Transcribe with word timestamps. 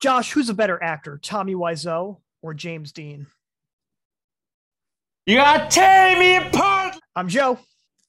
Josh, 0.00 0.32
who's 0.32 0.48
a 0.48 0.54
better 0.54 0.80
actor, 0.82 1.18
Tommy 1.20 1.54
Wiseau 1.54 2.18
or 2.40 2.54
James 2.54 2.92
Dean? 2.92 3.26
You 5.26 5.36
gotta 5.36 5.68
tear 5.68 6.18
me 6.18 6.36
apart. 6.36 6.94
I'm 7.16 7.28
Joe. 7.28 7.58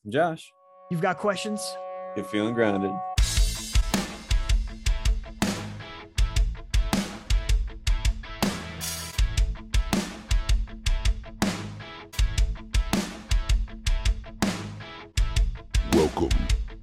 Josh, 0.08 0.52
You've 0.92 1.02
got 1.02 1.18
questions? 1.18 1.76
you're 2.16 2.26
feeling 2.26 2.54
grounded. 2.54 2.92
Welcome 15.94 16.30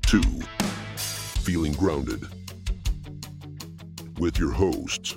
to 0.09 0.21
Feeling 0.97 1.73
Grounded 1.73 2.27
with 4.27 4.41
your 4.41 4.51
hosts, 4.51 5.17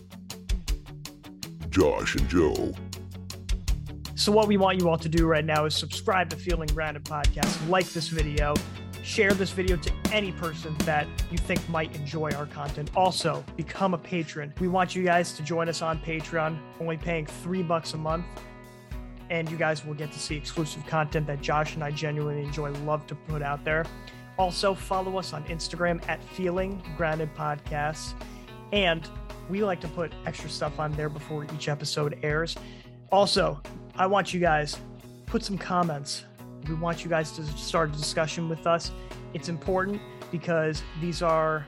Josh 1.71 2.15
and 2.15 2.29
Joe. 2.29 2.71
So, 4.13 4.31
what 4.31 4.47
we 4.47 4.55
want 4.55 4.79
you 4.79 4.87
all 4.87 4.99
to 4.99 5.09
do 5.09 5.25
right 5.25 5.43
now 5.43 5.65
is 5.65 5.73
subscribe 5.73 6.29
to 6.29 6.35
Feeling 6.35 6.67
Grounded 6.67 7.05
Podcast, 7.05 7.67
like 7.67 7.87
this 7.89 8.09
video, 8.09 8.53
share 9.01 9.33
this 9.33 9.49
video 9.49 9.77
to 9.77 9.91
any 10.13 10.31
person 10.31 10.75
that 10.81 11.07
you 11.31 11.39
think 11.39 11.67
might 11.69 11.95
enjoy 11.95 12.29
our 12.33 12.45
content. 12.45 12.91
Also, 12.95 13.43
become 13.57 13.95
a 13.95 13.97
patron. 13.97 14.53
We 14.59 14.67
want 14.67 14.95
you 14.95 15.03
guys 15.03 15.33
to 15.33 15.41
join 15.41 15.69
us 15.69 15.81
on 15.81 15.97
Patreon, 16.01 16.59
only 16.79 16.97
paying 16.97 17.25
three 17.25 17.63
bucks 17.63 17.95
a 17.95 17.97
month. 17.97 18.25
And 19.31 19.49
you 19.49 19.57
guys 19.57 19.83
will 19.83 19.95
get 19.95 20.11
to 20.11 20.19
see 20.19 20.35
exclusive 20.35 20.85
content 20.85 21.25
that 21.25 21.41
Josh 21.41 21.73
and 21.73 21.83
I 21.83 21.89
genuinely 21.89 22.43
enjoy, 22.43 22.69
love 22.83 23.07
to 23.07 23.15
put 23.15 23.41
out 23.41 23.65
there. 23.65 23.87
Also, 24.37 24.75
follow 24.75 25.17
us 25.17 25.33
on 25.33 25.43
Instagram 25.45 26.07
at 26.07 26.23
Feeling 26.23 26.83
Grounded 26.95 27.33
Podcasts. 27.33 28.13
And 28.71 29.07
we 29.49 29.63
like 29.63 29.81
to 29.81 29.87
put 29.89 30.13
extra 30.25 30.49
stuff 30.49 30.79
on 30.79 30.91
there 30.93 31.09
before 31.09 31.45
each 31.55 31.69
episode 31.69 32.19
airs. 32.23 32.55
Also, 33.11 33.61
I 33.95 34.05
want 34.05 34.33
you 34.33 34.39
guys 34.39 34.77
put 35.25 35.43
some 35.43 35.57
comments. 35.57 36.23
We 36.67 36.75
want 36.75 37.03
you 37.03 37.09
guys 37.09 37.31
to 37.33 37.43
start 37.43 37.89
a 37.89 37.93
discussion 37.93 38.47
with 38.47 38.67
us. 38.67 38.91
It's 39.33 39.49
important 39.49 40.01
because 40.31 40.83
these 41.01 41.21
are 41.21 41.65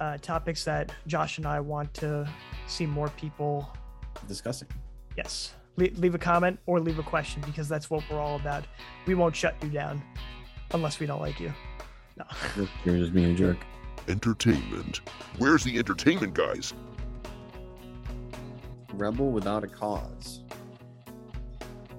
uh, 0.00 0.18
topics 0.18 0.64
that 0.64 0.92
Josh 1.06 1.38
and 1.38 1.46
I 1.46 1.60
want 1.60 1.92
to 1.94 2.28
see 2.66 2.86
more 2.86 3.08
people. 3.10 3.68
Discussing. 4.26 4.68
Yes, 5.16 5.54
Le- 5.76 5.88
leave 5.96 6.14
a 6.14 6.18
comment 6.18 6.58
or 6.66 6.80
leave 6.80 6.98
a 6.98 7.02
question 7.02 7.42
because 7.46 7.68
that's 7.68 7.90
what 7.90 8.02
we're 8.10 8.20
all 8.20 8.36
about. 8.36 8.64
We 9.06 9.14
won't 9.14 9.34
shut 9.36 9.54
you 9.62 9.68
down 9.68 10.02
unless 10.72 11.00
we 11.00 11.06
don't 11.06 11.20
like 11.20 11.40
you. 11.40 11.52
No. 12.16 12.24
You're 12.84 12.98
just 12.98 13.14
being 13.14 13.32
a 13.32 13.34
jerk. 13.34 13.58
Entertainment. 14.10 15.00
Where's 15.38 15.62
the 15.62 15.78
entertainment, 15.78 16.34
guys? 16.34 16.74
Rebel 18.92 19.30
without 19.30 19.62
a 19.62 19.68
cause. 19.68 20.42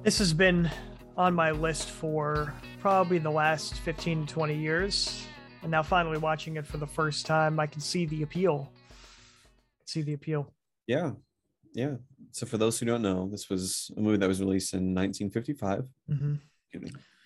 This 0.03 0.17
has 0.17 0.33
been 0.33 0.69
on 1.15 1.33
my 1.33 1.51
list 1.51 1.89
for 1.89 2.53
probably 2.79 3.17
the 3.17 3.31
last 3.31 3.75
15 3.75 4.25
to 4.25 4.33
20 4.33 4.55
years. 4.57 5.25
And 5.61 5.71
now 5.71 5.83
finally 5.83 6.17
watching 6.17 6.57
it 6.57 6.67
for 6.67 6.77
the 6.77 6.87
first 6.87 7.25
time, 7.25 7.61
I 7.61 7.67
can 7.67 7.79
see 7.79 8.05
the 8.05 8.23
appeal. 8.23 8.69
See 9.85 10.01
the 10.01 10.13
appeal. 10.13 10.51
Yeah. 10.87 11.11
Yeah. 11.73 11.95
So 12.31 12.45
for 12.45 12.57
those 12.57 12.77
who 12.77 12.85
don't 12.87 13.01
know, 13.01 13.29
this 13.31 13.49
was 13.49 13.89
a 13.95 14.01
movie 14.01 14.17
that 14.17 14.27
was 14.27 14.41
released 14.41 14.73
in 14.73 14.93
1955, 14.93 15.85
hmm 16.07 16.35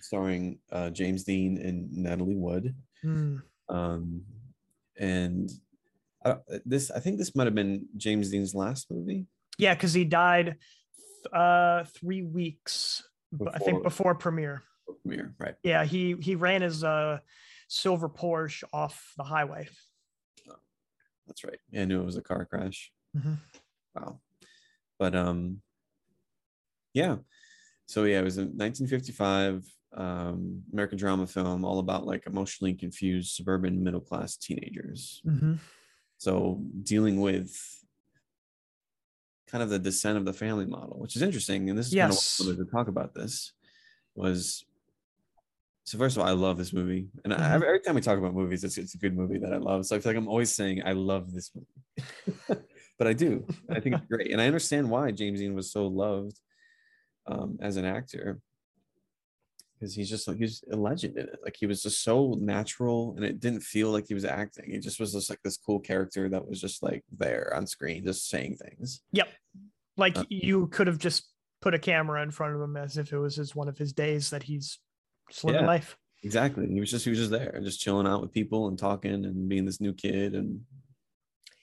starring 0.02 0.60
uh, 0.72 0.92
James 0.92 1.24
Dean 1.24 1.58
and 1.58 1.92
Natalie 1.92 2.36
Wood. 2.36 2.76
Mm. 3.04 3.42
Um, 3.70 4.22
and 4.98 5.50
uh, 6.24 6.36
this, 6.66 6.92
I 6.92 7.00
think 7.00 7.18
this 7.18 7.36
might 7.36 7.46
have 7.46 7.56
been 7.56 7.88
James 7.98 8.32
Dean's 8.32 8.56
last 8.56 8.90
movie. 8.92 9.26
Yeah, 9.58 9.74
because 9.74 9.94
he 9.94 10.06
died 10.06 10.56
uh, 11.32 11.84
three 11.86 12.24
weeks, 12.24 13.04
I 13.34 13.58
think, 13.60 13.66
Before- 13.66 13.84
before 13.84 14.16
premiere. 14.16 14.64
Premiere, 15.02 15.34
right? 15.40 15.56
Yeah, 15.64 15.84
he 15.84 16.16
he 16.22 16.36
ran 16.36 16.62
his 16.62 16.84
uh, 16.84 17.20
silver 17.68 18.08
Porsche 18.10 18.64
off 18.72 19.14
the 19.18 19.24
highway. 19.24 19.68
That's 21.28 21.44
right. 21.44 21.58
Yeah, 21.72 21.82
I 21.82 21.86
knew 21.86 22.02
it 22.02 22.06
was 22.06 22.18
a 22.18 22.22
car 22.22 22.46
crash. 22.46 22.92
Mhm. 23.18 23.38
Wow. 23.96 24.20
But 25.00 25.16
um 25.16 25.62
yeah. 26.94 27.18
So 27.88 28.04
yeah, 28.04 28.20
it 28.20 28.24
was 28.24 28.38
in 28.38 28.46
1955 28.58 29.64
um 29.96 30.62
American 30.74 30.98
drama 30.98 31.26
film 31.26 31.64
all 31.66 31.80
about 31.80 32.06
like 32.06 32.28
emotionally 32.28 32.74
confused 32.74 33.34
suburban 33.36 33.84
middle 33.84 34.02
class 34.02 34.36
teenagers. 34.38 35.22
Mhm. 35.26 35.58
So 36.18 36.62
dealing 36.84 37.22
with 37.22 37.56
kind 39.48 39.64
of 39.64 39.70
the 39.70 39.80
descent 39.80 40.18
of 40.18 40.26
the 40.26 40.34
family 40.34 40.66
model, 40.66 41.00
which 41.00 41.16
is 41.16 41.22
interesting. 41.22 41.70
And 41.70 41.78
this 41.78 41.88
is 41.88 41.94
Yes. 41.94 42.38
kind 42.38 42.50
of 42.52 42.58
what 42.58 42.66
to 42.66 42.72
talk 42.72 42.88
about 42.88 43.14
this 43.14 43.54
was 44.16 44.66
so 45.86 46.00
first 46.00 46.18
of 46.18 46.24
all, 46.24 46.28
I 46.28 46.32
love 46.32 46.58
this 46.58 46.74
movie. 46.74 47.10
And 47.24 47.32
I, 47.32 47.38
Mhm. 47.38 47.54
every 47.64 47.80
time 47.80 47.94
we 47.94 48.02
talk 48.02 48.18
about 48.18 48.34
movies, 48.34 48.64
it's, 48.64 48.78
it's 48.80 48.96
a 48.96 48.98
good 48.98 49.16
movie 49.16 49.38
that 49.38 49.54
I 49.54 49.58
love. 49.58 49.86
So 49.86 49.96
I 49.96 50.00
feel 50.00 50.14
like 50.14 50.18
I'm 50.18 50.28
always 50.28 50.50
saying 50.54 50.82
I 50.84 50.94
love 50.94 51.32
this 51.32 51.52
movie. 51.54 51.68
but 52.98 53.06
I 53.08 53.14
do. 53.14 53.46
I 53.70 53.80
think 53.80 53.98
it's 53.98 54.08
great. 54.08 54.32
And 54.32 54.42
I 54.42 54.48
understand 54.48 54.90
why 54.90 55.12
James 55.12 55.40
Dean 55.40 55.54
was 55.54 55.72
so 55.72 55.86
loved 55.86 56.40
um, 57.28 57.60
as 57.62 57.78
an 57.78 57.86
actor. 57.86 58.40
Because 59.80 59.94
he's 59.94 60.10
just 60.10 60.28
like 60.28 60.38
he's 60.38 60.64
a 60.72 60.76
legend 60.76 61.18
in 61.18 61.26
it. 61.26 61.40
Like 61.44 61.58
he 61.60 61.66
was 61.66 61.84
just 61.84 62.02
so 62.04 62.38
natural 62.40 63.14
and 63.18 63.26
it 63.26 63.40
didn't 63.42 63.60
feel 63.62 63.90
like 63.92 64.08
he 64.08 64.14
was 64.14 64.24
acting. 64.26 64.72
He 64.72 64.80
just 64.80 65.00
was 65.00 65.12
just 65.14 65.30
like 65.30 65.42
this 65.44 65.58
cool 65.58 65.80
character 65.82 66.30
that 66.30 66.48
was 66.48 66.62
just 66.62 66.82
like 66.82 67.04
there 67.12 67.54
on 67.56 67.68
screen, 67.68 68.06
just 68.06 68.30
saying 68.30 68.56
things. 68.58 69.02
Yep. 69.12 69.28
Like 69.98 70.18
Uh, 70.18 70.24
you 70.30 70.68
could 70.68 70.88
have 70.88 70.98
just 70.98 71.30
put 71.62 71.74
a 71.74 71.80
camera 71.80 72.24
in 72.24 72.32
front 72.32 72.56
of 72.56 72.62
him 72.62 72.78
as 72.78 72.98
if 72.98 73.12
it 73.12 73.18
was 73.18 73.36
his 73.36 73.54
one 73.54 73.68
of 73.68 73.78
his 73.78 73.92
days 73.92 74.30
that 74.30 74.44
he's 74.44 74.80
just 75.30 75.44
living 75.44 75.62
Yeah. 75.62 75.68
life. 75.68 75.98
Exactly. 76.24 76.68
He 76.68 76.80
was 76.80 76.90
just 76.90 77.04
he 77.04 77.10
was 77.12 77.20
just 77.20 77.32
there, 77.32 77.60
just 77.64 77.82
chilling 77.82 78.08
out 78.08 78.22
with 78.22 78.32
people 78.32 78.68
and 78.70 78.80
talking 78.80 79.26
and 79.26 79.50
being 79.50 79.66
this 79.66 79.82
new 79.82 79.94
kid. 79.94 80.36
And 80.36 80.62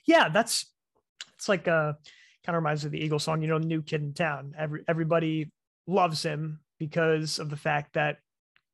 yeah 0.07 0.29
that's 0.29 0.67
it's 1.35 1.49
like 1.49 1.69
uh 1.69 1.93
kind 2.45 2.57
of 2.57 2.63
reminds 2.63 2.83
me 2.85 2.89
of 2.89 2.93
the 2.93 2.99
eagle 3.05 3.19
song 3.21 3.41
you 3.41 3.47
know 3.49 3.59
new 3.59 3.83
kid 3.83 4.03
in 4.03 4.13
town 4.13 4.53
every 4.59 4.83
everybody 4.89 5.51
loves 5.87 6.23
him 6.25 6.59
because 6.87 7.39
of 7.39 7.49
the 7.49 7.57
fact 7.57 7.93
that 7.93 8.17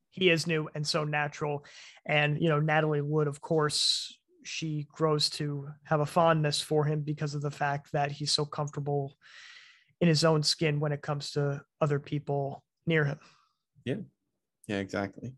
he 0.09 0.31
is 0.31 0.47
new 0.47 0.67
and 0.75 0.87
so 0.87 1.05
natural. 1.05 1.67
And 2.07 2.41
you 2.43 2.49
know 2.49 2.59
natalie 2.59 3.03
wood 3.03 3.29
of 3.29 3.43
course 3.43 4.19
she 4.45 4.87
grows 4.91 5.29
to 5.29 5.69
have 5.85 6.01
a 6.01 6.07
fondness 6.07 6.59
for 6.59 6.87
him 6.87 7.03
because 7.03 7.35
of 7.35 7.43
the 7.43 7.51
fact 7.51 7.93
that 7.93 8.11
he's 8.11 8.33
so 8.33 8.47
comfortable 8.47 9.15
in 10.01 10.09
his 10.09 10.25
own 10.25 10.43
skin 10.43 10.81
when 10.81 10.91
it 10.93 11.03
comes 11.03 11.33
to 11.33 11.61
other 11.83 11.99
people 11.99 12.65
near 12.87 13.05
him. 13.05 13.19
Yeah, 13.85 13.97
Yeah, 14.67 14.79
exactly. 14.79 15.35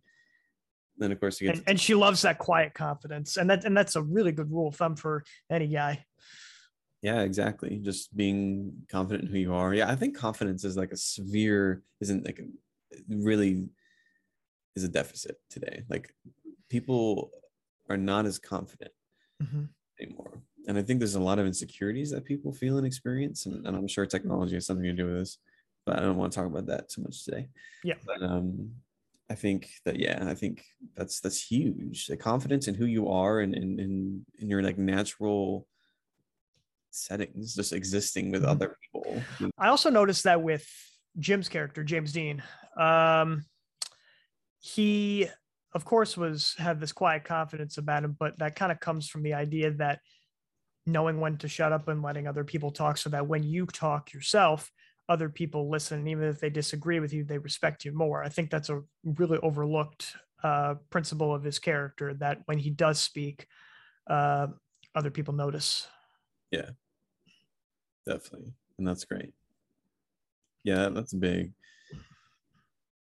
Then 0.97 1.10
of 1.10 1.19
course 1.19 1.41
gets 1.41 1.59
and, 1.59 1.69
and 1.70 1.80
she 1.80 1.94
loves 1.97 2.22
that 2.22 2.38
quiet 2.38 2.72
confidence. 2.72 3.36
And 3.36 3.50
that 3.50 3.64
and 3.64 3.76
that's 3.76 3.97
a 3.97 4.03
really 4.03 4.32
good 4.32 4.53
rule 4.53 4.69
of 4.69 4.76
thumb 4.76 4.94
for 4.94 5.25
any 5.50 5.66
guy 5.66 6.04
Yeah, 7.02 7.22
exactly. 7.22 7.78
Just 7.78 8.14
being 8.14 8.84
confident 8.90 9.24
in 9.24 9.30
who 9.30 9.38
you 9.38 9.54
are. 9.54 9.72
Yeah, 9.74 9.90
I 9.90 9.96
think 9.96 10.16
confidence 10.16 10.64
is 10.64 10.76
like 10.76 10.92
a 10.92 10.96
severe, 10.96 11.82
isn't 12.00 12.26
like 12.26 12.38
a, 12.40 12.44
really 13.08 13.70
is 14.76 14.84
a 14.84 14.88
deficit 14.88 15.40
today. 15.48 15.84
Like 15.88 16.14
people 16.68 17.30
are 17.88 17.96
not 17.96 18.26
as 18.26 18.38
confident 18.38 18.92
Mhm. 19.40 19.70
anymore. 20.00 20.42
And 20.66 20.78
I 20.78 20.82
think 20.82 21.00
there's 21.00 21.14
a 21.14 21.20
lot 21.20 21.38
of 21.38 21.46
insecurities 21.46 22.10
that 22.10 22.24
people 22.24 22.52
feel 22.52 22.76
and 22.78 22.86
experience. 22.86 23.46
And, 23.46 23.66
and 23.66 23.76
I'm 23.76 23.88
sure 23.88 24.06
technology 24.06 24.54
has 24.54 24.66
something 24.66 24.84
to 24.84 24.92
do 24.92 25.06
with 25.06 25.14
this, 25.16 25.38
but 25.86 25.96
I 25.98 26.00
don't 26.02 26.16
want 26.16 26.32
to 26.32 26.36
talk 26.36 26.46
about 26.46 26.66
that 26.66 26.88
too 26.88 27.02
much 27.02 27.24
today. 27.24 27.48
Yeah. 27.82 27.96
But 28.04 28.22
um 28.22 28.76
I 29.30 29.36
think 29.36 29.70
that 29.84 29.98
yeah, 29.98 30.24
I 30.28 30.34
think 30.34 30.64
that's 30.96 31.20
that's 31.20 31.42
huge. 31.42 32.06
The 32.08 32.16
confidence 32.16 32.68
in 32.68 32.74
who 32.74 32.86
you 32.86 33.08
are 33.08 33.40
and 33.40 33.54
in 33.54 33.78
in, 33.80 34.26
in 34.40 34.48
your 34.50 34.62
like 34.62 34.78
natural 34.78 35.68
settings, 36.90 37.54
just 37.54 37.72
existing 37.72 38.30
with 38.30 38.42
Mhm. 38.42 38.48
other 38.48 38.76
people. 38.82 39.22
I 39.59 39.68
also 39.68 39.91
noticed 39.91 40.24
that 40.24 40.42
with 40.42 40.66
Jim's 41.18 41.48
character, 41.48 41.82
James 41.84 42.12
Dean, 42.12 42.42
um, 42.76 43.44
he, 44.59 45.28
of 45.72 45.84
course, 45.84 46.16
was 46.16 46.54
had 46.54 46.80
this 46.80 46.92
quiet 46.92 47.24
confidence 47.24 47.78
about 47.78 48.04
him, 48.04 48.16
but 48.18 48.38
that 48.38 48.56
kind 48.56 48.70
of 48.72 48.80
comes 48.80 49.09
from 49.09 49.22
the 49.22 49.34
idea 49.34 49.70
that 49.72 50.00
knowing 50.86 51.20
when 51.20 51.36
to 51.38 51.48
shut 51.48 51.72
up 51.72 51.88
and 51.88 52.03
letting 52.03 52.26
other 52.26 52.44
people 52.44 52.70
talk, 52.70 52.97
so 52.97 53.10
that 53.10 53.26
when 53.26 53.42
you 53.42 53.66
talk 53.66 54.12
yourself, 54.12 54.70
other 55.09 55.28
people 55.28 55.68
listen, 55.68 55.98
and 55.98 56.09
even 56.09 56.24
if 56.24 56.41
they 56.41 56.50
disagree 56.50 57.00
with 57.00 57.12
you, 57.12 57.24
they 57.24 57.38
respect 57.38 57.84
you 57.84 57.92
more. 57.92 58.22
I 58.22 58.28
think 58.28 58.50
that's 58.50 58.70
a 58.70 58.82
really 59.04 59.38
overlooked 59.38 60.16
uh, 60.42 60.76
principle 60.88 61.34
of 61.34 61.42
his 61.42 61.59
character. 61.59 62.15
That 62.15 62.38
when 62.47 62.59
he 62.59 62.70
does 62.70 63.00
speak, 63.00 63.47
uh, 64.06 64.47
other 64.94 65.10
people 65.10 65.34
notice. 65.34 65.86
Definitely 68.15 68.53
and 68.78 68.86
that's 68.89 69.04
great 69.04 69.33
yeah 70.65 70.89
that's 70.89 71.12
big 71.15 71.53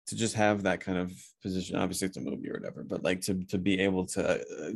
to 0.07 0.15
just 0.15 0.36
have 0.36 0.63
that 0.63 0.80
kind 0.80 0.98
of 0.98 1.12
position 1.42 1.75
obviously 1.75 2.07
it's 2.07 2.18
a 2.18 2.21
movie 2.21 2.50
or 2.50 2.54
whatever 2.54 2.83
but 2.83 3.04
like 3.04 3.21
to 3.21 3.33
to 3.45 3.57
be 3.57 3.80
able 3.80 4.06
to 4.06 4.21
uh, 4.42 4.71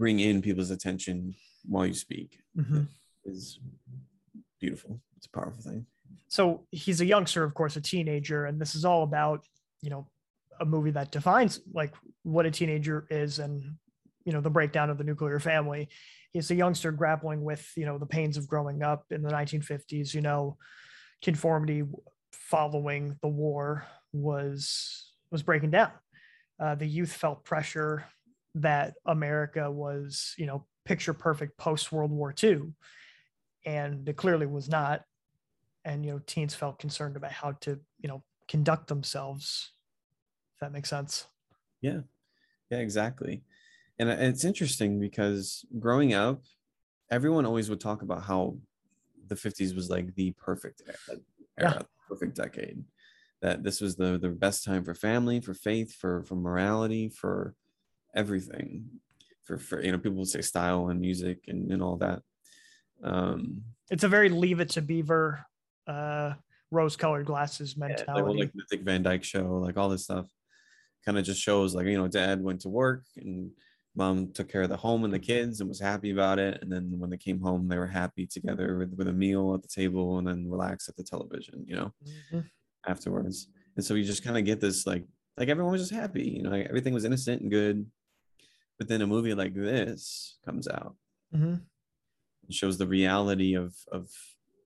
bring 0.00 0.20
in 0.20 0.40
people's 0.42 0.70
attention 0.70 1.34
while 1.68 1.86
you 1.86 1.94
speak 1.94 2.38
Mhm. 2.56 2.86
is 3.24 3.58
beautiful. 4.60 5.00
It's 5.16 5.26
a 5.26 5.30
powerful 5.30 5.62
thing. 5.62 5.86
So 6.28 6.66
he's 6.70 7.00
a 7.00 7.04
youngster, 7.06 7.42
of 7.44 7.52
course, 7.54 7.74
a 7.76 7.80
teenager, 7.80 8.46
and 8.46 8.60
this 8.60 8.74
is 8.76 8.84
all 8.84 9.02
about, 9.02 9.44
you 9.80 9.90
know, 9.90 10.06
a 10.60 10.64
movie 10.64 10.92
that 10.92 11.10
defines 11.10 11.60
like 11.72 11.92
what 12.22 12.46
a 12.46 12.50
teenager 12.50 13.06
is 13.10 13.38
and 13.40 13.64
you 14.24 14.32
know 14.32 14.40
the 14.40 14.50
breakdown 14.50 14.90
of 14.90 14.98
the 14.98 15.04
nuclear 15.04 15.38
family. 15.38 15.88
He's 16.32 16.50
a 16.50 16.54
youngster 16.54 16.92
grappling 16.92 17.42
with 17.42 17.70
you 17.76 17.86
know 17.86 17.98
the 17.98 18.06
pains 18.06 18.36
of 18.36 18.48
growing 18.48 18.82
up 18.82 19.04
in 19.10 19.22
the 19.22 19.30
1950s 19.30 20.14
you 20.14 20.20
know 20.20 20.56
conformity 21.22 21.84
following 22.32 23.16
the 23.22 23.28
war 23.28 23.86
was 24.12 25.12
was 25.30 25.42
breaking 25.42 25.70
down. 25.70 25.90
Uh, 26.60 26.74
the 26.74 26.86
youth 26.86 27.12
felt 27.12 27.44
pressure 27.44 28.04
that 28.54 28.92
america 29.06 29.70
was 29.70 30.34
you 30.36 30.44
know 30.44 30.66
picture 30.84 31.14
perfect 31.14 31.56
post 31.56 31.90
world 31.90 32.10
war 32.10 32.34
ii 32.44 32.60
and 33.64 34.08
it 34.08 34.16
clearly 34.16 34.46
was 34.46 34.68
not. 34.68 35.02
And 35.84 36.04
you 36.04 36.12
know 36.12 36.20
teens 36.26 36.54
felt 36.54 36.78
concerned 36.78 37.16
about 37.16 37.32
how 37.32 37.52
to 37.62 37.80
you 38.00 38.08
know 38.08 38.22
conduct 38.48 38.86
themselves 38.86 39.72
if 40.54 40.60
that 40.60 40.72
makes 40.72 40.88
sense. 40.88 41.26
Yeah, 41.80 42.00
yeah, 42.70 42.78
exactly. 42.78 43.42
And 43.98 44.08
uh, 44.10 44.16
it's 44.18 44.44
interesting 44.44 44.98
because 45.00 45.64
growing 45.78 46.14
up, 46.14 46.42
everyone 47.10 47.46
always 47.46 47.68
would 47.70 47.80
talk 47.80 48.02
about 48.02 48.22
how 48.24 48.56
the 49.26 49.34
50s 49.34 49.74
was 49.74 49.90
like 49.90 50.14
the 50.14 50.32
perfect 50.32 50.82
e- 50.88 50.92
like, 51.08 51.20
Yeah. 51.58 51.72
era, 51.74 51.86
perfect 52.08 52.36
decade. 52.36 52.84
That 53.40 53.62
this 53.64 53.80
was 53.80 53.96
the 53.96 54.18
the 54.18 54.28
best 54.28 54.64
time 54.64 54.84
for 54.84 54.94
family, 54.94 55.40
for 55.40 55.52
faith, 55.54 55.94
for 55.94 56.22
for 56.22 56.36
morality, 56.36 57.08
for 57.08 57.54
everything. 58.14 58.84
For 59.44 59.58
for 59.58 59.82
you 59.82 59.90
know, 59.90 59.98
people 59.98 60.18
would 60.18 60.28
say 60.28 60.42
style 60.42 60.88
and 60.88 61.00
music 61.00 61.44
and, 61.48 61.72
and 61.72 61.82
all 61.82 61.96
that. 61.96 62.22
Um 63.02 63.62
it's 63.90 64.04
a 64.04 64.08
very 64.08 64.28
leave 64.28 64.60
it 64.60 64.70
to 64.70 64.82
beaver 64.82 65.44
uh 65.88 66.34
rose 66.70 66.96
colored 66.96 67.26
glasses 67.26 67.74
yeah, 67.76 67.86
mentality 67.86 68.12
like, 68.14 68.24
well, 68.24 68.38
like 68.38 68.52
the 68.54 68.62
Dick 68.70 68.82
Van 68.82 69.02
Dyke 69.02 69.24
show, 69.24 69.56
like 69.58 69.76
all 69.76 69.88
this 69.88 70.04
stuff 70.04 70.26
kind 71.04 71.18
of 71.18 71.24
just 71.24 71.40
shows 71.42 71.74
like 71.74 71.86
you 71.86 71.98
know, 71.98 72.08
dad 72.08 72.40
went 72.42 72.60
to 72.60 72.68
work 72.68 73.04
and 73.16 73.50
mom 73.94 74.32
took 74.32 74.48
care 74.48 74.62
of 74.62 74.68
the 74.70 74.76
home 74.76 75.04
and 75.04 75.12
the 75.12 75.18
kids 75.18 75.60
and 75.60 75.68
was 75.68 75.78
happy 75.80 76.10
about 76.10 76.38
it. 76.38 76.58
And 76.62 76.72
then 76.72 76.98
when 76.98 77.10
they 77.10 77.16
came 77.18 77.40
home, 77.40 77.68
they 77.68 77.76
were 77.78 77.86
happy 77.86 78.26
together 78.26 78.78
with, 78.78 78.94
with 78.94 79.08
a 79.08 79.12
meal 79.12 79.54
at 79.54 79.62
the 79.62 79.68
table 79.68 80.18
and 80.18 80.26
then 80.26 80.50
relaxed 80.50 80.88
at 80.88 80.96
the 80.96 81.02
television, 81.04 81.64
you 81.66 81.76
know, 81.76 81.92
Mhm. 82.32 82.44
afterwards. 82.86 83.48
And 83.76 83.84
so 83.84 83.94
you 83.94 84.04
just 84.04 84.22
kind 84.24 84.38
of 84.38 84.44
get 84.44 84.60
this 84.60 84.86
like 84.86 85.06
like 85.38 85.48
everyone 85.48 85.72
was 85.72 85.80
just 85.82 85.92
happy, 85.98 86.24
you 86.28 86.42
know, 86.42 86.50
like, 86.50 86.66
everything 86.66 86.92
was 86.92 87.04
innocent 87.06 87.40
and 87.42 87.50
good. 87.50 87.90
But 88.78 88.88
then 88.88 89.00
a 89.02 89.06
movie 89.06 89.34
like 89.34 89.54
this 89.54 90.38
comes 90.44 90.66
out 90.68 90.96
Mhm. 91.34 91.60
and 92.44 92.54
shows 92.54 92.78
the 92.78 92.86
reality 92.86 93.54
of 93.54 93.74
of 93.92 94.10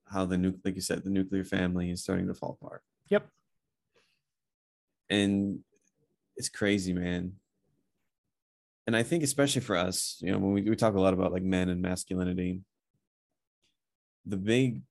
how 0.06 0.24
the 0.24 0.36
nuke 0.36 0.60
like 0.64 0.76
you 0.76 0.80
said, 0.80 1.02
the 1.02 1.10
nuclear 1.10 1.44
family 1.44 1.90
is 1.90 2.02
starting 2.02 2.26
to 2.28 2.34
fall 2.34 2.58
apart. 2.60 2.82
Yep. 3.10 3.28
and 5.08 5.60
it's 6.36 6.48
crazy 6.48 6.92
man 6.92 7.32
and 8.86 8.96
i 8.96 9.02
think 9.02 9.22
especially 9.22 9.60
for 9.62 9.76
us 9.76 10.18
you 10.20 10.30
know 10.32 10.38
when 10.38 10.52
we, 10.52 10.62
we 10.62 10.76
talk 10.76 10.94
a 10.94 11.00
lot 11.00 11.14
about 11.14 11.32
like 11.32 11.42
men 11.42 11.68
and 11.68 11.80
masculinity 11.82 12.60
the 14.24 14.36
big 14.36 14.82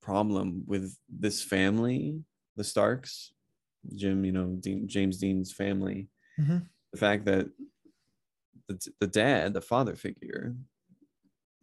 problem 0.00 0.64
with 0.66 0.96
this 1.08 1.42
family 1.42 2.22
the 2.56 2.64
starks 2.64 3.32
jim 3.94 4.24
you 4.24 4.32
know 4.32 4.56
dean, 4.60 4.88
james 4.88 5.18
dean's 5.18 5.52
family 5.52 6.08
Mhm. 6.40 6.66
the 6.92 6.98
fact 6.98 7.26
that 7.26 7.46
the, 8.68 8.78
the 9.00 9.06
dad 9.06 9.52
the 9.52 9.60
father 9.60 9.94
figure 9.94 10.54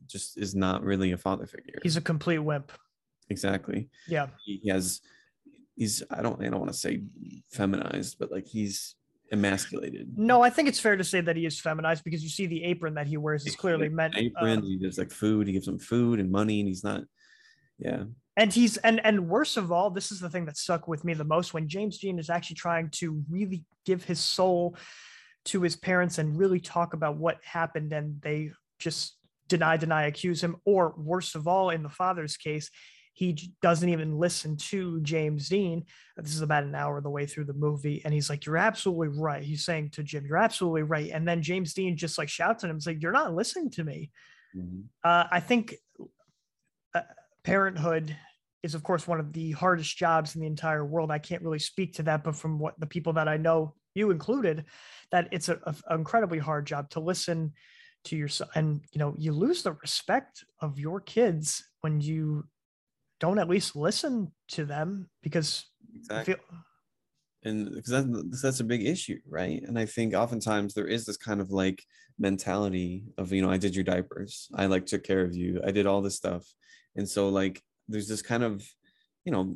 just 0.05 0.37
is 0.37 0.53
not 0.55 0.83
really 0.83 1.11
a 1.11 1.17
father 1.17 1.45
figure. 1.45 1.79
He's 1.83 1.97
a 1.97 2.01
complete 2.01 2.39
wimp. 2.39 2.71
Exactly. 3.29 3.89
Yeah. 4.07 4.27
He 4.43 4.59
he 4.63 4.69
has 4.69 5.01
he's 5.75 6.03
i 6.11 6.21
don't 6.21 6.39
i 6.41 6.49
don't 6.49 6.59
want 6.59 6.71
to 6.71 6.77
say 6.77 7.01
feminized 7.51 8.17
but 8.19 8.31
like 8.31 8.45
he's 8.47 8.95
emasculated. 9.31 10.17
No 10.17 10.41
i 10.41 10.49
think 10.49 10.67
it's 10.67 10.79
fair 10.79 10.97
to 10.97 11.03
say 11.03 11.21
that 11.21 11.35
he 11.35 11.45
is 11.45 11.59
feminized 11.59 12.03
because 12.03 12.23
you 12.23 12.29
see 12.29 12.47
the 12.47 12.63
apron 12.63 12.95
that 12.95 13.07
he 13.07 13.17
wears 13.17 13.45
is 13.45 13.55
clearly 13.55 13.87
Like, 13.87 13.95
meant 13.95 14.17
apron 14.17 14.59
um, 14.59 14.63
he 14.63 14.77
gives 14.77 14.97
like 14.97 15.11
food. 15.11 15.47
He 15.47 15.53
gives 15.53 15.67
him 15.67 15.79
food 15.79 16.19
and 16.19 16.31
money 16.31 16.59
and 16.59 16.67
he's 16.67 16.83
not 16.83 17.03
yeah. 17.77 18.03
And 18.35 18.53
he's 18.53 18.77
and 18.77 19.03
and 19.05 19.27
worst 19.27 19.57
of 19.57 19.71
all 19.71 19.89
this 19.89 20.11
is 20.11 20.19
the 20.19 20.29
thing 20.29 20.45
that 20.45 20.57
stuck 20.57 20.87
with 20.87 21.03
me 21.03 21.13
the 21.13 21.23
most. 21.23 21.53
When 21.53 21.67
james 21.67 21.99
dean 21.99 22.19
is 22.19 22.29
actually 22.29 22.55
trying 22.55 22.89
to 22.91 23.23
really 23.29 23.65
give 23.85 24.03
his 24.03 24.19
soul 24.19 24.75
to 25.45 25.61
his 25.61 25.75
parents 25.75 26.17
and 26.17 26.37
really 26.37 26.59
talk 26.59 26.93
about 26.93 27.17
what 27.17 27.37
happened 27.43 27.93
and 27.93 28.21
they 28.21 28.51
just 28.79 29.15
deny 29.47 29.77
deny 29.77 30.03
accuse 30.03 30.41
him 30.41 30.55
or 30.65 30.93
worst 30.97 31.35
of 31.35 31.47
all 31.47 31.69
in 31.69 31.83
the 31.83 31.89
father's 31.89 32.37
case 32.37 32.69
he 33.19 33.53
doesn't 33.61 33.89
even 33.89 34.17
listen 34.17 34.55
to 34.55 35.01
james 35.01 35.49
dean 35.49 35.83
this 36.15 36.33
is 36.33 36.41
about 36.41 36.63
an 36.63 36.73
hour 36.73 36.97
of 36.97 37.03
the 37.03 37.09
way 37.09 37.25
through 37.25 37.43
the 37.43 37.53
movie 37.53 38.01
and 38.05 38.13
he's 38.13 38.29
like 38.29 38.45
you're 38.45 38.57
absolutely 38.57 39.09
right 39.09 39.43
he's 39.43 39.65
saying 39.65 39.89
to 39.89 40.01
jim 40.03 40.25
you're 40.25 40.37
absolutely 40.37 40.83
right 40.83 41.11
and 41.11 41.27
then 41.27 41.41
james 41.41 41.73
dean 41.73 41.97
just 41.97 42.17
like 42.17 42.29
shouts 42.29 42.63
at 42.63 42.69
him 42.69 42.79
like 42.85 43.01
you're 43.01 43.11
not 43.11 43.35
listening 43.35 43.69
to 43.69 43.83
me 43.83 44.09
Mhm. 44.55 44.85
uh, 45.03 45.25
I 45.31 45.41
think 45.41 45.75
uh, 46.93 47.01
parenthood 47.43 48.15
is, 48.63 48.73
of 48.73 48.83
course, 48.83 49.07
one 49.07 49.19
of 49.19 49.31
the 49.31 49.51
hardest 49.51 49.95
jobs 49.97 50.35
in 50.35 50.41
the 50.41 50.47
entire 50.47 50.85
world. 50.85 51.11
I 51.11 51.19
can't 51.19 51.43
really 51.43 51.59
speak 51.59 51.93
to 51.95 52.03
that, 52.03 52.23
but 52.23 52.35
from 52.35 52.59
what 52.59 52.79
the 52.79 52.87
people 52.87 53.13
that 53.13 53.27
I 53.27 53.37
know, 53.37 53.75
you 53.93 54.11
included, 54.11 54.65
that 55.11 55.27
it's 55.31 55.49
an 55.49 55.59
incredibly 55.91 56.39
hard 56.39 56.65
job 56.65 56.89
to 56.91 56.99
listen 56.99 57.53
to 58.05 58.15
yourself, 58.15 58.49
and 58.55 58.81
you 58.91 58.99
know, 58.99 59.13
you 59.17 59.33
lose 59.33 59.61
the 59.61 59.73
respect 59.73 60.43
of 60.61 60.79
your 60.79 60.99
kids 60.99 61.63
when 61.81 62.01
you 62.01 62.45
don't 63.19 63.39
at 63.39 63.49
least 63.49 63.75
listen 63.75 64.31
to 64.49 64.65
them 64.65 65.09
because 65.21 65.65
exactly. 65.95 66.35
feel 66.35 66.43
and 67.43 67.73
because 67.73 67.91
that's, 67.91 68.41
that's 68.41 68.59
a 68.59 68.65
big 68.65 68.85
issue 68.85 69.19
right? 69.27 69.61
And 69.63 69.77
i 69.77 69.85
think 69.85 70.13
oftentimes 70.13 70.73
there 70.73 70.87
is 70.87 71.05
this 71.05 71.17
kind 71.17 71.41
of 71.41 71.51
like 71.51 71.83
mentality 72.17 73.05
of 73.17 73.31
you 73.31 73.41
know 73.41 73.49
i 73.49 73.57
did 73.57 73.75
your 73.75 73.83
diapers. 73.83 74.49
I 74.53 74.65
like 74.65 74.85
took 74.85 75.03
care 75.03 75.23
of 75.23 75.35
you. 75.35 75.61
I 75.65 75.71
did 75.71 75.85
all 75.85 76.01
this 76.01 76.15
stuff. 76.15 76.45
And 76.95 77.07
so 77.07 77.29
like 77.29 77.61
there's 77.87 78.07
this 78.07 78.21
kind 78.21 78.43
of 78.43 78.67
you 79.25 79.31
know 79.31 79.55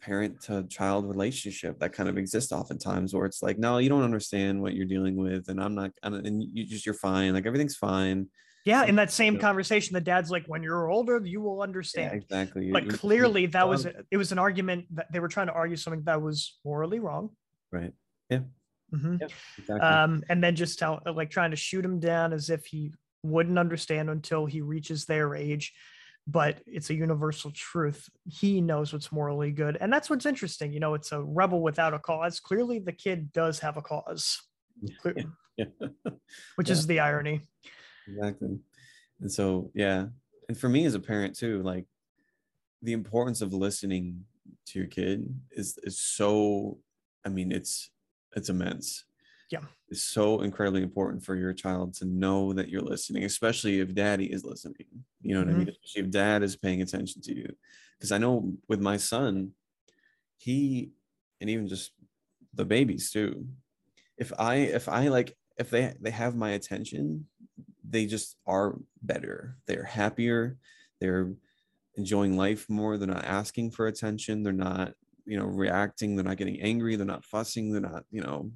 parent 0.00 0.40
to 0.42 0.62
child 0.64 1.08
relationship 1.08 1.80
that 1.80 1.92
kind 1.92 2.08
of 2.08 2.16
exists 2.16 2.52
oftentimes 2.52 3.12
where 3.12 3.26
it's 3.26 3.42
like 3.42 3.58
no 3.58 3.78
you 3.78 3.88
don't 3.88 4.04
understand 4.04 4.62
what 4.62 4.72
you're 4.74 4.86
dealing 4.86 5.16
with 5.16 5.48
and 5.48 5.60
i'm 5.60 5.74
not 5.74 5.90
and 6.04 6.44
you 6.54 6.64
just 6.64 6.86
you're 6.86 6.94
fine. 6.94 7.34
Like 7.34 7.46
everything's 7.46 7.76
fine 7.76 8.28
yeah. 8.68 8.84
In 8.84 8.96
that 8.96 9.10
same 9.10 9.34
Yeah. 9.34 9.40
conversation, 9.40 9.94
the 9.94 10.00
dad's 10.00 10.30
like, 10.30 10.44
"When 10.46 10.62
you're 10.62 10.88
older, 10.88 11.20
you 11.24 11.40
will 11.40 11.56
yeah 11.58 11.62
understand." 11.68 12.12
exactly 12.22 12.70
but 12.70 12.88
clearly 12.90 13.46
that 13.46 13.66
was 13.68 13.86
it 13.86 14.16
was 14.22 14.30
an 14.32 14.38
argument 14.38 14.86
that 14.96 15.10
they 15.12 15.20
were 15.20 15.28
trying 15.36 15.48
to 15.48 15.52
argue 15.62 15.76
something 15.76 16.02
that 16.04 16.20
was 16.22 16.58
morally 16.64 17.00
wrong 17.06 17.24
right 17.72 17.92
Yeah. 18.30 18.42
Mhm. 18.94 19.14
exactly 19.58 19.80
um 19.80 20.22
and 20.30 20.38
then 20.44 20.54
just 20.56 20.78
tell 20.78 21.00
like 21.20 21.30
trying 21.30 21.50
to 21.50 21.56
shoot 21.56 21.84
him 21.84 21.98
down 22.00 22.32
as 22.32 22.48
if 22.50 22.64
he 22.66 22.92
wouldn't 23.22 23.58
understand 23.58 24.08
until 24.10 24.46
he 24.46 24.60
reaches 24.74 25.04
their 25.06 25.34
age 25.34 25.74
but 26.26 26.54
it's 26.66 26.90
a 26.90 26.94
universal 26.94 27.50
truth 27.54 28.08
he 28.40 28.60
knows 28.60 28.92
what's 28.92 29.10
morally 29.12 29.50
good 29.50 29.76
and 29.80 29.92
that's 29.92 30.08
what's 30.10 30.26
interesting 30.26 30.72
you 30.72 30.80
know 30.80 30.94
it's 30.94 31.12
a 31.12 31.20
rebel 31.22 31.60
without 31.62 31.92
a 31.94 31.98
cause 31.98 32.38
clearly 32.40 32.78
the 32.78 32.92
kid 33.04 33.32
does 33.32 33.58
have 33.60 33.76
a 33.76 33.82
cause 33.82 34.40
yeah. 34.82 35.64
which 36.56 36.68
Yeah. 36.68 36.72
is 36.76 36.86
the 36.86 37.00
irony 37.00 37.36
exactly. 38.08 38.58
And 39.20 39.30
so 39.30 39.70
yeah 39.74 40.06
and 40.48 40.58
for 40.58 40.68
me 40.68 40.84
as 40.86 40.94
a 40.94 41.00
parent 41.00 41.36
too 41.36 41.62
like 41.62 41.84
the 42.82 42.92
importance 42.92 43.40
of 43.40 43.52
listening 43.52 44.24
to 44.66 44.78
your 44.78 44.88
kid 44.88 45.28
is 45.52 45.78
is 45.82 46.00
so 46.00 46.78
i 47.24 47.28
mean 47.28 47.52
it's 47.52 47.90
it's 48.36 48.48
immense. 48.48 49.04
Yeah. 49.50 49.60
it's 49.88 50.02
so 50.02 50.42
incredibly 50.42 50.82
important 50.82 51.24
for 51.24 51.34
your 51.34 51.54
child 51.54 51.94
to 51.94 52.04
know 52.04 52.52
that 52.52 52.68
you're 52.68 52.82
listening 52.82 53.24
especially 53.24 53.80
if 53.80 53.94
daddy 53.94 54.26
is 54.26 54.44
listening 54.44 54.86
you 55.22 55.34
know 55.34 55.40
what 55.40 55.48
i 55.48 55.52
mean? 55.52 55.60
Mm-hmm. 55.62 55.70
Especially 55.70 56.02
if 56.02 56.10
dad 56.10 56.42
is 56.42 56.56
paying 56.56 56.82
attention 56.82 57.22
to 57.22 57.34
you. 57.34 57.48
Because 57.96 58.12
i 58.12 58.18
know 58.18 58.52
with 58.68 58.80
my 58.80 58.98
son 58.98 59.52
he 60.36 60.90
and 61.40 61.48
even 61.48 61.66
just 61.66 61.92
the 62.54 62.64
babies 62.64 63.10
too 63.10 63.46
if 64.18 64.32
i 64.38 64.56
if 64.56 64.88
i 64.88 65.08
like 65.08 65.34
if 65.56 65.70
they 65.70 65.94
they 66.00 66.10
have 66.10 66.36
my 66.36 66.50
attention 66.50 67.26
they 67.88 68.06
just 68.06 68.36
are 68.46 68.76
better. 69.02 69.56
They're 69.66 69.84
happier. 69.84 70.56
They're 71.00 71.32
enjoying 71.96 72.36
life 72.36 72.68
more. 72.68 72.96
They're 72.98 73.08
not 73.08 73.24
asking 73.24 73.70
for 73.72 73.86
attention. 73.86 74.42
They're 74.42 74.52
not 74.52 74.94
you 75.26 75.38
know 75.38 75.46
reacting. 75.46 76.16
They're 76.16 76.24
not 76.24 76.36
getting 76.36 76.60
angry. 76.60 76.96
They're 76.96 77.06
not 77.06 77.24
fussing. 77.24 77.72
They're 77.72 77.80
not 77.80 78.04
you 78.10 78.20
know 78.22 78.50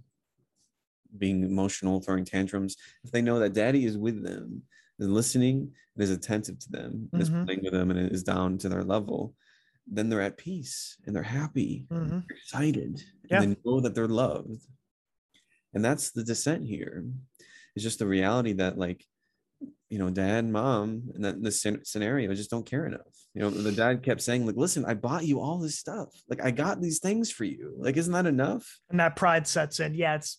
being 1.19 1.45
emotional 1.45 2.01
throwing 2.01 2.25
tantrums. 2.25 2.77
If 3.05 3.11
they 3.11 3.23
know 3.23 3.39
that 3.39 3.53
daddy 3.53 3.85
is 3.85 3.99
with 3.99 4.23
them 4.23 4.62
is 4.99 5.09
listening 5.09 5.73
and 5.95 6.03
is 6.03 6.11
attentive 6.11 6.59
to 6.61 6.71
them 6.71 7.09
and 7.12 7.23
is 7.23 7.29
playing 7.31 7.61
with 7.62 7.73
them 7.73 7.91
and 7.91 8.11
is 8.11 8.23
down 8.23 8.59
to 8.59 8.69
their 8.69 8.85
level 8.85 9.35
then 9.89 10.09
they're 10.09 10.21
at 10.21 10.37
peace 10.39 10.97
and 11.07 11.15
they're 11.17 11.25
happy 11.25 11.87
Mhm. 11.91 12.09
they're 12.11 12.37
excited 12.37 13.03
Yeah. 13.29 13.43
and 13.43 13.53
they 13.53 13.61
know 13.65 13.81
that 13.81 13.95
they're 13.97 14.07
loved. 14.07 14.65
And 15.75 15.85
that's 15.85 16.12
the 16.12 16.23
descent 16.23 16.67
here. 16.69 17.05
It's 17.75 17.83
just 17.83 17.99
the 17.99 18.07
reality 18.07 18.53
that 18.55 18.79
like 18.79 19.05
you 19.92 19.99
know 19.99 20.08
dad 20.08 20.49
mom 20.49 21.02
and 21.14 21.22
that 21.22 21.34
in 21.34 21.42
this 21.42 21.66
scenario 21.82 22.32
just 22.32 22.49
don't 22.49 22.64
care 22.64 22.87
enough. 22.87 23.00
You 23.34 23.42
know 23.42 23.50
the 23.50 23.70
dad 23.70 24.02
kept 24.02 24.22
saying 24.22 24.46
like 24.46 24.56
listen 24.56 24.87
i 24.87 24.94
bought 24.94 25.26
you 25.26 25.38
all 25.38 25.58
this 25.58 25.78
stuff. 25.78 26.08
Like 26.30 26.42
i 26.42 26.50
got 26.50 26.80
these 26.80 26.99
things 26.99 27.30
for 27.30 27.44
you. 27.44 27.75
Like 27.76 27.99
isn't 27.99 28.12
that 28.14 28.25
enough? 28.25 28.80
And 28.88 28.99
that 29.00 29.16
pride 29.16 29.46
sets 29.46 29.80
in. 29.80 29.94
Yeah, 29.94 30.14
it's 30.14 30.38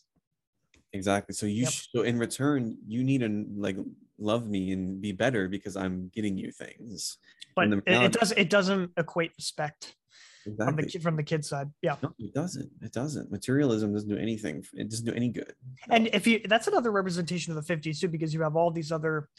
exactly. 0.91 1.35
So 1.35 1.45
you 1.45 1.63
Yep. 1.65 1.71
so 1.71 2.01
in 2.01 2.17
return 2.17 2.77
you 2.87 3.03
need 3.03 3.21
to 3.21 3.45
like 3.55 3.77
love 4.17 4.49
me 4.49 4.71
and 4.71 4.99
be 4.99 5.11
better 5.11 5.47
because 5.47 5.75
i'm 5.75 6.09
getting 6.15 6.35
you 6.35 6.51
things. 6.51 7.19
But 7.55 7.71
it, 7.71 7.83
it 7.85 8.11
does 8.11 8.31
it 8.31 8.49
doesn't 8.49 8.89
equate 8.97 9.33
respect 9.37 9.95
from 10.43 10.75
the 10.75 10.85
kid 10.85 11.01
from 11.01 11.15
the 11.15 11.23
kid 11.23 11.45
side. 11.45 11.69
Yeah. 11.81 11.95
no 12.03 12.13
it 12.19 12.33
doesn't 12.33 12.69
it 12.81 12.91
doesn't 12.91 13.31
materialism 13.31 13.93
doesn't 13.93 14.09
do 14.09 14.17
anything 14.17 14.63
it 14.73 14.89
doesn't 14.89 15.05
do 15.05 15.13
any 15.13 15.29
good 15.29 15.53
And 15.89 16.07
if 16.13 16.27
you 16.27 16.41
that's 16.45 16.67
another 16.67 16.91
representation 16.91 17.55
of 17.55 17.65
the 17.65 17.75
50s 17.75 17.99
too, 17.99 18.07
because 18.07 18.33
you 18.33 18.41
have 18.41 18.55
all 18.55 18.71
these 18.71 18.91
other 18.91 19.29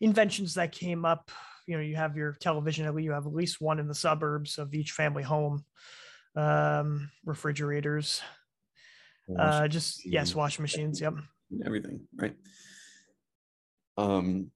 inventions 0.00 0.54
that 0.54 0.72
came 0.72 1.04
up. 1.04 1.30
You 1.66 1.76
know, 1.76 1.82
you 1.82 1.96
have 1.96 2.16
your 2.16 2.32
television, 2.40 2.86
at 2.86 2.94
least 2.94 3.04
you 3.04 3.12
have 3.12 3.26
at 3.26 3.34
least 3.34 3.60
one 3.60 3.78
in 3.78 3.88
the 3.88 3.94
suburbs 3.94 4.56
of 4.56 4.74
each 4.74 4.92
family 4.92 5.22
home. 5.22 5.64
Um, 6.34 7.10
refrigerators, 7.24 8.22
uh, 9.38 9.68
just 9.68 10.06
yes, 10.06 10.28
machine. 10.28 10.38
washing 10.38 10.62
machines. 10.62 11.00
Yep. 11.00 11.14
everything 11.66 12.00
right 12.16 12.36
um 13.96 14.50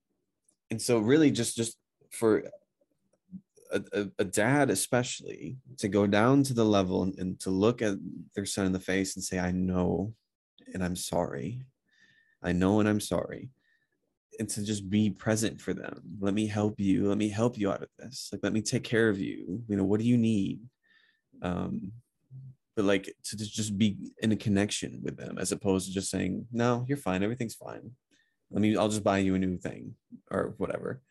and 0.70 0.80
so 0.80 0.98
really 0.98 1.30
just 1.30 1.56
just 1.56 1.76
for 2.12 2.44
a, 3.72 4.08
a, 4.18 4.24
dad 4.24 4.70
especially 4.70 5.56
to 5.78 5.88
go 5.88 6.06
down 6.06 6.42
to 6.42 6.54
the 6.54 6.64
level 6.64 7.02
and, 7.02 7.18
and 7.18 7.40
to 7.40 7.50
look 7.50 7.80
at 7.80 7.96
their 8.34 8.44
son 8.44 8.66
in 8.66 8.72
the 8.72 8.78
face 8.78 9.16
and 9.16 9.24
say 9.24 9.38
i 9.38 9.50
know 9.50 10.12
and 10.74 10.82
i'm 10.84 10.96
sorry. 10.96 11.62
I 12.42 12.52
know 12.52 12.80
and 12.80 12.88
i'm 12.88 13.00
sorry. 13.00 13.50
And 14.38 14.48
to 14.50 14.64
just 14.64 14.88
be 14.88 15.10
present 15.10 15.60
for 15.60 15.74
them. 15.74 16.02
Let 16.20 16.34
me 16.34 16.46
help 16.46 16.80
you. 16.80 17.08
Let 17.08 17.18
me 17.18 17.28
help 17.28 17.58
you 17.58 17.70
out 17.70 17.82
of 17.82 17.88
this. 17.98 18.30
Like 18.32 18.40
let 18.42 18.52
me 18.52 18.62
take 18.62 18.82
care 18.82 19.08
of 19.08 19.18
you. 19.18 19.62
You 19.68 19.76
know 19.76 19.84
what 19.84 20.00
do 20.00 20.06
you 20.06 20.16
need? 20.16 20.60
Um 21.42 21.92
but 22.74 22.86
like 22.86 23.14
to 23.24 23.36
just 23.36 23.76
be 23.76 23.98
in 24.22 24.32
a 24.32 24.36
connection 24.36 25.00
with 25.02 25.18
them 25.18 25.36
as 25.38 25.52
opposed 25.52 25.86
to 25.86 25.92
just 25.92 26.10
saying 26.10 26.46
no 26.52 26.84
you're 26.88 26.96
fine. 26.96 27.22
Everything's 27.22 27.54
fine. 27.54 27.92
Let 28.50 28.62
me 28.62 28.76
i'll 28.76 28.88
just 28.88 29.04
buy 29.04 29.18
you 29.18 29.34
a 29.34 29.38
new 29.38 29.56
thing 29.58 29.94
or 30.30 30.54
whatever. 30.56 31.02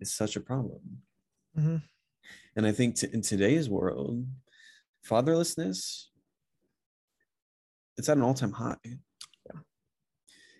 It's 0.00 0.14
such 0.14 0.36
a 0.36 0.40
problem 0.40 0.80
Mhm. 1.56 1.82
and 2.56 2.66
i 2.66 2.72
think 2.72 2.96
t- 2.96 3.08
in 3.12 3.22
today's 3.22 3.68
world 3.68 4.26
fatherlessness 5.06 6.06
it's 7.96 8.08
at 8.08 8.16
an 8.16 8.22
all-time 8.22 8.52
high. 8.52 8.76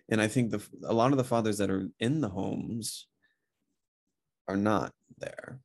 And 0.09 0.21
i 0.21 0.27
think 0.27 0.51
the 0.51 0.61
a 0.85 0.93
lot 0.93 1.11
of 1.11 1.17
the 1.17 1.23
fathers 1.23 1.57
that 1.57 1.69
are 1.71 1.89
in 1.99 2.21
the 2.21 2.29
homes 2.29 3.07
are 4.47 4.57
not 4.57 4.91
there. 5.17 5.59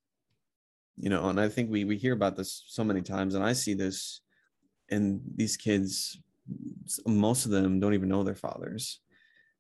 You 0.97 1.11
know 1.11 1.29
and 1.29 1.41
i 1.41 1.49
think 1.49 1.71
we 1.71 1.85
we 1.85 1.97
hear 1.97 2.13
about 2.13 2.37
this 2.37 2.65
so 2.67 2.85
many 2.85 3.01
times 3.03 3.35
and 3.35 3.45
i 3.45 3.53
see 3.55 3.75
this 3.75 4.21
and 4.91 5.21
these 5.37 5.57
kids, 5.57 6.19
most 7.07 7.45
of 7.45 7.53
them 7.53 7.79
don't 7.81 7.95
even 7.95 8.09
know 8.09 8.25
their 8.25 8.35
fathers 8.35 9.01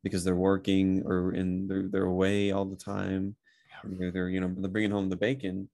because 0.03 0.25
they're 0.25 0.35
working 0.35 1.03
or 1.07 1.33
in 1.35 1.69
they're, 1.69 1.89
they're 1.89 2.05
away 2.05 2.51
all 2.51 2.65
the 2.65 2.77
time 2.77 3.37
they're, 3.85 4.11
they're 4.11 4.29
you 4.29 4.41
know 4.41 4.53
they're 4.57 4.71
bringing 4.71 4.91
home 4.91 5.09
the 5.09 5.17
bacon 5.17 5.69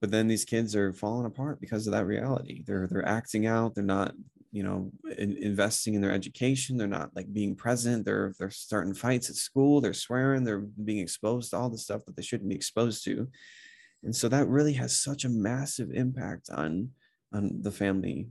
but 0.00 0.10
then 0.10 0.28
these 0.28 0.44
kids 0.44 0.76
are 0.76 0.92
falling 0.92 1.26
apart 1.26 1.58
because 1.60 1.86
of 1.86 1.92
that 1.94 2.06
reality. 2.06 2.62
They're 2.66 2.86
they're 2.86 3.08
acting 3.08 3.46
out 3.46 3.74
they're 3.74 3.84
not 3.84 4.12
you 4.52 4.62
know 4.62 4.90
in, 5.18 5.36
investing 5.38 5.94
in 5.94 6.00
their 6.00 6.12
education 6.12 6.76
they're 6.76 6.86
not 6.86 7.10
like 7.16 7.32
being 7.32 7.56
present 7.56 8.04
they're 8.04 8.32
they're 8.38 8.50
starting 8.50 8.94
fights 8.94 9.28
at 9.28 9.36
school 9.36 9.80
they're 9.80 9.92
swearing 9.92 10.44
they're 10.44 10.60
being 10.84 10.98
exposed 10.98 11.50
to 11.50 11.56
all 11.56 11.68
the 11.68 11.78
stuff 11.78 12.04
that 12.04 12.14
they 12.16 12.22
shouldn't 12.22 12.48
be 12.48 12.54
exposed 12.54 13.04
to. 13.04 13.28
And 14.04 14.14
so 14.14 14.28
that 14.28 14.46
really 14.48 14.74
has 14.74 15.00
such 15.00 15.24
a 15.24 15.28
massive 15.28 15.90
impact 15.92 16.50
on 16.50 16.90
on 17.32 17.62
the 17.62 17.72
family 17.72 18.28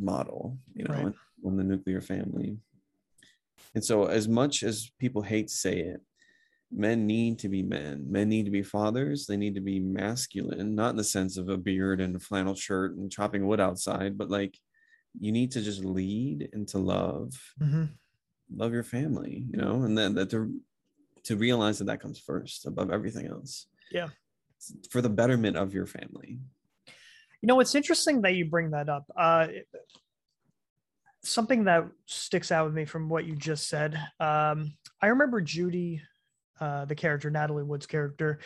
model 0.00 0.56
you 0.74 0.84
know 0.84 0.94
Right. 0.94 1.14
on 1.44 1.56
the 1.56 1.64
nuclear 1.64 2.00
family. 2.00 2.58
And 3.74 3.84
so 3.84 4.04
as 4.06 4.26
much 4.28 4.62
as 4.62 4.90
people 4.98 5.22
hate 5.22 5.48
to 5.48 5.54
say 5.54 5.80
it 5.80 6.00
men 6.70 7.06
need 7.06 7.38
to 7.38 7.48
be 7.48 7.62
men 7.62 8.04
men 8.10 8.28
need 8.28 8.44
to 8.44 8.50
be 8.50 8.62
fathers 8.62 9.26
they 9.26 9.36
need 9.38 9.54
to 9.54 9.60
be 9.60 9.80
masculine 9.80 10.74
not 10.74 10.90
in 10.90 10.96
the 10.96 11.04
sense 11.04 11.36
of 11.38 11.48
a 11.48 11.56
beard 11.56 12.00
and 12.00 12.14
a 12.14 12.18
flannel 12.18 12.54
shirt 12.54 12.94
and 12.96 13.10
chopping 13.10 13.46
wood 13.46 13.58
outside 13.60 14.18
but 14.18 14.28
like 14.28 14.54
you 15.18 15.32
need 15.32 15.50
to 15.50 15.62
just 15.62 15.82
lead 15.82 16.48
and 16.52 16.68
to 16.68 16.78
love 16.78 17.32
Mhm. 17.58 17.88
love 18.54 18.72
your 18.74 18.82
family 18.82 19.46
you 19.50 19.56
know 19.56 19.82
and 19.82 19.96
then 19.96 20.14
that 20.14 20.28
to 20.30 20.60
to 21.24 21.36
realize 21.36 21.78
that 21.78 21.86
that 21.86 22.00
comes 22.00 22.18
first 22.18 22.66
above 22.66 22.90
everything 22.90 23.26
else 23.26 23.66
Yeah. 23.90 24.08
for 24.90 25.00
the 25.00 25.08
betterment 25.10 25.56
of 25.56 25.72
your 25.72 25.86
family 25.86 26.38
You 27.40 27.46
know, 27.46 27.60
it's 27.60 27.74
interesting 27.76 28.20
that 28.22 28.34
you 28.34 28.46
bring 28.50 28.70
that 28.72 28.88
up. 28.88 29.04
Uh, 29.16 29.46
something 31.22 31.64
that 31.64 31.86
sticks 32.06 32.50
out 32.50 32.64
with 32.66 32.74
me 32.74 32.84
from 32.84 33.08
what 33.08 33.26
you 33.26 33.36
just 33.36 33.68
said. 33.68 33.94
Um, 34.18 34.76
I 35.00 35.06
remember 35.06 35.40
Judy, 35.40 36.02
uh, 36.60 36.84
the 36.84 36.94
character, 36.94 37.30
Natalie 37.30 37.64
Wood's 37.64 37.86
character, 37.86 38.38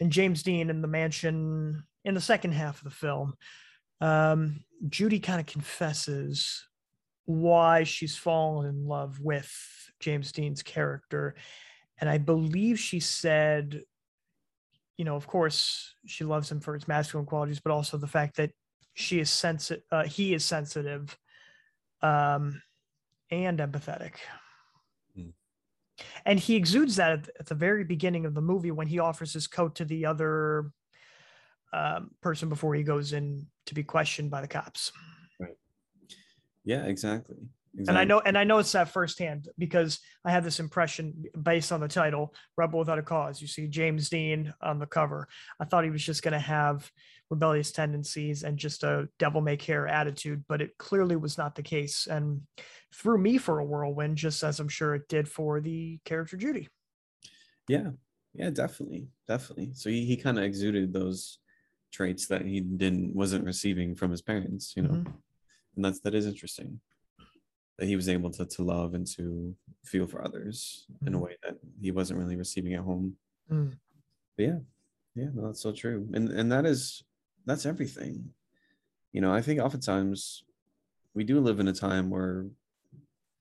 and 0.00 0.10
James 0.12 0.42
Dean 0.42 0.70
in 0.70 0.82
the 0.82 0.88
mansion 0.88 1.84
in 2.04 2.14
the 2.14 2.20
second 2.20 2.52
half 2.52 2.78
of 2.78 2.84
the 2.84 2.90
film. 2.90 3.34
Um, 4.00 4.64
Judy 4.88 5.20
kind 5.20 5.40
of 5.40 5.46
confesses 5.46 6.66
why 7.24 7.82
she's 7.84 8.16
fallen 8.16 8.68
in 8.68 8.86
love 8.86 9.20
with 9.20 9.50
James 10.00 10.32
Dean's 10.32 10.62
character. 10.62 11.34
And 11.98 12.08
I 12.08 12.18
believe 12.18 12.78
she 12.78 13.00
said, 13.00 13.82
you 14.96 15.04
know, 15.04 15.16
of 15.16 15.26
course, 15.26 15.94
she 16.06 16.24
loves 16.24 16.50
him 16.50 16.60
for 16.60 16.74
his 16.74 16.86
masculine 16.86 17.26
qualities, 17.26 17.60
but 17.60 17.72
also 17.72 17.96
the 17.96 18.06
fact 18.06 18.36
that 18.36 18.52
she 18.94 19.18
is 19.18 19.30
sensitive, 19.30 19.82
uh, 19.90 20.04
he 20.04 20.34
is 20.34 20.44
sensitive 20.44 21.18
um, 22.02 22.62
and 23.30 23.58
empathetic. 23.58 24.12
And 26.24 26.38
he 26.38 26.56
exudes 26.56 26.96
that 26.96 27.12
at, 27.12 27.28
at 27.40 27.46
the 27.46 27.54
very 27.54 27.84
beginning 27.84 28.26
of 28.26 28.34
the 28.34 28.40
movie 28.40 28.70
when 28.70 28.86
he 28.86 28.98
offers 28.98 29.32
his 29.32 29.46
coat 29.46 29.76
to 29.76 29.84
the 29.84 30.06
other 30.06 30.70
um, 31.72 32.10
person 32.20 32.48
before 32.48 32.74
he 32.74 32.82
goes 32.82 33.12
in 33.12 33.46
to 33.66 33.74
be 33.74 33.82
questioned 33.82 34.30
by 34.30 34.40
the 34.40 34.48
cops. 34.48 34.92
Right. 35.38 35.56
Yeah 36.64 36.84
exactly, 36.84 37.36
exactly. 37.76 37.88
And 37.88 37.98
I 37.98 38.04
know, 38.04 38.20
and 38.20 38.38
I 38.38 38.44
know 38.44 38.58
it's 38.58 38.72
that 38.72 38.88
firsthand 38.88 39.48
because 39.58 40.00
I 40.24 40.30
had 40.30 40.44
this 40.44 40.60
impression 40.60 41.24
based 41.42 41.72
on 41.72 41.80
the 41.80 41.88
title, 41.88 42.34
"Rebel 42.56 42.78
Without 42.78 42.98
a 42.98 43.02
Cause." 43.02 43.42
You 43.42 43.48
see 43.48 43.66
James 43.66 44.08
Dean 44.08 44.54
on 44.62 44.78
the 44.78 44.86
cover. 44.86 45.28
I 45.60 45.64
thought 45.64 45.84
he 45.84 45.90
was 45.90 46.04
just 46.04 46.22
going 46.22 46.32
to 46.32 46.38
have 46.38 46.90
rebellious 47.30 47.72
tendencies 47.72 48.44
and 48.44 48.56
just 48.58 48.84
a 48.84 49.08
devil 49.18 49.40
may 49.40 49.56
care 49.56 49.86
attitude, 49.88 50.44
but 50.48 50.60
it 50.62 50.76
clearly 50.78 51.16
was 51.16 51.36
not 51.38 51.54
the 51.54 51.62
case, 51.62 52.06
and 52.06 52.42
threw 52.94 53.18
me 53.18 53.36
for 53.38 53.58
a 53.58 53.64
whirlwind, 53.64 54.16
just 54.16 54.42
as 54.44 54.60
I'm 54.60 54.68
sure 54.68 54.94
it 54.94 55.08
did 55.08 55.28
for 55.28 55.60
the 55.60 55.98
character 56.04 56.36
Judy. 56.36 56.68
yeah. 57.68 57.90
Yeah 58.34 58.50
definitely. 58.50 59.08
Definitely. 59.26 59.70
So 59.74 59.88
he, 59.90 60.04
he 60.04 60.16
kind 60.16 60.38
of 60.38 60.44
exuded 60.44 60.92
those 60.92 61.38
traits 61.92 62.26
that 62.28 62.44
he 62.44 62.60
didn't 62.60 63.14
wasn't 63.14 63.44
receiving 63.44 63.94
from 63.94 64.10
his 64.10 64.20
parents 64.20 64.74
you 64.76 64.82
know? 64.82 64.90
Mhm. 64.90 65.06
and 65.76 65.84
that's 65.84 66.00
that 66.00 66.14
is 66.14 66.26
interesting. 66.26 66.80
That 67.78 67.86
he 67.86 67.96
was 67.96 68.08
able 68.08 68.30
to 68.32 68.44
to 68.44 68.62
love 68.62 68.94
and 68.94 69.06
to 69.16 69.56
feel 69.84 70.06
for 70.06 70.22
others 70.24 70.86
in 71.06 71.14
a 71.14 71.18
Mhm. 71.18 71.22
way 71.22 71.36
that 71.42 71.54
he 71.80 71.90
wasn't 71.92 72.18
really 72.18 72.36
receiving 72.36 72.74
at 72.74 72.80
home. 72.84 73.16
Mm. 73.50 73.78
but 74.36 74.42
yeah. 74.44 74.58
Yeah 75.14 75.30
no, 75.34 75.46
that's 75.46 75.62
so 75.62 75.72
true. 75.72 76.06
And 76.12 76.28
and 76.28 76.52
that 76.52 76.66
is 76.66 77.02
that's 77.46 77.66
everything. 77.66 78.30
You 79.12 79.20
know 79.22 79.32
i 79.32 79.40
think 79.40 79.60
oftentimes 79.60 80.44
we 81.14 81.24
do 81.24 81.40
live 81.40 81.58
in 81.60 81.68
a 81.68 81.72
time 81.72 82.10
where 82.10 82.44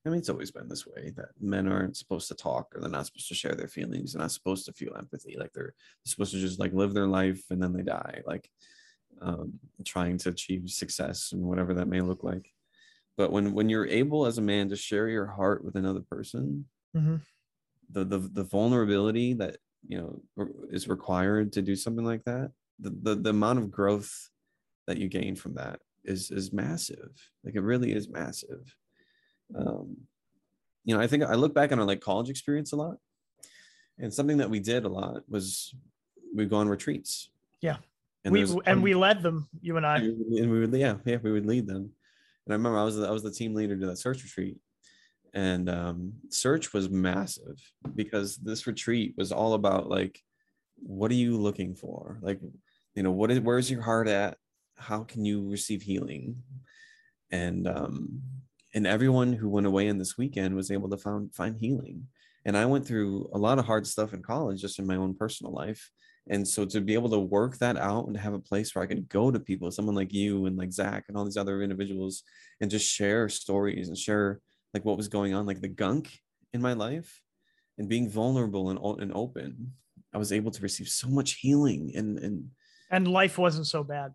i 0.06 0.10
mean 0.10 0.20
it's 0.20 0.30
always 0.30 0.52
been 0.52 0.70
this 0.70 0.88
way 0.88 1.12
that 1.18 1.30
men 1.42 1.68
aren't 1.68 1.98
supposed 1.98 2.30
to 2.30 2.36
talk 2.36 2.74
or 2.74 2.80
they're 2.80 2.90
not 2.90 3.08
supposed 3.08 3.28
to 3.28 3.36
share 3.36 3.56
their 3.56 3.68
feelings. 3.68 4.14
They're 4.14 4.22
not 4.22 4.32
supposed 4.32 4.66
to 4.68 4.74
feel 4.74 4.96
empathy. 4.96 5.36
Like 5.38 5.52
they're 5.54 5.74
supposed 6.06 6.32
to 6.34 6.40
just 6.40 6.60
like 6.60 6.72
live 6.74 6.94
their 6.94 7.08
life 7.08 7.44
and 7.50 7.62
then 7.62 7.74
they 7.74 7.82
die 7.82 8.22
like 8.26 8.50
um, 9.22 9.60
trying 9.84 10.18
to 10.20 10.30
achieve 10.30 10.70
success 10.70 11.32
and 11.34 11.42
whatever 11.42 11.74
that 11.74 11.88
may 11.88 12.02
look 12.02 12.24
like. 12.24 12.54
But 13.18 13.32
when 13.32 13.54
when 13.54 13.68
you're 13.70 13.88
able 13.88 14.26
as 14.26 14.38
a 14.38 14.42
man 14.42 14.70
to 14.70 14.76
share 14.78 15.10
your 15.10 15.26
heart 15.26 15.64
with 15.66 15.76
another 15.76 16.02
person 16.02 16.66
Mhm. 16.96 17.20
the 17.90 18.06
the, 18.06 18.20
the 18.20 18.44
vulnerability 18.44 19.34
that 19.34 19.58
you 19.88 19.98
know 19.98 20.22
is 20.70 20.88
required 20.88 21.52
to 21.54 21.62
do 21.62 21.76
something 21.76 22.06
like 22.06 22.24
that 22.26 22.52
the, 22.80 22.90
the 23.02 23.16
the 23.16 23.30
amount 23.30 23.60
of 23.60 23.72
growth 23.72 24.30
that 24.88 24.98
you 24.98 25.08
gain 25.08 25.36
from 25.36 25.56
that 25.56 25.80
is 26.04 26.32
is 26.32 26.54
massive. 26.54 27.12
Like 27.44 27.56
it 27.56 27.62
really 27.62 27.94
is 27.94 28.10
massive. 28.10 28.76
Um 29.56 29.98
you 30.86 30.96
know 30.96 31.02
i 31.02 31.08
think 31.08 31.24
i 31.24 31.34
look 31.34 31.54
back 31.54 31.72
on 31.72 31.80
our 31.80 31.86
like 31.86 32.00
college 32.00 32.30
experience 32.30 32.72
a 32.72 32.76
lot 32.76 32.98
and 33.98 34.14
something 34.14 34.38
that 34.38 34.50
we 34.50 34.60
did 34.60 34.86
a 34.86 34.90
lot 34.90 35.22
was 35.28 35.74
we'd 36.34 36.50
go 36.50 36.58
on 36.58 36.70
retreats. 36.70 37.30
Yeah. 37.62 37.78
and 38.24 38.34
we 38.34 38.42
and 38.42 38.54
one- 38.54 38.82
we 38.82 38.94
led 38.94 39.24
them, 39.24 39.48
you 39.62 39.78
and 39.78 39.86
I. 39.86 39.98
and 39.98 40.52
we 40.52 40.60
would 40.60 40.74
yeah 40.74 40.98
yeah 41.06 41.18
we 41.22 41.32
would 41.32 41.46
lead 41.46 41.68
them. 41.68 41.92
And 42.46 42.50
i 42.52 42.54
remember 42.54 42.78
i 42.78 42.84
was 42.84 42.98
the, 42.98 43.08
i 43.08 43.12
was 43.12 43.24
the 43.24 43.32
team 43.32 43.54
leader 43.56 43.78
to 43.78 43.86
that 43.88 43.98
search 43.98 44.24
retreat. 44.24 44.58
And 45.34 45.70
um, 45.70 46.14
search 46.30 46.72
was 46.72 46.90
massive 46.90 47.60
because 47.94 48.38
this 48.38 48.68
retreat 48.68 49.16
was 49.18 49.34
all 49.34 49.54
about 49.54 49.90
like 49.90 50.18
what 50.78 51.12
are 51.12 51.16
you 51.16 51.38
looking 51.38 51.76
for? 51.76 52.20
Like 52.22 52.40
you 52.96 53.04
know 53.04 53.12
what 53.12 53.32
is 53.32 53.40
where's 53.40 53.70
your 53.70 53.82
heart 53.82 54.08
at? 54.08 54.38
How 54.78 55.04
can 55.04 55.26
you 55.26 55.50
receive 55.50 55.82
healing? 55.82 56.38
And 57.32 57.68
um 57.68 58.22
and 58.74 58.86
everyone 58.86 59.34
who 59.34 59.50
went 59.50 59.68
away 59.68 59.88
in 59.88 59.98
this 59.98 60.18
weekend 60.18 60.56
was 60.56 60.72
able 60.72 60.90
to 60.90 60.98
find 60.98 61.34
find 61.34 61.58
healing. 61.58 62.08
And 62.46 62.56
i 62.56 62.66
went 62.66 62.86
through 62.86 63.30
a 63.34 63.38
lot 63.38 63.58
of 63.58 63.66
hard 63.66 63.88
stuff 63.88 64.14
in 64.14 64.22
college 64.22 64.62
just 64.62 64.80
in 64.80 64.86
my 64.86 64.96
own 64.96 65.16
personal 65.16 65.54
life. 65.54 65.92
And 66.28 66.48
so 66.48 66.66
to 66.66 66.82
be 66.82 66.96
able 66.96 67.10
to 67.12 67.20
work 67.20 67.60
that 67.60 67.78
out 67.78 68.08
and 68.08 68.18
have 68.18 68.34
a 68.34 68.40
place 68.40 68.74
where 68.74 68.84
i 68.84 68.88
could 68.88 69.08
go 69.10 69.32
to 69.32 69.40
people 69.40 69.72
someone 69.72 69.96
like 69.96 70.14
you 70.14 70.46
and 70.46 70.58
like 70.58 70.72
zach 70.72 71.06
and 71.08 71.18
all 71.18 71.26
these 71.26 71.38
other 71.38 71.62
individuals 71.62 72.24
and 72.62 72.72
just 72.72 72.88
share 72.92 73.30
stories 73.30 73.88
and 73.90 73.98
share 73.98 74.40
like 74.74 74.84
what 74.86 74.98
was 74.98 75.08
going 75.08 75.34
on 75.34 75.46
like 75.46 75.62
the 75.62 75.68
gunk 75.68 76.20
in 76.54 76.62
my 76.62 76.74
life 76.74 77.22
and 77.78 77.90
being 77.90 78.10
vulnerable 78.10 78.70
and, 78.70 78.80
and 79.02 79.12
open 79.14 79.74
i 80.16 80.18
was 80.18 80.32
able 80.40 80.52
to 80.52 80.62
receive 80.62 80.88
so 81.02 81.08
much 81.18 81.30
healing 81.44 81.84
and 82.00 82.10
and 82.26 82.36
and 82.96 83.04
life 83.22 83.36
wasn't 83.46 83.68
so 83.76 83.82
bad 83.84 84.10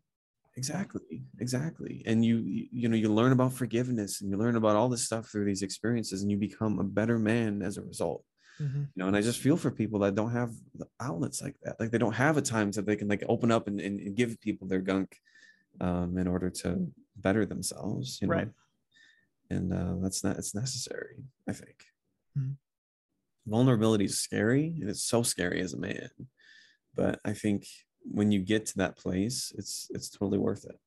exactly 0.56 1.22
exactly 1.38 2.02
and 2.06 2.24
you 2.28 2.36
you 2.80 2.88
know 2.88 2.96
you 3.02 3.08
learn 3.20 3.32
about 3.32 3.52
forgiveness 3.52 4.20
and 4.20 4.30
you 4.30 4.36
learn 4.36 4.56
about 4.56 4.76
all 4.78 4.88
this 4.88 5.04
stuff 5.10 5.24
through 5.28 5.44
these 5.44 5.62
experiences 5.68 6.22
and 6.22 6.30
you 6.30 6.36
become 6.48 6.78
a 6.80 6.84
better 6.98 7.18
man 7.18 7.62
as 7.68 7.76
a 7.76 7.82
result 7.92 8.24
Mhm. 8.60 8.82
you 8.94 8.98
know 9.00 9.06
and 9.10 9.16
i 9.16 9.22
just 9.28 9.40
feel 9.40 9.56
for 9.56 9.70
people 9.70 9.98
that 10.00 10.14
don't 10.20 10.32
have 10.40 10.52
the 10.80 10.86
outlets 11.08 11.38
like 11.44 11.56
that 11.64 11.76
like 11.80 11.90
they 11.92 12.02
don't 12.04 12.20
have 12.26 12.36
a 12.36 12.42
time 12.54 12.68
that 12.72 12.84
they 12.86 12.96
can 13.00 13.08
like 13.08 13.24
open 13.34 13.50
up 13.56 13.64
and, 13.68 13.78
and, 13.86 13.94
and 14.04 14.16
give 14.20 14.40
people 14.40 14.66
their 14.68 14.84
gunk 14.90 15.10
um 15.86 16.10
in 16.22 16.26
order 16.34 16.50
to 16.62 16.68
better 17.26 17.44
themselves 17.46 18.18
you 18.20 18.26
know 18.28 18.34
Right. 18.38 18.50
and 19.54 19.66
uh 19.80 19.94
that's 20.02 20.22
not 20.24 20.36
it's 20.40 20.54
necessary 20.64 21.16
i 21.48 21.52
think 21.60 21.78
Mhm. 22.38 22.54
Vulnerability 23.46 24.04
is 24.04 24.20
scary 24.20 24.76
and 24.80 24.88
it's 24.88 25.04
so 25.04 25.22
scary 25.22 25.60
as 25.60 25.74
a 25.74 25.78
man. 25.78 26.10
But 26.94 27.20
i 27.24 27.32
think 27.32 27.66
when 28.02 28.32
you 28.32 28.40
get 28.40 28.66
to 28.66 28.78
that 28.78 28.96
place 28.96 29.52
it's 29.56 29.88
it's 29.90 30.08
totally 30.08 30.38
worth 30.38 30.64
it. 30.64 30.78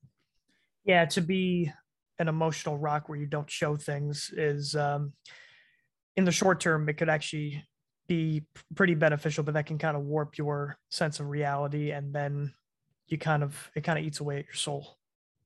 Yeah 0.85 1.05
to 1.05 1.21
be 1.21 1.71
an 2.19 2.27
emotional 2.27 2.77
rock 2.77 3.09
where 3.09 3.17
you 3.17 3.25
don't 3.25 3.49
show 3.49 3.75
things 3.75 4.31
is 4.35 4.75
um 4.75 5.13
in 6.15 6.25
the 6.25 6.31
short 6.31 6.59
term 6.59 6.87
it 6.89 6.93
could 6.93 7.09
actually 7.09 7.63
be 8.07 8.43
pretty 8.75 8.93
beneficial 8.93 9.43
but 9.43 9.53
that 9.53 9.65
can 9.65 9.77
kind 9.77 9.95
of 9.95 10.03
warp 10.03 10.37
your 10.37 10.77
sense 10.89 11.19
of 11.19 11.27
reality 11.27 11.91
and 11.91 12.13
then 12.13 12.53
you 13.07 13.17
kind 13.17 13.43
of 13.43 13.71
it 13.75 13.83
kind 13.83 13.97
of 13.97 14.05
eats 14.05 14.19
away 14.19 14.39
at 14.39 14.45
your 14.45 14.55
soul. 14.55 14.97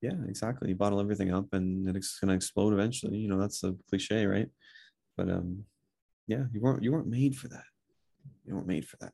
Yeah 0.02 0.14
exactly. 0.28 0.70
You 0.70 0.76
bottle 0.76 1.00
everything 1.00 1.34
up 1.34 1.54
and 1.54 1.88
it's 1.96 2.20
going 2.20 2.30
to 2.30 2.36
explode 2.36 2.74
eventually. 2.74 3.18
You 3.18 3.30
know 3.30 3.40
that's 3.40 3.64
a 3.64 3.76
cliche 3.90 4.26
right? 4.26 4.50
But 5.16 5.30
um 5.30 5.66
yeah 6.28 6.44
you 6.54 6.62
weren't 6.62 6.84
you 6.84 6.92
weren't 6.92 7.08
made 7.08 7.36
for 7.36 7.48
that. 7.48 7.64
You 8.46 8.56
weren't 8.56 8.68
made 8.68 8.88
for 8.88 8.98
that. 8.98 9.14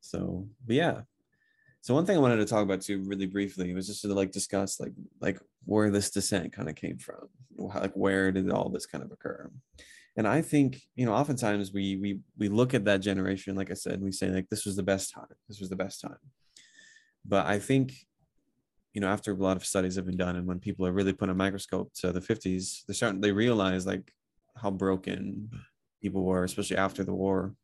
So 0.00 0.46
but 0.66 0.76
yeah. 0.76 1.00
So 1.80 1.94
one 1.94 2.04
thing 2.04 2.16
i 2.16 2.20
wanted 2.20 2.36
to 2.36 2.44
talk 2.44 2.62
about 2.62 2.82
too 2.82 3.02
really 3.04 3.26
briefly 3.26 3.72
was 3.72 3.86
just 3.86 4.02
to 4.02 4.08
like 4.08 4.30
discuss 4.30 4.78
like 4.80 4.92
like 5.20 5.38
where 5.64 5.90
this 5.90 6.10
descent 6.10 6.52
kind 6.52 6.68
of 6.68 6.74
came 6.74 6.98
from. 6.98 7.28
Like 7.56 7.94
where 7.94 8.30
did 8.30 8.50
all 8.50 8.68
this 8.68 8.86
kind 8.86 9.02
of 9.02 9.10
occur? 9.10 9.50
And 10.16 10.26
i 10.26 10.42
think 10.42 10.80
you 10.96 11.06
know 11.06 11.14
oftentimes 11.14 11.72
we 11.72 11.96
we 11.96 12.20
we 12.36 12.48
look 12.48 12.74
at 12.74 12.84
that 12.84 12.98
generation 12.98 13.56
like 13.56 13.70
i 13.70 13.74
said 13.74 13.94
and 13.94 14.02
we 14.02 14.12
say 14.12 14.28
like 14.28 14.48
this 14.48 14.64
was 14.66 14.76
the 14.76 14.82
best 14.82 15.12
time. 15.12 15.26
This 15.48 15.60
was 15.60 15.70
the 15.70 15.76
best 15.76 16.00
time. 16.00 16.18
But 17.24 17.46
i 17.46 17.58
think 17.58 17.94
you 18.94 19.00
know 19.00 19.08
after 19.08 19.32
a 19.32 19.36
lot 19.36 19.56
of 19.56 19.64
studies 19.64 19.96
have 19.96 20.06
been 20.06 20.16
done 20.16 20.36
and 20.36 20.46
when 20.46 20.58
people 20.58 20.86
are 20.86 20.92
really 20.92 21.12
put 21.12 21.28
a 21.28 21.34
microscope 21.34 21.92
to 21.94 22.10
the 22.10 22.20
50s 22.20 22.84
they're 22.86 22.94
starting 22.94 23.20
they 23.20 23.30
realize 23.30 23.86
like 23.86 24.12
how 24.56 24.70
broken 24.70 25.48
people 26.00 26.24
were 26.24 26.44
especially 26.44 26.76
after 26.76 27.04
the 27.04 27.14
war. 27.14 27.54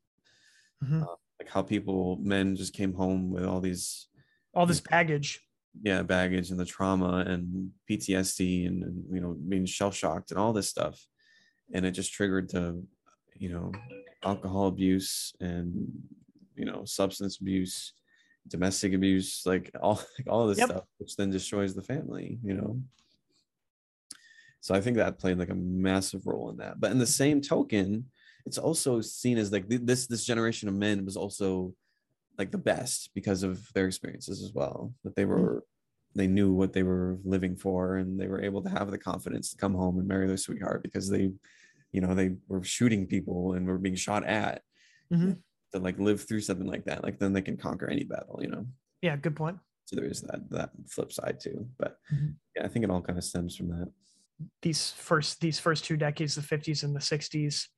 Mhm. 0.82 1.06
like 1.40 1.48
how 1.48 1.62
people 1.62 2.16
men 2.22 2.56
just 2.56 2.72
came 2.74 2.92
home 2.92 3.30
with 3.30 3.44
all 3.44 3.60
these 3.60 4.08
all 4.54 4.66
this 4.66 4.80
baggage. 4.80 5.40
Yeah 5.82 6.02
baggage 6.02 6.50
and 6.50 6.60
the 6.60 6.64
trauma 6.64 7.24
and 7.26 7.72
ptsd 7.90 8.66
and, 8.66 8.82
and 8.84 9.04
you 9.12 9.20
know 9.20 9.34
being 9.48 9.66
shell 9.66 9.90
shocked 9.90 10.30
and 10.30 10.38
all 10.38 10.52
this 10.52 10.68
stuff. 10.68 11.06
And 11.72 11.84
it 11.86 11.92
just 11.92 12.12
triggered 12.12 12.50
the 12.50 12.84
you 13.34 13.48
know 13.50 13.72
alcohol 14.22 14.68
abuse 14.68 15.34
and 15.40 15.90
you 16.54 16.64
know 16.64 16.84
substance 16.84 17.38
abuse 17.40 17.92
domestic 18.48 18.92
abuse 18.92 19.42
like 19.46 19.70
all 19.82 19.94
like 20.18 20.28
all 20.28 20.46
this 20.46 20.58
Yep. 20.58 20.70
stuff 20.70 20.84
which 20.98 21.16
then 21.16 21.30
destroys 21.30 21.74
the 21.74 21.82
family 21.82 22.38
you 22.44 22.54
know? 22.54 22.80
So 24.60 24.74
i 24.74 24.80
think 24.80 24.96
that 24.96 25.18
played 25.18 25.38
like 25.38 25.50
a 25.50 25.54
massive 25.54 26.26
role 26.26 26.50
in 26.50 26.56
that. 26.58 26.80
But 26.80 26.90
in 26.92 26.98
the 26.98 27.06
same 27.06 27.40
token 27.40 28.10
it's 28.46 28.58
also 28.58 29.00
seen 29.00 29.38
as 29.38 29.52
like 29.52 29.66
this 29.68 30.06
this 30.06 30.24
generation 30.24 30.68
of 30.68 30.74
men 30.74 31.04
was 31.04 31.16
also 31.16 31.74
like 32.38 32.50
the 32.50 32.58
best 32.58 33.10
because 33.14 33.42
of 33.42 33.72
their 33.74 33.86
experiences 33.86 34.42
as 34.42 34.52
well 34.52 34.92
that 35.04 35.14
they 35.16 35.24
were 35.24 35.64
they 36.14 36.26
knew 36.26 36.52
what 36.52 36.72
they 36.72 36.82
were 36.82 37.18
living 37.24 37.56
for 37.56 37.96
and 37.96 38.20
they 38.20 38.28
were 38.28 38.42
able 38.42 38.62
to 38.62 38.68
have 38.68 38.90
the 38.90 38.98
confidence 38.98 39.50
to 39.50 39.56
come 39.56 39.74
home 39.74 39.98
and 39.98 40.06
marry 40.08 40.26
their 40.26 40.36
sweetheart 40.36 40.82
because 40.82 41.08
they 41.08 41.30
you 41.92 42.00
know 42.00 42.14
they 42.14 42.36
were 42.48 42.62
shooting 42.62 43.06
people 43.06 43.54
and 43.54 43.66
were 43.66 43.78
being 43.78 43.94
shot 43.96 44.24
at 44.24 44.62
Mhm. 45.12 45.38
to 45.72 45.78
like 45.78 45.98
live 45.98 46.26
through 46.26 46.40
something 46.40 46.66
like 46.66 46.84
that. 46.86 47.04
Like 47.04 47.18
then 47.18 47.32
they 47.34 47.42
can 47.42 47.56
conquer 47.58 47.88
any 47.90 48.04
battle 48.04 48.38
you 48.42 48.48
know? 48.48 48.66
Yeah 49.02 49.16
good 49.16 49.36
point. 49.36 49.58
So 49.84 49.96
there 49.96 50.06
is 50.06 50.22
that 50.22 50.48
that 50.50 50.70
flip 50.88 51.12
side 51.12 51.40
too 51.40 51.68
but 51.78 51.98
Mhm. 52.12 52.34
yeah 52.56 52.64
i 52.64 52.68
think 52.68 52.84
it 52.84 52.90
all 52.90 53.02
kind 53.02 53.18
of 53.18 53.24
stems 53.24 53.56
from 53.56 53.68
that. 53.68 53.92
These 54.62 54.90
first 54.90 55.40
these 55.40 55.58
first 55.60 55.84
two 55.84 55.96
decades 55.96 56.34
the 56.34 56.42
50s 56.42 56.82
and 56.84 56.94
the 56.96 57.00
60s 57.00 57.68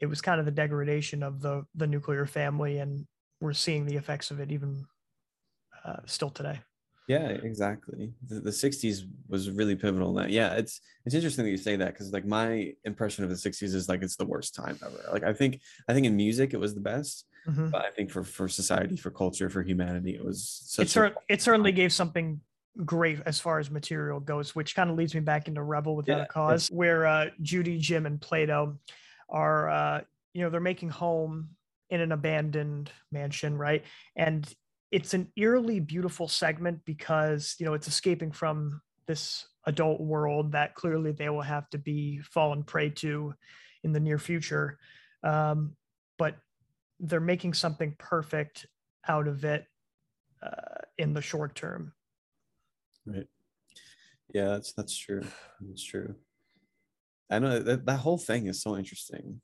it 0.00 0.06
was 0.06 0.20
kind 0.20 0.40
of 0.40 0.46
the 0.46 0.52
degradation 0.52 1.22
of 1.22 1.40
the 1.40 1.64
the 1.74 1.86
nuclear 1.86 2.26
family 2.26 2.78
and 2.78 3.06
we're 3.40 3.52
seeing 3.52 3.86
the 3.86 3.96
effects 3.96 4.30
of 4.30 4.40
it 4.40 4.50
even 4.52 4.84
uh, 5.84 5.96
still 6.06 6.30
today. 6.30 6.60
Yeah 7.08 7.28
exactly. 7.28 8.12
The, 8.28 8.40
the 8.40 8.50
60s 8.50 9.02
was 9.28 9.50
really 9.50 9.74
pivotal 9.74 10.10
in 10.10 10.16
that. 10.22 10.30
Yeah 10.30 10.54
it's 10.54 10.80
it's 11.04 11.14
interesting 11.14 11.44
that 11.44 11.50
you 11.50 11.56
say 11.56 11.76
that 11.76 11.92
because 11.92 12.12
like 12.12 12.26
my 12.26 12.72
impression 12.84 13.24
of 13.24 13.30
the 13.30 13.36
60s 13.36 13.74
is 13.74 13.88
like 13.88 14.02
it's 14.02 14.16
the 14.16 14.26
worst 14.26 14.54
time 14.54 14.78
ever. 14.84 15.00
Like 15.12 15.24
i 15.24 15.32
think 15.32 15.60
i 15.88 15.94
think 15.94 16.06
in 16.06 16.16
music 16.16 16.52
it 16.54 16.60
was 16.60 16.74
the 16.74 16.80
best 16.80 17.26
Mhm. 17.48 17.70
but 17.70 17.82
i 17.86 17.90
think 17.90 18.10
for 18.10 18.22
for 18.22 18.48
society 18.48 18.96
for 18.98 19.10
culture 19.10 19.48
for 19.48 19.62
humanity 19.62 20.14
it 20.14 20.22
was 20.22 20.46
such 20.66 20.86
it, 20.88 20.90
cer- 20.90 21.14
it 21.26 21.40
certainly 21.40 21.72
gave 21.72 21.90
something 21.90 22.38
great 22.84 23.18
as 23.24 23.40
far 23.40 23.58
as 23.58 23.70
material 23.70 24.20
goes, 24.20 24.54
which 24.54 24.76
kind 24.76 24.90
of 24.90 24.96
leads 24.96 25.14
me 25.14 25.20
back 25.20 25.48
into 25.48 25.62
Rebel 25.62 25.96
Without 25.96 26.18
Yeah, 26.18 26.22
a 26.24 26.26
Cause, 26.26 26.68
where 26.68 27.04
uh, 27.06 27.26
Judy, 27.42 27.78
Jim, 27.78 28.06
and 28.06 28.20
Plato 28.20 28.78
are, 29.30 29.70
uh, 29.70 30.00
you 30.34 30.42
know, 30.42 30.50
they're 30.50 30.60
making 30.60 30.90
home 30.90 31.50
in 31.88 32.00
an 32.00 32.12
abandoned 32.12 32.90
mansion, 33.10 33.56
right? 33.56 33.84
And 34.16 34.48
it's 34.90 35.14
an 35.14 35.32
eerily 35.36 35.80
beautiful 35.80 36.28
segment 36.28 36.80
because, 36.84 37.56
you 37.58 37.66
know, 37.66 37.74
it's 37.74 37.88
escaping 37.88 38.32
from 38.32 38.80
this 39.06 39.46
adult 39.66 40.00
world 40.00 40.52
that 40.52 40.74
clearly 40.74 41.12
they 41.12 41.28
will 41.28 41.42
have 41.42 41.68
to 41.70 41.78
be 41.78 42.20
fallen 42.20 42.62
prey 42.62 42.90
to 42.90 43.34
in 43.82 43.92
the 43.92 44.00
near 44.00 44.18
future. 44.18 44.78
Um, 45.22 45.76
but 46.18 46.36
they're 46.98 47.20
making 47.20 47.54
something 47.54 47.94
perfect 47.98 48.66
out 49.08 49.26
of 49.26 49.44
it 49.44 49.64
uh, 50.42 50.82
in 50.98 51.14
the 51.14 51.22
short 51.22 51.54
term. 51.54 51.92
Right. 53.06 53.26
Yeah, 54.32 54.48
that's 54.48 54.72
that's 54.72 54.96
true. 54.96 55.24
That's 55.60 55.82
true. 55.82 56.14
I 57.30 57.38
know 57.38 57.58
that 57.60 57.86
that 57.86 57.98
whole 57.98 58.18
thing 58.18 58.46
is 58.46 58.62
so 58.62 58.76
interesting 58.76 59.40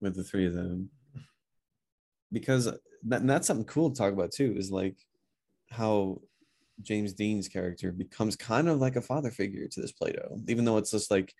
with 0.00 0.16
the 0.16 0.24
three 0.24 0.46
of 0.46 0.54
them 0.54 0.90
because 2.32 2.66
uh, 2.66 2.76
that, 3.04 3.20
and 3.20 3.30
that's 3.30 3.46
something 3.46 3.66
cool 3.66 3.90
to 3.90 3.96
talk 3.96 4.12
about 4.12 4.32
too. 4.32 4.54
Is 4.56 4.70
like 4.70 4.96
how 5.70 6.20
James 6.80 7.12
Dean's 7.12 7.48
character 7.48 7.92
becomes 7.92 8.36
kind 8.36 8.68
of 8.68 8.80
like 8.80 8.96
a 8.96 9.02
father 9.02 9.30
figure 9.30 9.68
to 9.68 9.80
this 9.80 9.92
Plato, 9.92 10.38
even 10.48 10.64
though 10.64 10.78
it's 10.78 10.90
just 10.90 11.10
like 11.10 11.32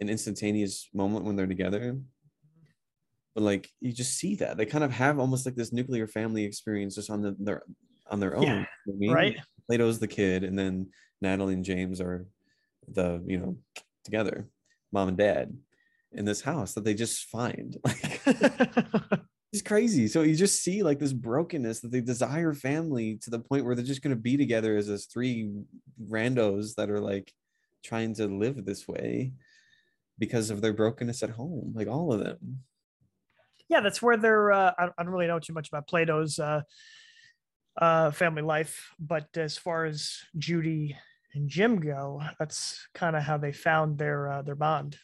an 0.00 0.08
instantaneous 0.08 0.88
moment 0.92 1.24
when 1.24 1.36
they're 1.36 1.46
together. 1.46 1.98
But 3.34 3.42
like 3.42 3.70
you 3.80 3.92
just 3.92 4.16
see 4.18 4.36
that 4.36 4.56
they 4.56 4.66
kind 4.66 4.84
of 4.84 4.92
have 4.92 5.18
almost 5.18 5.46
like 5.46 5.56
this 5.56 5.72
nuclear 5.72 6.06
family 6.06 6.44
experience 6.44 6.94
just 6.94 7.10
on 7.10 7.22
the, 7.22 7.34
their 7.38 7.62
on 8.10 8.20
their 8.20 8.36
own. 8.36 8.42
Yeah, 8.42 8.64
you 8.86 8.92
know 8.92 8.94
I 8.94 8.98
mean? 8.98 9.12
right? 9.12 9.36
Plato's 9.66 9.98
the 9.98 10.06
kid, 10.06 10.44
and 10.44 10.58
then 10.58 10.90
Natalie 11.20 11.54
and 11.54 11.64
James 11.64 12.00
are 12.00 12.26
the 12.86 13.22
you 13.26 13.38
know 13.38 13.56
together, 14.04 14.46
mom 14.94 15.08
and 15.08 15.18
dad, 15.18 15.54
in 16.12 16.24
this 16.24 16.40
house 16.40 16.72
that 16.74 16.84
they 16.84 16.94
just 16.94 17.24
find. 17.24 17.76
Like 17.84 18.20
it's 19.52 19.62
crazy. 19.62 20.08
So 20.08 20.22
you 20.22 20.34
just 20.34 20.62
see 20.62 20.82
like 20.82 20.98
this 20.98 21.12
brokenness 21.12 21.80
that 21.80 21.92
they 21.92 22.00
desire 22.00 22.54
family 22.54 23.18
to 23.22 23.30
the 23.30 23.38
point 23.38 23.64
where 23.64 23.74
they're 23.74 23.84
just 23.84 24.02
gonna 24.02 24.16
be 24.16 24.36
together 24.36 24.76
as 24.76 24.88
this 24.88 25.06
three 25.06 25.52
randos 26.08 26.74
that 26.76 26.90
are 26.90 27.00
like 27.00 27.32
trying 27.84 28.14
to 28.14 28.26
live 28.26 28.64
this 28.64 28.88
way 28.88 29.32
because 30.18 30.50
of 30.50 30.60
their 30.60 30.72
brokenness 30.72 31.22
at 31.22 31.30
home. 31.30 31.72
Like 31.74 31.88
all 31.88 32.12
of 32.12 32.20
them. 32.20 32.60
yeah, 33.68 33.80
that's 33.80 34.00
where 34.02 34.16
they're. 34.16 34.52
Uh, 34.52 34.72
I, 34.78 34.86
I 34.96 35.02
don't 35.02 35.12
really 35.12 35.26
know 35.26 35.38
too 35.38 35.52
much 35.52 35.68
about 35.68 35.86
Plato's 35.86 36.38
uh, 36.38 36.62
uh, 37.80 38.10
family 38.10 38.42
life, 38.42 38.92
but 38.98 39.28
as 39.36 39.56
far 39.58 39.84
as 39.84 40.18
Judy 40.38 40.96
and 41.34 41.48
Jim 41.48 41.80
go, 41.80 42.22
that's 42.38 42.86
kind 42.94 43.16
of 43.16 43.22
how 43.22 43.38
they 43.38 43.52
found 43.52 43.98
their 43.98 44.30
uh, 44.30 44.42
their 44.42 44.54
bond. 44.54 44.98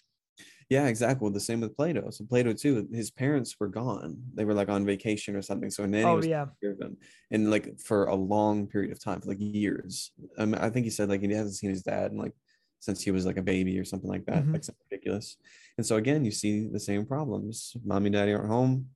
Yeah, 0.69 0.87
exactly. 0.87 1.25
Well, 1.25 1.33
the 1.33 1.41
same 1.41 1.61
with 1.61 1.77
Plato. 1.77 2.11
So 2.11 2.25
Plato 2.25 2.53
too, 2.53 2.89
his 2.93 3.11
parents 3.11 3.57
were 3.59 3.67
gone. 3.67 4.23
They 4.35 4.45
were 4.45 4.55
like 4.55 4.69
on 4.69 4.87
vacation 4.87 5.35
or 5.35 5.43
something. 5.43 5.69
So 5.71 5.85
nanny 5.85 6.13
Oh 6.13 6.17
was 6.17 6.27
yeah. 6.27 6.45
taking 6.45 6.57
care 6.63 6.71
of 6.73 6.79
them, 6.79 6.97
and 7.33 7.51
like 7.51 7.81
for 7.81 8.05
a 8.07 8.15
long 8.15 8.67
period 8.69 8.93
of 8.93 9.03
time, 9.03 9.21
for 9.21 9.29
like 9.29 9.41
years. 9.41 10.13
Um, 10.39 10.55
I 10.55 10.71
think 10.71 10.85
he 10.85 10.91
said 10.91 11.09
like 11.09 11.23
he 11.23 11.33
hasn't 11.33 11.57
seen 11.57 11.71
his 11.71 11.83
dad 11.83 12.13
in 12.13 12.19
like 12.19 12.35
since 12.79 13.03
he 13.03 13.11
was 13.11 13.27
like 13.27 13.37
a 13.37 13.43
baby 13.43 13.79
or 13.79 13.85
something 13.85 14.09
like 14.09 14.25
that. 14.27 14.45
Mhm. 14.45 14.53
Like 14.55 14.65
something 14.65 14.87
ridiculous. 14.91 15.37
And 15.77 15.85
so 15.85 15.97
again, 15.97 16.25
you 16.25 16.31
see 16.31 16.69
the 16.69 16.81
same 16.81 17.05
problems. 17.05 17.77
Mommy 17.85 18.07
and 18.07 18.15
daddy 18.15 18.33
aren't 18.33 18.49
home. 18.49 18.91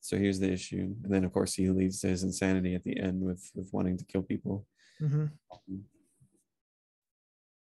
So 0.00 0.16
here's 0.16 0.38
the 0.38 0.50
issue. 0.52 0.94
And 1.02 1.12
then 1.12 1.24
of 1.24 1.32
course 1.32 1.54
he 1.54 1.68
leads 1.68 2.00
to 2.00 2.08
his 2.08 2.22
insanity 2.22 2.74
at 2.74 2.84
the 2.84 2.98
end 2.98 3.22
with 3.22 3.50
with 3.54 3.70
wanting 3.72 3.98
to 3.98 4.04
kill 4.04 4.22
people. 4.22 4.66
hmm 5.00 5.26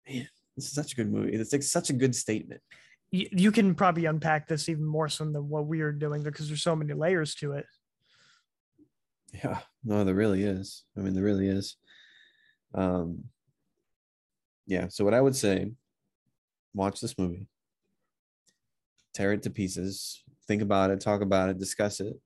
Man, 0.09 0.29
this 0.57 0.67
is 0.67 0.73
such 0.73 0.93
a 0.93 0.97
good 0.97 1.11
movie. 1.11 1.33
It's 1.33 1.53
like 1.53 1.63
such 1.63 1.91
a 1.91 1.95
good 1.95 2.15
statement. 2.15 2.61
You, 3.11 3.29
you 3.31 3.53
can 3.53 3.75
probably 3.75 4.07
unpack 4.07 4.49
this 4.49 4.69
even 4.69 4.85
more 4.85 5.09
so 5.09 5.25
than 5.25 5.49
what 5.49 5.67
we 5.67 5.81
are 5.81 5.93
doing 5.93 6.23
because 6.23 6.49
there's 6.49 6.63
so 6.63 6.77
many 6.77 6.93
layers 6.95 7.35
to 7.37 7.53
it. 7.53 7.67
Yeah, 9.33 9.61
no, 9.85 10.05
there 10.05 10.15
really 10.15 10.45
is. 10.45 10.85
I 10.97 11.01
mean, 11.01 11.15
there 11.15 11.25
really 11.25 11.49
is. 11.49 11.77
Um, 12.75 13.25
yeah. 14.67 14.89
So 14.89 15.05
what 15.05 15.15
I 15.15 15.21
would 15.21 15.37
say, 15.37 15.73
watch 16.73 17.01
this 17.01 17.19
movie, 17.19 17.49
tear 19.13 19.33
it 19.33 19.43
to 19.45 19.51
pieces, 19.51 20.23
think 20.47 20.63
about 20.63 20.91
it, 20.91 21.01
talk 21.01 21.21
about 21.21 21.49
it, 21.49 21.59
discuss 21.59 22.01
it, 22.01 22.17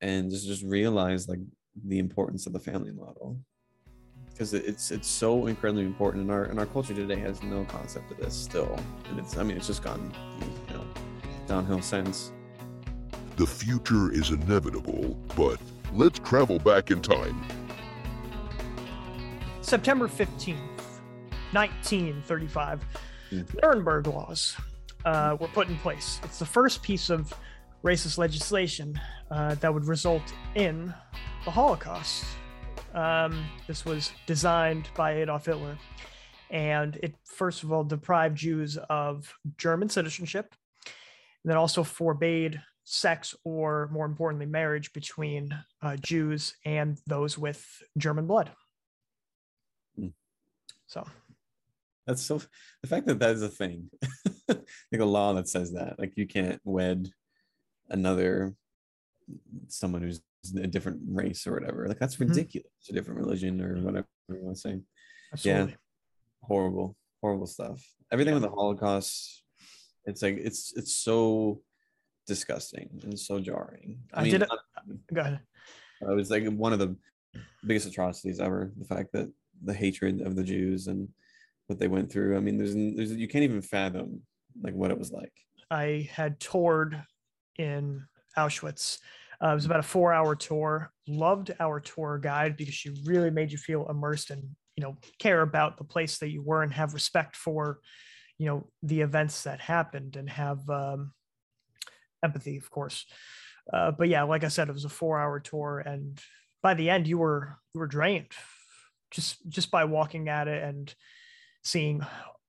and 0.00 0.30
just 0.30 0.46
just 0.46 0.64
realize 0.64 1.28
like 1.28 1.40
the 1.86 1.98
importance 1.98 2.46
of 2.46 2.52
the 2.52 2.60
family 2.60 2.92
model 2.92 3.38
because 4.40 4.54
it's 4.54 4.90
it's 4.90 5.06
so 5.06 5.48
incredibly 5.48 5.84
important 5.84 6.22
and 6.22 6.30
our 6.30 6.44
and 6.44 6.58
our 6.58 6.64
culture 6.64 6.94
today 6.94 7.20
has 7.20 7.42
no 7.42 7.62
concept 7.66 8.10
of 8.10 8.16
this 8.16 8.34
still 8.34 8.74
and 9.10 9.18
it's 9.18 9.36
i 9.36 9.42
mean 9.42 9.54
it's 9.54 9.66
just 9.66 9.82
gone 9.84 10.10
you 10.40 10.74
know 10.74 10.84
downhill 11.46 11.82
since 11.82 12.32
The 13.36 13.46
future 13.46 14.10
is 14.12 14.30
inevitable, 14.30 15.16
but 15.36 15.58
let's 15.94 16.18
travel 16.18 16.58
back 16.58 16.90
in 16.90 17.00
time. 17.00 17.36
September 19.62 20.08
15th, 20.08 20.58
1935, 21.52 22.84
Hmm. 23.30 23.42
Nuremberg 23.62 24.06
laws 24.08 24.56
uh, 25.04 25.36
were 25.40 25.48
put 25.48 25.68
in 25.68 25.76
place. 25.78 26.18
It's 26.24 26.38
the 26.38 26.46
first 26.46 26.82
piece 26.82 27.10
of 27.10 27.32
racist 27.84 28.18
legislation 28.18 29.00
uh, 29.30 29.54
that 29.56 29.72
would 29.72 29.86
result 29.86 30.26
in 30.54 30.92
the 31.44 31.50
Holocaust. 31.50 32.24
Um, 32.94 33.44
this 33.66 33.84
was 33.84 34.10
designed 34.26 34.88
by 34.96 35.12
Adolf 35.18 35.46
Hitler, 35.46 35.78
and 36.50 36.96
it 37.02 37.14
first 37.24 37.62
of 37.62 37.72
all 37.72 37.84
deprived 37.84 38.36
Jews 38.36 38.76
of 38.88 39.32
German 39.56 39.88
citizenship, 39.88 40.54
and 40.84 41.50
then 41.50 41.56
also 41.56 41.84
forbade 41.84 42.60
sex 42.84 43.36
or, 43.44 43.88
more 43.92 44.06
importantly, 44.06 44.46
marriage 44.46 44.92
between 44.92 45.56
uh, 45.82 45.96
Jews 45.96 46.54
and 46.64 46.98
those 47.06 47.38
with 47.38 47.64
German 47.96 48.26
blood. 48.26 48.50
Hmm. 49.96 50.08
So 50.88 51.06
That's 52.06 52.22
so 52.22 52.42
the 52.82 52.88
fact 52.88 53.06
that 53.06 53.20
that 53.20 53.30
is 53.30 53.42
a 53.42 53.48
thing, 53.48 53.90
like 54.48 55.00
a 55.00 55.04
law 55.04 55.34
that 55.34 55.48
says 55.48 55.72
that, 55.74 55.98
like 55.98 56.14
you 56.16 56.26
can't 56.26 56.60
wed 56.64 57.08
another 57.88 58.54
someone 59.68 60.02
who's 60.02 60.20
a 60.56 60.66
different 60.66 61.00
race 61.06 61.46
or 61.46 61.52
whatever. 61.52 61.86
Like 61.86 61.98
that's 61.98 62.16
Mhm. 62.16 62.28
ridiculous. 62.30 62.70
A 62.88 62.92
different 62.92 63.20
religion 63.20 63.60
or 63.60 63.80
whatever 63.82 64.06
you 64.28 64.36
want 64.42 64.56
to 64.56 64.60
say. 64.60 64.80
absolutely. 65.32 65.76
Horrible, 66.42 66.96
horrible 67.20 67.46
stuff. 67.46 67.86
Everything 68.10 68.34
with 68.34 68.42
the 68.42 68.48
Holocaust, 68.48 69.44
it's 70.06 70.22
like 70.22 70.36
it's 70.38 70.72
it's 70.76 70.94
so 70.94 71.62
disgusting 72.26 72.88
and 73.02 73.18
so 73.18 73.38
jarring. 73.40 74.02
I 74.12 74.24
did 74.28 74.42
it- 74.42 74.48
honestly, 74.50 75.00
Go 75.14 75.20
ahead. 75.20 75.40
it 76.00 76.14
was 76.16 76.30
like 76.30 76.46
one 76.48 76.72
of 76.72 76.78
the 76.78 76.96
biggest 77.66 77.86
atrocities 77.86 78.40
ever. 78.40 78.72
The 78.76 78.84
fact 78.86 79.12
that 79.12 79.30
the 79.62 79.74
hatred 79.74 80.22
of 80.22 80.34
the 80.36 80.42
Jews 80.42 80.86
and 80.88 81.08
what 81.66 81.78
they 81.78 81.86
went 81.88 82.10
through. 82.10 82.36
I 82.36 82.40
mean, 82.40 82.56
there's, 82.58 82.74
there's 82.74 83.12
you 83.14 83.28
can't 83.28 83.44
even 83.44 83.60
fathom 83.62 84.22
like 84.60 84.74
what 84.74 84.90
it 84.90 84.98
was 84.98 85.12
like. 85.12 85.32
I 85.70 86.08
had 86.10 86.40
toured 86.40 87.04
in 87.58 88.04
Auschwitz. 88.36 88.98
Uh, 89.42 89.48
it 89.48 89.54
was 89.54 89.64
about 89.64 89.80
a 89.80 89.84
four-hour 89.84 90.36
tour. 90.36 90.92
Loved 91.08 91.52
our 91.60 91.80
tour 91.80 92.18
guide 92.18 92.56
because 92.56 92.74
she 92.74 92.90
really 93.04 93.30
made 93.30 93.50
you 93.50 93.58
feel 93.58 93.88
immersed 93.88 94.30
and 94.30 94.42
you 94.76 94.84
know 94.84 94.96
care 95.18 95.42
about 95.42 95.76
the 95.76 95.84
place 95.84 96.18
that 96.18 96.30
you 96.30 96.42
were 96.42 96.62
and 96.62 96.72
have 96.72 96.94
respect 96.94 97.36
for 97.36 97.80
you 98.38 98.46
know 98.46 98.66
the 98.82 99.00
events 99.00 99.42
that 99.44 99.60
happened 99.60 100.16
and 100.16 100.28
have 100.28 100.68
um, 100.68 101.12
empathy, 102.22 102.56
of 102.56 102.70
course. 102.70 103.06
Uh, 103.72 103.90
but 103.90 104.08
yeah, 104.08 104.22
like 104.22 104.44
I 104.44 104.48
said, 104.48 104.68
it 104.68 104.72
was 104.72 104.84
a 104.84 104.88
four-hour 104.88 105.40
tour, 105.40 105.82
and 105.84 106.18
by 106.62 106.74
the 106.74 106.90
end, 106.90 107.06
you 107.06 107.18
were 107.18 107.58
you 107.74 107.80
were 107.80 107.86
drained 107.86 108.32
just 109.10 109.36
just 109.48 109.70
by 109.70 109.84
walking 109.84 110.28
at 110.28 110.48
it 110.48 110.62
and 110.62 110.94
seeing 111.64 112.04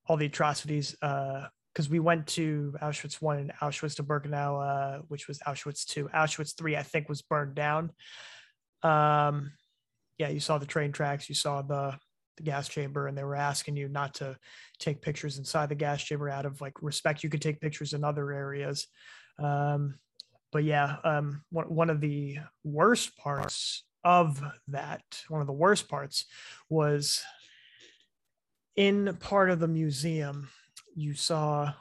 all 0.06 0.16
the 0.16 0.26
atrocities. 0.26 0.96
Uh, 1.02 1.46
because 1.72 1.88
we 1.88 2.00
went 2.00 2.26
to 2.26 2.74
Auschwitz 2.82 3.20
one 3.22 3.38
and 3.38 3.52
Auschwitz 3.60 3.96
to 3.96 4.02
Birkenau, 4.02 4.98
uh, 4.98 5.02
which 5.08 5.28
was 5.28 5.38
Auschwitz 5.40 5.86
two. 5.86 6.08
Auschwitz 6.14 6.56
three, 6.56 6.76
I 6.76 6.82
think, 6.82 7.08
was 7.08 7.22
burned 7.22 7.54
down. 7.54 7.92
Um, 8.82 9.52
yeah, 10.18 10.28
you 10.28 10.40
saw 10.40 10.58
the 10.58 10.66
train 10.66 10.92
tracks, 10.92 11.28
you 11.28 11.34
saw 11.34 11.62
the 11.62 11.96
the 12.36 12.42
gas 12.42 12.68
chamber, 12.68 13.06
and 13.06 13.16
they 13.16 13.24
were 13.24 13.36
asking 13.36 13.76
you 13.76 13.88
not 13.88 14.14
to 14.14 14.36
take 14.78 15.02
pictures 15.02 15.38
inside 15.38 15.68
the 15.68 15.74
gas 15.74 16.02
chamber 16.02 16.28
out 16.28 16.46
of 16.46 16.60
like 16.60 16.82
respect. 16.82 17.22
You 17.22 17.30
could 17.30 17.42
take 17.42 17.60
pictures 17.60 17.92
in 17.92 18.04
other 18.04 18.32
areas. 18.32 18.86
Um, 19.38 19.98
but 20.50 20.64
yeah, 20.64 20.96
um, 21.04 21.42
one 21.50 21.74
one 21.74 21.90
of 21.90 22.00
the 22.00 22.38
worst 22.64 23.16
parts 23.16 23.84
of 24.04 24.42
that, 24.68 25.02
one 25.28 25.40
of 25.40 25.46
the 25.46 25.52
worst 25.52 25.88
parts, 25.88 26.26
was 26.68 27.22
in 28.76 29.16
part 29.20 29.50
of 29.50 29.60
the 29.60 29.68
museum 29.68 30.48
you 30.94 31.14
saw 31.14 31.72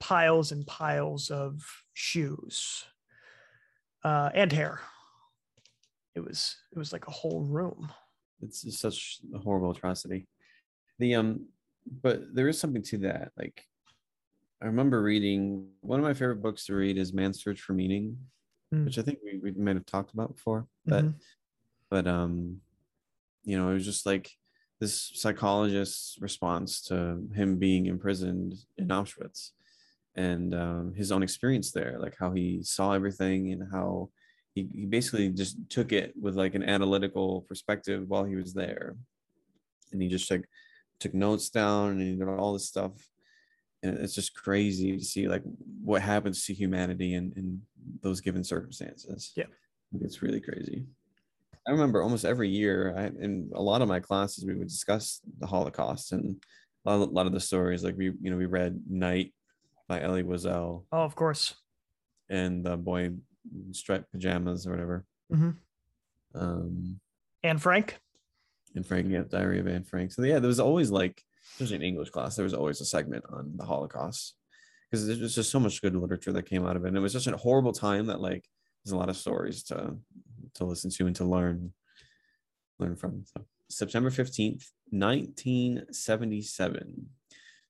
piles 0.00 0.52
and 0.52 0.66
piles 0.66 1.30
of 1.30 1.64
shoes 1.94 2.84
uh, 4.04 4.30
and 4.34 4.52
hair. 4.52 4.80
It 6.14 6.20
was 6.20 6.56
it 6.72 6.78
was 6.78 6.92
like 6.92 7.06
a 7.06 7.12
whole 7.12 7.42
room. 7.42 7.92
It's 8.40 8.62
just 8.62 8.80
such 8.80 9.18
a 9.34 9.38
horrible 9.38 9.70
atrocity. 9.70 10.26
The 10.98 11.14
um, 11.14 11.46
but 12.02 12.34
there 12.34 12.48
is 12.48 12.58
something 12.58 12.82
to 12.84 12.98
that. 12.98 13.32
Like, 13.36 13.64
I 14.62 14.66
remember 14.66 15.02
reading 15.02 15.68
one 15.80 15.98
of 16.00 16.04
my 16.04 16.14
favorite 16.14 16.42
books 16.42 16.66
to 16.66 16.74
read 16.74 16.98
is 16.98 17.12
Man's 17.12 17.42
Search 17.42 17.60
for 17.60 17.72
Meaning, 17.72 18.18
Mm. 18.74 18.84
which 18.84 18.98
I 18.98 19.02
think 19.02 19.20
we, 19.24 19.38
we 19.38 19.52
might 19.52 19.76
have 19.76 19.86
talked 19.86 20.12
about 20.12 20.34
before. 20.34 20.66
But 20.84 21.04
Mhm. 21.06 21.14
but 21.88 22.06
um, 22.06 22.60
you 23.44 23.56
know, 23.56 23.70
it 23.70 23.74
was 23.74 23.84
just 23.86 24.04
like 24.04 24.30
this 24.80 25.10
psychologist's 25.14 26.16
response 26.20 26.82
to 26.82 27.20
him 27.34 27.58
being 27.58 27.86
imprisoned 27.86 28.54
in 28.76 28.88
Auschwitz 28.88 29.50
and 30.14 30.54
um, 30.54 30.94
his 30.94 31.10
own 31.12 31.22
experience 31.22 31.72
there, 31.72 31.96
like 32.00 32.16
how 32.18 32.32
he 32.32 32.62
saw 32.62 32.92
everything 32.92 33.52
and 33.52 33.70
how 33.72 34.10
he, 34.54 34.68
he 34.74 34.86
basically 34.86 35.28
just 35.30 35.56
took 35.68 35.92
it 35.92 36.12
with 36.20 36.34
like 36.34 36.54
an 36.54 36.62
analytical 36.62 37.42
perspective 37.42 38.04
while 38.08 38.24
he 38.24 38.36
was 38.36 38.54
there. 38.54 38.96
And 39.92 40.02
he 40.02 40.08
just 40.08 40.30
like 40.30 40.44
took 41.00 41.14
notes 41.14 41.50
down 41.50 41.92
and 41.92 42.00
he 42.00 42.16
did 42.16 42.28
all 42.28 42.52
this 42.52 42.68
stuff. 42.68 42.92
And 43.82 43.96
it's 43.98 44.14
just 44.14 44.34
crazy 44.34 44.96
to 44.96 45.04
see 45.04 45.28
like 45.28 45.42
what 45.82 46.02
happens 46.02 46.44
to 46.46 46.54
humanity 46.54 47.14
in, 47.14 47.32
in 47.36 47.62
those 48.02 48.20
given 48.20 48.42
circumstances. 48.42 49.32
Yeah. 49.36 49.46
It's 50.00 50.20
really 50.20 50.40
crazy. 50.40 50.86
I 51.68 51.70
remember 51.72 52.02
almost 52.02 52.24
every 52.24 52.48
year, 52.48 52.94
I, 52.96 53.06
in 53.22 53.50
a 53.54 53.60
lot 53.60 53.82
of 53.82 53.88
my 53.88 54.00
classes, 54.00 54.44
we 54.46 54.54
would 54.54 54.68
discuss 54.68 55.20
the 55.38 55.46
Holocaust 55.46 56.12
and 56.12 56.42
a 56.86 56.90
lot, 56.90 57.02
of, 57.02 57.08
a 57.10 57.12
lot 57.12 57.26
of 57.26 57.32
the 57.32 57.40
stories. 57.40 57.84
Like 57.84 57.94
we, 57.94 58.06
you 58.06 58.30
know, 58.30 58.38
we 58.38 58.46
read 58.46 58.80
Night 58.88 59.34
by 59.86 60.00
Elie 60.00 60.22
Wiesel 60.22 60.84
Oh, 60.90 61.02
of 61.02 61.14
course. 61.14 61.54
and 62.30 62.64
the 62.64 62.78
boy 62.78 63.04
in 63.04 63.20
striped 63.72 64.10
pajamas 64.12 64.66
or 64.66 64.70
whatever. 64.70 65.04
Mhm. 65.30 65.56
Um, 66.34 67.00
Anne 67.42 67.58
Frank. 67.58 67.98
Anne 68.74 68.82
Frank, 68.82 69.08
yeah, 69.10 69.24
Diary 69.28 69.60
of 69.60 69.68
Anne 69.68 69.84
Frank. 69.84 70.12
So 70.12 70.22
yeah, 70.22 70.38
there 70.38 70.48
was 70.48 70.60
always 70.60 70.90
like, 70.90 71.22
especially 71.52 71.76
in 71.76 71.82
English 71.82 72.10
class, 72.10 72.34
there 72.34 72.44
was 72.44 72.54
always 72.54 72.80
a 72.80 72.86
segment 72.86 73.24
on 73.30 73.52
the 73.56 73.64
Holocaust 73.66 74.36
because 74.90 75.06
there's 75.06 75.18
just- 75.18 75.34
just 75.34 75.50
so 75.50 75.60
much 75.60 75.82
good 75.82 75.94
literature 75.94 76.32
that 76.32 76.46
came 76.48 76.66
out 76.66 76.76
of 76.76 76.84
it. 76.86 76.88
And 76.88 76.96
it 76.96 77.00
was 77.00 77.12
just 77.12 77.26
a 77.26 77.36
horrible 77.36 77.72
time 77.72 78.06
that 78.06 78.22
like 78.22 78.48
there's 78.84 78.92
a 78.92 78.96
lot 78.96 79.10
of 79.10 79.16
stories 79.18 79.62
to 79.64 79.98
to 80.54 80.64
listen 80.64 80.90
to 80.90 81.06
and 81.06 81.16
to 81.16 81.24
learn 81.24 81.72
learn 82.78 82.96
from. 82.96 83.24
So 83.24 83.44
September 83.68 84.10
15th, 84.10 84.70
1977. 84.90 87.06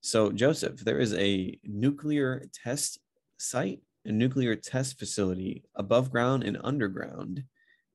So 0.00 0.30
Joseph, 0.30 0.78
there 0.80 1.00
is 1.00 1.14
a 1.14 1.58
nuclear 1.64 2.44
test 2.52 2.98
site, 3.38 3.80
a 4.04 4.12
nuclear 4.12 4.54
test 4.54 4.98
facility 4.98 5.64
above 5.74 6.10
ground 6.10 6.44
and 6.44 6.58
underground 6.62 7.44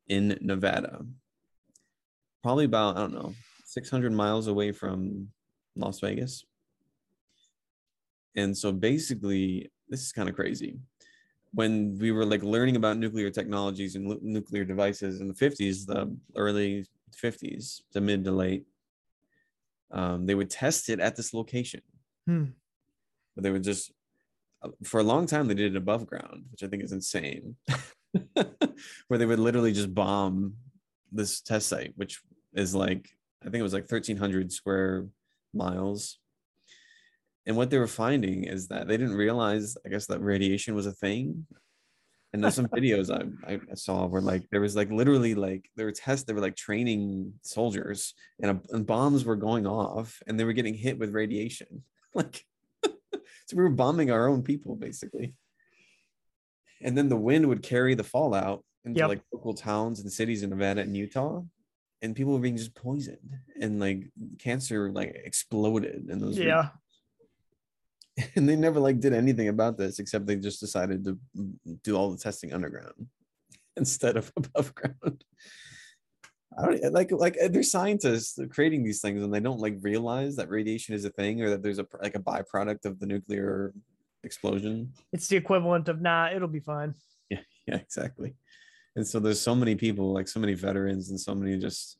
in 0.08 0.39
Nevada. 0.41 1.06
Probably 2.41 2.65
about, 2.65 2.98
I 2.98 3.02
don't 3.02 3.13
know, 3.13 3.36
600 3.65 4.12
miles 4.12 4.48
away 4.48 4.72
from 4.74 5.30
Las 5.76 6.00
Vegas. 6.00 6.43
And 8.36 8.58
so 8.58 8.72
basically, 8.72 9.72
this 9.88 10.02
is 10.02 10.12
kind 10.12 10.28
of 10.28 10.34
crazy. 10.36 10.80
When 11.53 11.97
we 11.99 12.11
were 12.11 12.25
like 12.25 12.43
learning 12.43 12.75
about 12.75 12.97
nuclear 12.97 13.29
technologies 13.29 13.95
and 13.95 14.07
lu- 14.07 14.19
nuclear 14.21 14.63
devices 14.63 15.21
in 15.21 15.27
the 15.27 15.33
50s, 15.33 15.85
the 15.85 16.15
early 16.35 16.85
50s 17.15 17.81
to 17.91 18.01
mid 18.01 18.23
to 18.23 18.31
late, 18.31 18.65
um, 19.91 20.25
they 20.25 20.35
would 20.35 20.49
test 20.49 20.89
it 20.89 20.99
at 20.99 21.15
this 21.15 21.33
location. 21.33 21.81
Hmm. 22.25 22.45
But 23.35 23.43
they 23.43 23.51
would 23.51 23.63
just, 23.63 23.91
uh, 24.63 24.69
for 24.83 24.99
a 24.99 25.03
long 25.03 25.27
time, 25.27 25.47
they 25.47 25.53
did 25.53 25.75
it 25.75 25.77
above 25.77 26.07
ground, 26.07 26.45
which 26.51 26.63
I 26.63 26.67
think 26.67 26.83
is 26.83 26.91
insane. 26.91 27.55
Where 29.07 29.19
they 29.19 29.25
would 29.25 29.39
literally 29.39 29.73
just 29.73 29.93
bomb 29.93 30.55
this 31.11 31.41
test 31.41 31.67
site, 31.67 31.93
which 31.95 32.21
is 32.53 32.73
like, 32.73 33.09
I 33.41 33.45
think 33.45 33.55
it 33.55 33.63
was 33.63 33.73
like 33.73 33.89
1,300 33.89 34.51
square 34.51 35.07
miles. 35.53 36.19
And 37.45 37.58
what 37.58 37.69
they 37.69 37.77
were 37.77 37.88
finding 37.88 38.45
is 38.45 38.67
that 38.69 38.88
they 38.88 38.97
didn't 38.97 39.15
realize, 39.15 39.75
I 39.86 39.89
guess, 39.89 40.06
that 40.08 40.21
radiation 40.21 40.75
was 40.75 40.86
a 40.86 40.93
thing. 40.93 41.45
And 42.32 42.43
there's 42.43 42.56
some 42.56 42.67
videos 42.75 43.12
I, 43.45 43.53
I 43.56 43.75
saw 43.75 44.06
where 44.08 44.21
like 44.21 44.43
there 44.49 44.62
was 44.62 44.75
like 44.75 44.89
literally 44.89 45.36
like 45.36 45.69
there 45.75 45.86
were 45.86 45.91
tests, 45.91 46.25
they 46.25 46.34
were 46.34 46.41
like 46.41 46.56
training 46.56 47.34
soldiers 47.43 48.13
and, 48.41 48.51
a, 48.51 48.75
and 48.75 48.86
bombs 48.88 49.25
were 49.25 49.36
going 49.36 49.67
off 49.67 50.21
and 50.25 50.39
they 50.39 50.43
were 50.45 50.53
getting 50.53 50.73
hit 50.73 50.97
with 50.99 51.12
radiation. 51.13 51.84
Like, 52.15 52.45
so 52.84 53.56
we 53.56 53.63
were 53.63 53.69
bombing 53.69 54.12
our 54.12 54.27
own 54.29 54.43
people 54.43 54.75
basically. 54.75 55.34
And 56.79 56.95
then 56.95 57.10
the 57.10 57.15
wind 57.17 57.47
would 57.47 57.63
carry 57.63 57.95
the 57.95 58.03
fallout 58.03 58.63
into 58.86 58.99
Yep. 58.99 59.10
like 59.10 59.21
local 59.34 59.56
towns 59.56 59.99
and 59.99 60.12
cities 60.12 60.43
in 60.43 60.51
Nevada 60.51 60.82
and 60.82 60.95
Utah. 60.95 61.41
And 62.03 62.15
people 62.15 62.34
were 62.34 62.39
being 62.39 62.58
just 62.58 62.75
poisoned 62.75 63.38
and 63.60 63.79
like 63.79 64.12
cancer 64.38 64.91
like 64.91 65.15
exploded 65.25 66.10
in 66.10 66.19
those 66.19 66.38
Yeah. 66.38 66.69
and 68.36 68.47
they 68.47 68.56
never 68.56 68.80
like 68.80 68.99
did 68.99 69.13
anything 69.13 69.47
about 69.47 69.78
this 69.78 69.99
except 69.99 70.26
they 70.26 70.36
just 70.36 70.60
decided 70.60 71.04
to 71.04 71.17
do 71.84 71.95
all 71.95 72.12
the 72.12 72.17
testing 72.17 72.54
underground 72.54 73.08
instead 73.78 74.17
of 74.17 74.32
above 74.38 74.73
ground. 74.76 75.23
I 76.58 76.65
don't 76.65 76.93
like 76.93 77.12
like 77.12 77.38
uh, 77.43 77.47
they're 77.47 77.63
scientists 77.63 78.38
creating 78.52 78.84
these 78.84 79.02
things 79.02 79.23
and 79.23 79.34
they 79.34 79.39
don't 79.39 79.60
like 79.60 79.78
realize 79.82 80.36
that 80.36 80.49
radiation 80.49 80.93
is 80.93 81.04
a 81.04 81.10
thing 81.10 81.41
or 81.41 81.49
that 81.49 81.63
there's 81.63 81.80
a 81.80 81.88
like 82.02 82.15
a 82.15 82.19
byproduct 82.19 82.86
of 82.86 82.99
the 82.99 83.08
nuclear 83.08 83.73
explosion. 84.23 84.93
It's 85.12 85.28
the 85.28 85.38
equivalent 85.38 85.89
of 85.89 86.02
nah, 86.02 86.30
it'll 86.34 86.47
be 86.47 86.60
fine. 86.60 86.93
Yeah, 87.30 87.39
yeah 87.65 87.78
exactly. 87.78 88.36
And 88.95 89.08
so 89.08 89.19
there's 89.19 89.39
so 89.39 89.56
many 89.56 89.76
people 89.76 90.13
like 90.13 90.28
so 90.28 90.39
many 90.39 90.54
veterans 90.54 91.10
and 91.10 91.19
so 91.19 91.34
many 91.34 91.58
just 91.58 91.97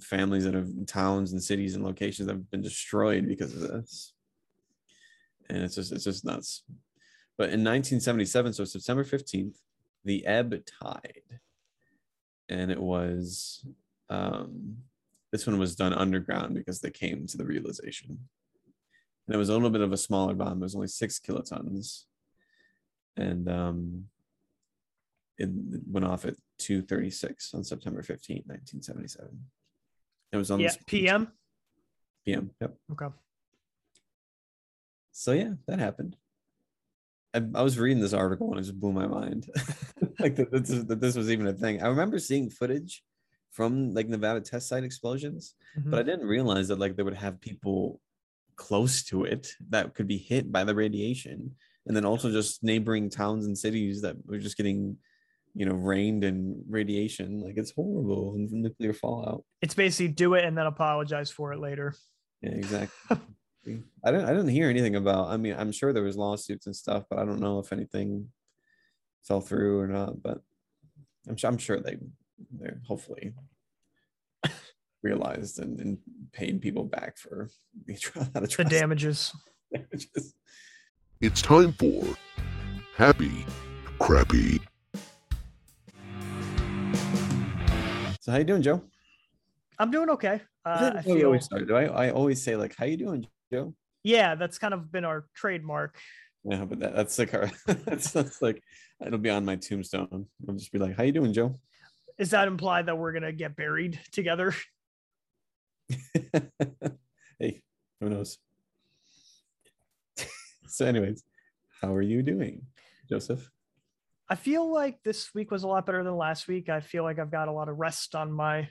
families 0.00 0.44
that 0.44 0.54
have 0.54 0.68
towns 0.86 1.32
and 1.32 1.42
cities 1.42 1.74
and 1.74 1.82
locations 1.82 2.28
that 2.28 2.34
have 2.34 2.50
been 2.50 2.60
destroyed 2.60 3.26
because 3.26 3.54
of 3.54 3.62
this 3.62 4.11
and 5.48 5.58
it's 5.62 5.74
just 5.74 5.92
it's 5.92 6.04
just 6.04 6.24
nuts 6.24 6.62
but 7.38 7.44
in 7.50 7.64
1977 7.64 8.52
so 8.52 8.64
september 8.64 9.04
15th 9.04 9.56
the 10.04 10.24
ebb 10.26 10.62
tide 10.66 11.40
and 12.48 12.70
it 12.70 12.80
was 12.80 13.64
um 14.10 14.76
this 15.30 15.46
one 15.46 15.58
was 15.58 15.74
done 15.76 15.92
underground 15.92 16.54
because 16.54 16.80
they 16.80 16.90
came 16.90 17.26
to 17.26 17.36
the 17.36 17.44
realization 17.44 18.18
and 19.26 19.34
it 19.34 19.38
was 19.38 19.48
a 19.48 19.52
little 19.52 19.70
bit 19.70 19.80
of 19.80 19.92
a 19.92 19.96
smaller 19.96 20.34
bomb 20.34 20.58
it 20.60 20.64
was 20.64 20.74
only 20.74 20.88
six 20.88 21.18
kilotons 21.18 22.04
and 23.16 23.48
um 23.48 24.04
it 25.38 25.48
went 25.90 26.06
off 26.06 26.24
at 26.24 26.34
2:36 26.60 27.54
on 27.54 27.64
September 27.64 28.02
15th, 28.02 28.46
1977. 28.46 29.46
It 30.30 30.36
was 30.36 30.50
on 30.50 30.60
Yeah. 30.60 30.74
PM. 30.86 31.32
PM. 32.24 32.50
Yep. 32.60 32.76
Okay. 32.92 33.06
So 35.12 35.32
yeah, 35.32 35.52
that 35.66 35.78
happened. 35.78 36.16
I, 37.34 37.42
I 37.54 37.62
was 37.62 37.78
reading 37.78 38.00
this 38.00 38.12
article 38.12 38.50
and 38.50 38.58
it 38.58 38.62
just 38.62 38.78
blew 38.78 38.92
my 38.92 39.06
mind, 39.06 39.48
like 40.18 40.36
that 40.36 40.50
this, 40.50 40.84
that 40.84 41.00
this 41.00 41.16
was 41.16 41.30
even 41.30 41.46
a 41.46 41.52
thing. 41.52 41.82
I 41.82 41.88
remember 41.88 42.18
seeing 42.18 42.50
footage 42.50 43.02
from 43.52 43.94
like 43.94 44.08
Nevada 44.08 44.40
test 44.40 44.68
site 44.68 44.84
explosions, 44.84 45.54
but 45.74 45.84
mm-hmm. 45.84 45.94
I 45.94 46.02
didn't 46.02 46.26
realize 46.26 46.68
that 46.68 46.78
like 46.78 46.96
they 46.96 47.02
would 47.02 47.14
have 47.14 47.40
people 47.40 48.00
close 48.56 49.02
to 49.04 49.24
it 49.24 49.48
that 49.70 49.94
could 49.94 50.06
be 50.06 50.18
hit 50.18 50.52
by 50.52 50.64
the 50.64 50.74
radiation, 50.74 51.54
and 51.86 51.96
then 51.96 52.04
also 52.04 52.30
just 52.30 52.62
neighboring 52.62 53.10
towns 53.10 53.46
and 53.46 53.56
cities 53.56 54.02
that 54.02 54.16
were 54.26 54.38
just 54.38 54.56
getting, 54.56 54.96
you 55.54 55.66
know, 55.66 55.74
rained 55.74 56.24
in 56.24 56.62
radiation. 56.68 57.40
Like 57.40 57.54
it's 57.56 57.72
horrible 57.72 58.34
and 58.34 58.50
nuclear 58.50 58.92
fallout. 58.92 59.44
It's 59.60 59.74
basically 59.74 60.08
do 60.08 60.34
it 60.34 60.44
and 60.44 60.56
then 60.56 60.66
apologize 60.66 61.30
for 61.30 61.52
it 61.52 61.60
later. 61.60 61.94
Yeah, 62.42 62.50
exactly. 62.50 63.18
I 63.66 64.10
didn't 64.10 64.24
I 64.26 64.32
didn't 64.32 64.48
hear 64.48 64.68
anything 64.68 64.96
about 64.96 65.28
I 65.28 65.36
mean, 65.36 65.54
I'm 65.56 65.70
sure 65.72 65.92
there 65.92 66.02
was 66.02 66.16
lawsuits 66.16 66.66
and 66.66 66.74
stuff, 66.74 67.04
but 67.08 67.18
I 67.18 67.24
don't 67.24 67.40
know 67.40 67.58
if 67.60 67.72
anything 67.72 68.28
fell 69.22 69.40
through 69.40 69.78
or 69.78 69.86
not, 69.86 70.20
but 70.22 70.42
I'm 71.28 71.36
sure 71.36 71.48
I'm 71.50 71.58
sure 71.58 71.78
they 71.80 71.98
they're 72.58 72.80
hopefully 72.88 73.32
realized 75.02 75.60
and, 75.60 75.78
and 75.80 75.98
paid 76.32 76.60
people 76.60 76.84
back 76.84 77.16
for 77.18 77.48
the 77.86 77.92
The 77.94 78.40
atrocities. 78.42 78.68
damages. 78.80 79.32
damages. 79.72 80.34
It's 81.20 81.40
time 81.40 81.72
for 81.74 82.04
Happy 82.96 83.46
Crappy. 84.00 84.60
So 88.20 88.32
how 88.32 88.38
you 88.38 88.44
doing, 88.44 88.62
Joe? 88.62 88.82
I'm 89.78 89.90
doing 89.90 90.10
okay. 90.10 90.40
Uh, 90.64 90.78
think 90.78 90.90
I 90.90 90.94
that's 90.94 91.06
how 91.06 91.12
we 91.14 91.20
feel, 91.20 91.26
always 91.26 91.44
start. 91.44 91.66
Do 91.66 91.74
I, 91.76 92.06
I 92.06 92.10
always 92.10 92.42
say 92.42 92.54
like 92.56 92.74
how 92.76 92.84
you 92.86 92.96
doing, 92.96 93.26
Joe? 93.52 93.74
yeah, 94.04 94.34
that's 94.34 94.58
kind 94.58 94.74
of 94.74 94.90
been 94.90 95.04
our 95.04 95.26
trademark. 95.34 95.98
Yeah, 96.44 96.64
but 96.64 96.80
that, 96.80 96.96
that's 96.96 97.18
like 97.18 97.34
our 97.34 97.50
that's, 97.66 98.10
that's 98.10 98.42
like 98.42 98.62
it'll 99.04 99.18
be 99.18 99.30
on 99.30 99.44
my 99.44 99.56
tombstone. 99.56 100.26
I'll 100.48 100.54
just 100.54 100.72
be 100.72 100.78
like, 100.78 100.96
how 100.96 101.04
you 101.04 101.12
doing, 101.12 101.32
Joe? 101.32 101.58
Is 102.18 102.30
that 102.30 102.48
imply 102.48 102.82
that 102.82 102.96
we're 102.96 103.12
gonna 103.12 103.32
get 103.32 103.56
buried 103.56 104.00
together? 104.10 104.54
hey, 107.38 107.62
who 108.00 108.08
knows? 108.08 108.38
so, 110.66 110.86
anyways, 110.86 111.22
how 111.80 111.94
are 111.94 112.02
you 112.02 112.22
doing, 112.22 112.62
Joseph? 113.08 113.48
I 114.28 114.34
feel 114.34 114.72
like 114.72 115.02
this 115.04 115.34
week 115.34 115.50
was 115.50 115.62
a 115.62 115.68
lot 115.68 115.84
better 115.84 116.02
than 116.02 116.16
last 116.16 116.48
week. 116.48 116.68
I 116.68 116.80
feel 116.80 117.02
like 117.02 117.18
I've 117.18 117.30
got 117.30 117.48
a 117.48 117.52
lot 117.52 117.68
of 117.68 117.78
rest 117.78 118.14
on 118.14 118.32
my 118.32 118.68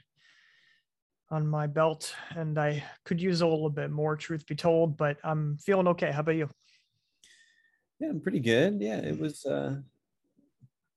on 1.32 1.48
my 1.48 1.66
belt 1.66 2.14
and 2.36 2.60
I 2.60 2.84
could 3.06 3.22
use 3.22 3.42
a 3.42 3.48
little 3.48 3.70
bit 3.70 3.90
more 3.90 4.16
truth 4.18 4.46
be 4.46 4.56
told, 4.56 4.98
but 4.98 5.18
I'm 5.24 5.58
feeling 5.58 5.88
okay. 5.88 6.12
How 6.12 6.20
about 6.20 6.36
you? 6.36 6.50
Yeah, 8.00 8.10
I'm 8.10 8.20
pretty 8.20 8.42
good. 8.42 8.82
Yeah, 8.82 8.98
it 8.98 9.18
was 9.18 9.46
uh 9.46 9.78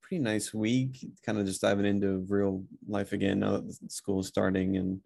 pretty 0.03 0.23
nice 0.23 0.53
week. 0.53 1.07
Kind 1.25 1.39
of 1.39 1.47
just 1.47 1.63
diving 1.63 1.87
into 1.87 2.27
real 2.29 2.65
life 2.87 3.13
again 3.13 3.41
now 3.41 3.53
that 3.53 3.81
the 3.81 3.89
school 3.89 4.21
is 4.21 4.27
starting 4.27 4.77
and 4.77 5.01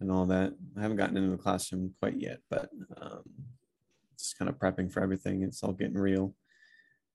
and 0.00 0.12
all 0.12 0.26
that. 0.26 0.54
I 0.76 0.82
haven't 0.82 0.96
gotten 0.96 1.16
into 1.16 1.30
the 1.30 1.42
classroom 1.42 1.92
quite 2.00 2.20
yet, 2.20 2.38
but 2.48 2.70
um 3.00 3.24
just 4.16 4.38
kind 4.38 4.48
of 4.48 4.58
prepping 4.58 4.92
for 4.92 5.02
everything. 5.02 5.42
It's 5.42 5.62
all 5.62 5.72
getting 5.72 5.98
real. 5.98 6.34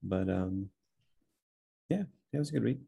But 0.02 0.28
um 0.28 0.68
yeah, 1.88 2.04
it 2.32 2.38
was 2.38 2.50
a 2.50 2.52
good 2.52 2.64
week. 2.64 2.80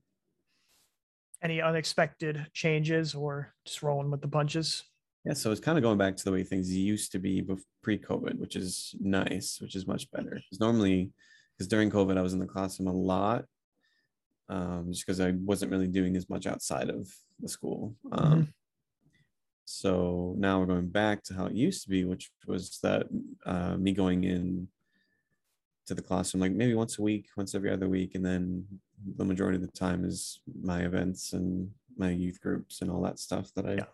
Any 1.43 1.61
unexpected 1.61 2.47
changes 2.53 3.15
or 3.15 3.55
just 3.65 3.83
rolling 3.83 4.11
with 4.11 4.21
the 4.21 4.29
punches? 4.29 4.83
Yeah, 5.25 5.35
so 5.35 5.51
it's 5.51 5.61
kind 5.61 5.77
of 5.77 5.83
going 5.83 5.99
back 5.99 6.17
to 6.17 6.25
the 6.25 6.33
way 6.33 6.45
things 6.45 6.75
used 6.75 7.13
to 7.13 7.19
be 7.19 7.43
bef- 7.43 7.61
pre-COVID, 7.83 8.39
which 8.39 8.57
is 8.57 8.95
nice, 9.01 9.59
which 9.61 9.75
is 9.75 9.87
much 9.87 10.11
better. 10.11 10.31
Because 10.31 10.61
normally, 10.61 11.13
because 11.57 11.69
during 11.69 11.91
COVID, 11.91 12.17
I 12.17 12.23
was 12.23 12.33
in 12.33 12.39
the 12.39 12.47
classroom 12.47 12.89
a 12.89 12.93
lot, 12.93 13.45
um, 14.49 14.87
just 14.93 15.05
because 15.05 15.21
I 15.21 15.33
wasn't 15.33 15.73
really 15.73 15.89
doing 15.89 16.17
as 16.17 16.31
much 16.31 16.47
outside 16.47 16.91
of 16.91 17.13
the 17.41 17.49
school. 17.49 17.97
Um, 18.13 18.55
So 19.69 20.35
now 20.39 20.61
we're 20.61 20.67
going 20.67 20.89
back 20.89 21.25
to 21.25 21.35
how 21.35 21.47
it 21.47 21.55
used 21.55 21.83
to 21.83 21.91
be, 21.91 22.05
which 22.05 22.31
was 22.47 22.79
that 22.85 23.09
uh, 23.45 23.77
me 23.77 23.93
going 23.93 24.23
in 24.23 24.69
to 25.87 25.95
the 25.95 26.03
classroom 26.03 26.41
like 26.41 26.53
maybe 26.53 26.75
once 26.75 27.01
a 27.01 27.03
week, 27.03 27.27
once 27.37 27.53
every 27.53 27.73
other 27.73 27.89
week, 27.89 28.15
and 28.15 28.25
then 28.25 28.65
the 29.17 29.25
majority 29.25 29.57
of 29.57 29.63
the 29.63 29.73
time 29.73 30.05
is 30.05 30.41
my 30.63 30.81
events 30.83 31.33
and 31.33 31.71
my 31.97 32.11
youth 32.11 32.41
groups 32.41 32.83
and 32.83 32.91
all 32.91 33.03
that 33.03 33.19
stuff 33.19 33.53
that 33.55 33.67
I 33.67 33.75
Yeah. 33.75 33.87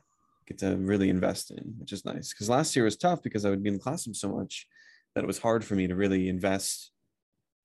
get 0.46 0.58
to 0.58 0.76
really 0.76 1.08
invest 1.08 1.50
in, 1.50 1.74
which 1.78 1.92
is 1.92 2.04
nice. 2.04 2.32
Because 2.32 2.48
last 2.48 2.74
year 2.76 2.84
was 2.84 2.96
tough 2.96 3.22
because 3.22 3.44
I 3.44 3.50
would 3.50 3.62
be 3.62 3.68
in 3.68 3.74
the 3.74 3.80
classroom 3.82 4.14
so 4.14 4.28
much 4.28 4.66
that 5.14 5.22
it 5.24 5.26
was 5.26 5.38
hard 5.38 5.64
for 5.64 5.74
me 5.74 5.86
to 5.86 5.94
really 5.94 6.28
invest 6.28 6.90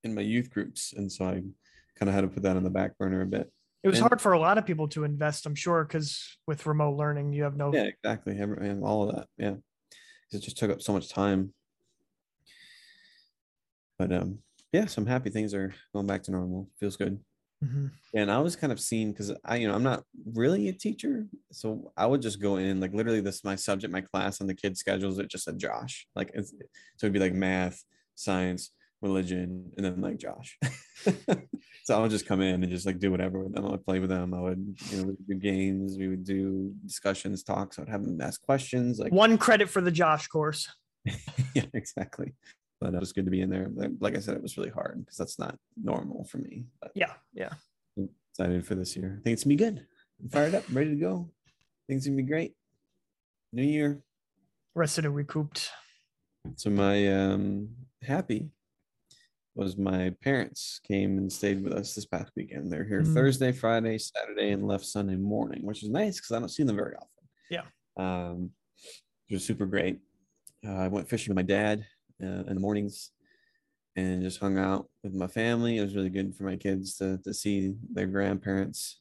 in 0.03 0.13
my 0.13 0.21
youth 0.21 0.49
groups, 0.51 0.93
and 0.93 1.11
so 1.11 1.25
I 1.25 1.41
kind 1.95 2.09
of 2.09 2.13
had 2.13 2.21
to 2.21 2.27
put 2.27 2.43
that 2.43 2.55
on 2.57 2.63
the 2.63 2.69
back 2.69 2.97
burner 2.97 3.21
a 3.21 3.25
bit. 3.25 3.51
It 3.83 3.87
was 3.89 3.99
And- 3.99 4.07
hard 4.07 4.21
for 4.21 4.33
a 4.33 4.39
lot 4.39 4.57
of 4.57 4.65
people 4.65 4.87
to 4.89 5.03
invest, 5.03 5.45
I'm 5.45 5.55
sure, 5.55 5.83
because 5.83 6.37
with 6.45 6.65
remote 6.65 6.95
learning, 6.97 7.33
you 7.33 7.43
have 7.43 7.55
no 7.55 7.73
Yeah, 7.73 7.83
exactly. 7.83 8.37
every- 8.37 8.79
all 8.81 9.09
of 9.09 9.15
that. 9.15 9.27
Yeah, 9.37 9.55
it 10.31 10.39
just 10.39 10.57
took 10.57 10.69
up 10.71 10.81
so 10.81 10.93
much 10.93 11.09
time. 11.09 11.53
But 13.97 14.11
um, 14.13 14.43
yeah, 14.71 14.85
so 14.85 15.01
I'm 15.01 15.07
happy 15.07 15.29
things 15.31 15.53
are 15.55 15.73
going 15.93 16.05
back 16.05 16.23
to 16.23 16.31
normal. 16.31 16.69
Feels 16.79 16.95
good. 16.97 17.23
Mhm. 17.63 17.91
And 18.13 18.31
I 18.31 18.39
was 18.39 18.55
kind 18.55 18.71
of 18.71 18.79
seen 18.79 19.11
because 19.11 19.31
I, 19.43 19.57
you 19.57 19.67
know, 19.67 19.73
I'm 19.73 19.83
not 19.83 20.03
really 20.33 20.69
a 20.69 20.73
teacher, 20.73 21.25
so 21.51 21.91
I 21.97 22.05
would 22.05 22.21
just 22.21 22.39
go 22.41 22.57
in 22.57 22.79
like 22.79 22.93
literally 22.93 23.21
this 23.21 23.43
my 23.43 23.55
subject, 23.55 23.91
my 23.91 24.01
class 24.01 24.41
on 24.41 24.47
the 24.47 24.53
kids' 24.53 24.79
schedules. 24.79 25.17
It 25.17 25.29
just 25.29 25.43
said 25.43 25.57
Josh, 25.57 26.07
like 26.15 26.31
it's, 26.33 26.51
so 26.51 27.07
it'd 27.07 27.13
be 27.13 27.19
like 27.19 27.33
math, 27.33 27.83
science, 28.15 28.71
religion, 29.01 29.71
and 29.75 29.85
then 29.85 30.01
like 30.01 30.17
Josh. 30.17 30.57
so 31.83 31.97
I 31.97 31.99
would 31.99 32.11
just 32.11 32.27
come 32.27 32.41
in 32.41 32.63
and 32.63 32.71
just 32.71 32.85
like 32.85 32.99
do 32.99 33.11
whatever 33.11 33.39
with 33.39 33.53
them. 33.53 33.65
I 33.65 33.71
would 33.71 33.85
play 33.85 33.99
with 33.99 34.09
them. 34.09 34.33
I 34.33 34.41
would, 34.41 34.77
you 34.91 34.97
know, 34.97 35.15
do 35.27 35.35
games. 35.35 35.97
We 35.97 36.07
would 36.09 36.23
do 36.23 36.73
discussions, 36.85 37.43
talks. 37.43 37.77
I 37.77 37.81
would 37.81 37.89
have 37.89 38.03
them 38.03 38.21
ask 38.21 38.41
questions. 38.41 38.99
Like 38.99 39.11
one 39.11 39.37
credit 39.37 39.69
for 39.69 39.81
the 39.81 39.91
Josh 39.91 40.27
course. 40.27 40.69
yeah, 41.55 41.63
exactly. 41.73 42.33
But 42.79 42.93
it 42.93 42.99
was 42.99 43.11
good 43.13 43.25
to 43.25 43.31
be 43.31 43.41
in 43.41 43.49
there. 43.49 43.69
Like 43.99 44.15
I 44.15 44.19
said, 44.19 44.35
it 44.35 44.41
was 44.43 44.57
really 44.57 44.69
hard 44.69 44.99
because 45.03 45.17
that's 45.17 45.39
not 45.39 45.57
normal 45.81 46.25
for 46.25 46.37
me. 46.37 46.65
But 46.81 46.91
yeah, 46.93 47.13
yeah. 47.33 47.53
I'm 47.97 48.09
excited 48.31 48.65
for 48.65 48.75
this 48.75 48.95
year. 48.95 49.17
I 49.19 49.23
think 49.23 49.33
it's 49.33 49.43
gonna 49.43 49.55
be 49.55 49.63
good. 49.63 49.85
I'm 50.21 50.29
fired 50.29 50.55
up, 50.55 50.63
ready 50.71 50.91
to 50.91 50.95
go. 50.95 51.29
Things 51.87 52.05
gonna 52.05 52.17
be 52.17 52.23
great. 52.23 52.53
New 53.51 53.63
year. 53.63 53.99
Rested 54.75 55.05
and 55.05 55.15
recouped. 55.15 55.71
So 56.55 56.69
my 56.69 57.07
um 57.11 57.69
happy 58.03 58.51
was 59.55 59.75
my 59.75 60.13
parents 60.21 60.79
came 60.87 61.17
and 61.17 61.33
stayed 61.33 61.63
with 61.63 61.73
us 61.73 61.95
this 61.95 62.05
past 62.05 62.31
weekend. 62.35 62.71
They're 62.71 62.83
here 62.83 63.01
Mm. 63.01 63.13
Thursday, 63.15 63.51
Friday, 63.51 63.97
Saturday, 63.97 64.51
and 64.51 64.67
left 64.67 64.85
Sunday 64.85 65.15
morning, 65.15 65.65
which 65.65 65.81
is 65.81 65.89
nice 65.89 66.17
because 66.17 66.31
I 66.31 66.37
don't 66.39 66.49
see 66.49 66.61
them 66.63 66.75
very 66.75 66.93
often. 66.95 67.09
Yeah. 67.49 67.63
Um, 67.97 68.51
it 69.29 69.33
was 69.33 69.43
super 69.43 69.65
great. 69.65 69.99
Uh, 70.63 70.73
I 70.75 70.87
went 70.89 71.09
fishing 71.09 71.31
with 71.31 71.37
my 71.37 71.47
dad 71.47 71.83
uh, 72.21 72.43
in 72.47 72.55
the 72.55 72.59
mornings 72.59 73.11
and 73.95 74.21
just 74.21 74.39
hung 74.39 74.57
out 74.57 74.87
with 75.03 75.13
my 75.13 75.27
family. 75.27 75.77
It 75.77 75.81
was 75.81 75.95
really 75.95 76.09
good 76.09 76.35
for 76.35 76.43
my 76.43 76.55
kids 76.55 76.95
to, 76.97 77.17
to 77.23 77.33
see 77.33 77.73
their 77.91 78.07
grandparents. 78.07 78.99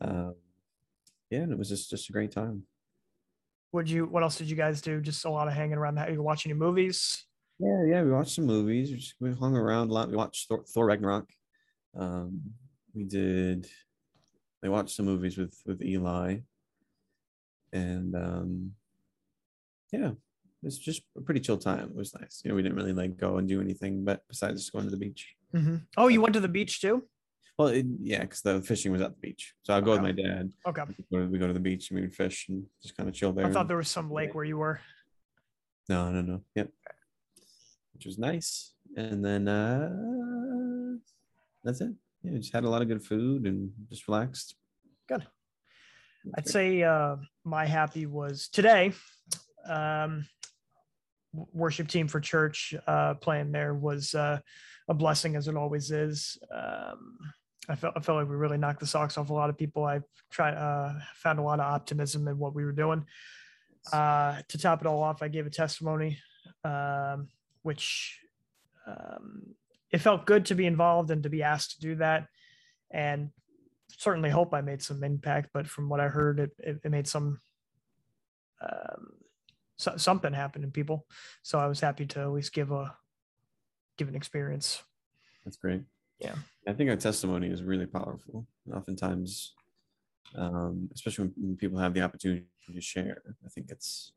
Um, 0.00 0.34
yeah, 1.30 1.40
and 1.40 1.52
it 1.52 1.58
was 1.58 1.68
just 1.68 1.90
just 1.90 2.08
a 2.08 2.12
great 2.12 2.32
time. 2.32 2.64
Would 3.72 3.88
you? 3.88 4.06
What 4.06 4.22
else 4.22 4.36
did 4.36 4.50
you 4.50 4.56
guys 4.56 4.80
do? 4.80 5.00
Just 5.00 5.24
a 5.24 5.30
lot 5.30 5.48
of 5.48 5.54
hanging 5.54 5.78
around. 5.78 5.94
The, 5.94 6.10
you 6.12 6.22
watching 6.22 6.50
any 6.50 6.58
movies? 6.58 7.24
Yeah, 7.58 7.84
yeah, 7.86 8.02
we 8.02 8.10
watched 8.10 8.34
some 8.34 8.46
movies. 8.46 8.90
We, 8.90 8.96
just, 8.96 9.14
we 9.20 9.32
hung 9.32 9.56
around 9.56 9.90
a 9.90 9.92
lot. 9.92 10.10
We 10.10 10.16
watched 10.16 10.48
Thor, 10.48 10.64
Thor 10.66 10.86
Ragnarok. 10.86 11.28
Um, 11.96 12.40
we 12.94 13.04
did. 13.04 13.68
They 14.62 14.68
watched 14.68 14.96
some 14.96 15.06
movies 15.06 15.38
with 15.38 15.54
with 15.64 15.82
Eli, 15.82 16.38
and 17.72 18.14
um, 18.16 18.72
yeah, 19.92 20.12
it's 20.62 20.78
just 20.78 21.02
a 21.16 21.20
pretty 21.20 21.40
chill 21.40 21.56
time. 21.56 21.80
It 21.80 21.94
was 21.94 22.14
nice. 22.14 22.42
You 22.44 22.50
know, 22.50 22.54
we 22.54 22.62
didn't 22.62 22.76
really 22.76 22.92
like 22.92 23.16
go 23.16 23.38
and 23.38 23.48
do 23.48 23.60
anything, 23.60 24.04
but 24.04 24.22
besides 24.28 24.60
just 24.60 24.72
going 24.72 24.84
to 24.84 24.90
the 24.90 24.96
beach. 24.96 25.34
Mm-hmm. 25.54 25.76
Oh, 25.96 26.08
you 26.08 26.20
went 26.20 26.34
to 26.34 26.40
the 26.40 26.48
beach 26.48 26.80
too? 26.80 27.04
Well, 27.58 27.68
it, 27.68 27.86
yeah, 28.00 28.20
because 28.20 28.40
the 28.40 28.62
fishing 28.62 28.92
was 28.92 29.02
at 29.02 29.14
the 29.14 29.20
beach, 29.20 29.54
so 29.62 29.74
I'll 29.74 29.82
go 29.82 29.92
with 29.92 30.02
my 30.02 30.12
dad. 30.12 30.50
Okay. 30.66 30.82
We 31.10 31.18
go, 31.18 31.24
to, 31.24 31.30
we 31.30 31.38
go 31.38 31.46
to 31.46 31.52
the 31.52 31.60
beach 31.60 31.90
and 31.90 31.96
we 31.96 32.02
would 32.02 32.14
fish 32.14 32.46
and 32.48 32.64
just 32.82 32.96
kind 32.96 33.08
of 33.08 33.14
chill 33.14 33.32
there. 33.32 33.46
I 33.46 33.50
thought 33.50 33.68
there 33.68 33.76
was 33.76 33.90
some 33.90 34.10
lake 34.10 34.34
where 34.34 34.44
you 34.44 34.56
were. 34.56 34.80
No, 35.88 36.10
no, 36.10 36.22
no. 36.22 36.40
Yep. 36.54 36.70
Which 37.92 38.06
was 38.06 38.18
nice. 38.18 38.72
And 38.96 39.24
then 39.24 39.46
uh 39.46 39.90
that's 41.62 41.80
it. 41.80 41.92
Yeah, 42.22 42.38
just 42.38 42.52
had 42.52 42.64
a 42.64 42.70
lot 42.70 42.82
of 42.82 42.88
good 42.88 43.04
food 43.04 43.46
and 43.46 43.72
just 43.88 44.08
relaxed. 44.08 44.54
Good. 45.08 45.26
I'd 46.36 46.48
say 46.48 46.82
uh, 46.82 47.16
my 47.44 47.64
happy 47.64 48.06
was 48.06 48.48
today. 48.48 48.92
Um, 49.66 50.26
worship 51.32 51.88
team 51.88 52.08
for 52.08 52.20
church 52.20 52.74
uh, 52.86 53.14
playing 53.14 53.52
there 53.52 53.74
was 53.74 54.14
uh, 54.14 54.38
a 54.88 54.94
blessing, 54.94 55.36
as 55.36 55.48
it 55.48 55.56
always 55.56 55.90
is. 55.90 56.38
Um, 56.52 57.18
I 57.68 57.76
felt 57.76 57.94
I 57.96 58.00
felt 58.00 58.18
like 58.18 58.28
we 58.28 58.36
really 58.36 58.58
knocked 58.58 58.80
the 58.80 58.86
socks 58.86 59.16
off 59.16 59.30
a 59.30 59.34
lot 59.34 59.50
of 59.50 59.58
people. 59.58 59.84
I 59.84 60.00
tried 60.30 60.54
uh, 60.54 60.94
found 61.14 61.38
a 61.38 61.42
lot 61.42 61.60
of 61.60 61.72
optimism 61.72 62.26
in 62.28 62.38
what 62.38 62.54
we 62.54 62.64
were 62.64 62.72
doing. 62.72 63.04
Uh, 63.92 64.42
to 64.48 64.58
top 64.58 64.80
it 64.80 64.86
all 64.86 65.02
off, 65.02 65.22
I 65.22 65.28
gave 65.28 65.46
a 65.46 65.50
testimony, 65.50 66.18
um, 66.64 67.28
which 67.62 68.18
um, 68.86 69.54
it 69.90 69.98
felt 69.98 70.26
good 70.26 70.46
to 70.46 70.54
be 70.54 70.66
involved 70.66 71.10
and 71.10 71.22
to 71.22 71.30
be 71.30 71.42
asked 71.42 71.72
to 71.72 71.80
do 71.80 71.94
that. 71.96 72.26
And 72.90 73.30
certainly 73.96 74.30
hope 74.30 74.52
I 74.52 74.60
made 74.60 74.82
some 74.82 75.04
impact, 75.04 75.50
but 75.52 75.66
from 75.66 75.88
what 75.88 76.00
I 76.00 76.08
heard, 76.08 76.40
it, 76.40 76.50
it, 76.58 76.80
it 76.84 76.90
made 76.90 77.06
some 77.06 77.40
um, 78.62 79.12
so, 79.80 79.96
something 79.96 80.34
happened 80.34 80.64
in 80.64 80.70
people. 80.70 81.06
So 81.42 81.58
I 81.58 81.66
was 81.66 81.80
happy 81.80 82.04
to 82.06 82.20
at 82.20 82.32
least 82.32 82.52
give 82.52 82.70
a 82.70 82.94
give 83.96 84.08
an 84.08 84.14
experience. 84.14 84.82
That's 85.44 85.56
great. 85.56 85.82
Yeah. 86.18 86.34
I 86.68 86.74
think 86.74 86.90
our 86.90 86.96
testimony 86.96 87.48
is 87.48 87.62
really 87.62 87.86
powerful. 87.86 88.46
Oftentimes, 88.74 89.54
um, 90.36 90.90
especially 90.94 91.24
when, 91.24 91.34
when 91.36 91.56
people 91.56 91.78
have 91.78 91.94
the 91.94 92.02
opportunity 92.02 92.44
to 92.74 92.80
share, 92.80 93.22
I 93.44 93.48
think 93.48 93.70
it's 93.70 94.12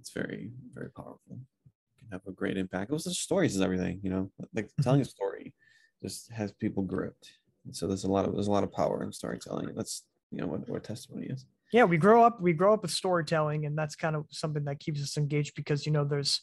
it's 0.00 0.10
very, 0.10 0.50
very 0.74 0.90
powerful. 0.90 1.38
It 1.66 2.00
can 2.00 2.08
have 2.10 2.26
a 2.26 2.32
great 2.32 2.56
impact. 2.56 2.90
Also, 2.90 3.10
stories 3.10 3.54
is 3.54 3.62
everything, 3.62 4.00
you 4.02 4.10
know, 4.10 4.30
like 4.54 4.70
telling 4.82 5.02
a 5.02 5.04
story 5.04 5.54
just 6.02 6.32
has 6.32 6.50
people 6.50 6.82
gripped. 6.82 7.30
And 7.64 7.74
so 7.74 7.86
there's 7.86 8.04
a 8.04 8.10
lot 8.10 8.24
of 8.26 8.34
there's 8.34 8.48
a 8.48 8.56
lot 8.56 8.64
of 8.64 8.72
power 8.72 9.04
in 9.04 9.12
storytelling. 9.12 9.72
That's 9.76 10.02
you 10.30 10.38
know 10.38 10.46
what, 10.46 10.68
what 10.68 10.84
testimony 10.84 11.26
is. 11.26 11.46
Yeah, 11.72 11.84
we 11.84 11.96
grow 11.96 12.22
up 12.22 12.40
we 12.40 12.52
grow 12.52 12.74
up 12.74 12.82
with 12.82 12.90
storytelling, 12.90 13.66
and 13.66 13.76
that's 13.76 13.96
kind 13.96 14.16
of 14.16 14.26
something 14.30 14.64
that 14.64 14.80
keeps 14.80 15.02
us 15.02 15.16
engaged 15.16 15.54
because 15.54 15.84
you 15.86 15.92
know 15.92 16.04
there's 16.04 16.40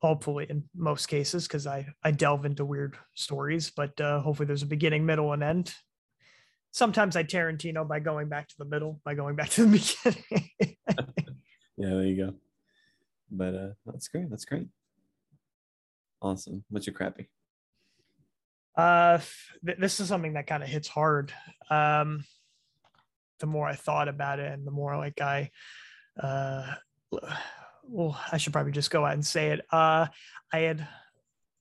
hopefully 0.00 0.46
in 0.48 0.64
most 0.74 1.06
cases 1.06 1.46
because 1.46 1.66
I 1.66 1.86
I 2.02 2.10
delve 2.10 2.44
into 2.44 2.64
weird 2.64 2.96
stories, 3.14 3.70
but 3.70 4.00
uh, 4.00 4.20
hopefully 4.20 4.46
there's 4.46 4.62
a 4.62 4.66
beginning, 4.66 5.04
middle, 5.04 5.32
and 5.32 5.42
end. 5.42 5.74
Sometimes 6.70 7.16
I 7.16 7.24
Tarantino 7.24 7.86
by 7.86 8.00
going 8.00 8.28
back 8.28 8.48
to 8.48 8.54
the 8.58 8.64
middle, 8.64 8.98
by 9.04 9.14
going 9.14 9.36
back 9.36 9.50
to 9.50 9.66
the 9.66 10.14
beginning. 10.58 10.76
Yeah, 11.76 11.88
there 11.90 12.04
you 12.04 12.16
go. 12.16 12.34
But 13.30 13.54
uh 13.54 13.68
that's 13.86 14.08
great. 14.08 14.30
That's 14.30 14.44
great. 14.44 14.68
Awesome. 16.20 16.64
What's 16.68 16.86
your 16.86 16.94
crappy? 16.94 17.28
Uh, 18.76 19.18
th- 19.66 19.78
this 19.78 20.00
is 20.00 20.08
something 20.08 20.34
that 20.34 20.46
kind 20.46 20.62
of 20.62 20.68
hits 20.68 20.88
hard. 20.88 21.32
Um, 21.68 22.24
the 23.42 23.46
more 23.46 23.66
I 23.66 23.74
thought 23.74 24.08
about 24.08 24.38
it, 24.38 24.50
and 24.50 24.66
the 24.66 24.70
more 24.70 24.96
like 24.96 25.20
I, 25.20 25.50
uh, 26.18 26.74
well, 27.82 28.18
I 28.30 28.38
should 28.38 28.54
probably 28.54 28.72
just 28.72 28.90
go 28.90 29.04
out 29.04 29.14
and 29.14 29.26
say 29.26 29.50
it. 29.50 29.60
Uh, 29.70 30.06
I 30.52 30.58
had 30.60 30.86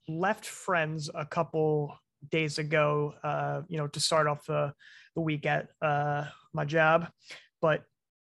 left 0.07 0.45
friends 0.45 1.09
a 1.13 1.25
couple 1.25 1.97
days 2.29 2.59
ago. 2.59 3.15
Uh, 3.23 3.63
you 3.67 3.77
know, 3.77 3.87
to 3.87 3.99
start 3.99 4.27
off 4.27 4.45
the 4.45 4.73
the 5.15 5.21
week 5.21 5.45
at 5.45 5.67
uh 5.81 6.25
my 6.53 6.63
job, 6.63 7.09
but 7.61 7.83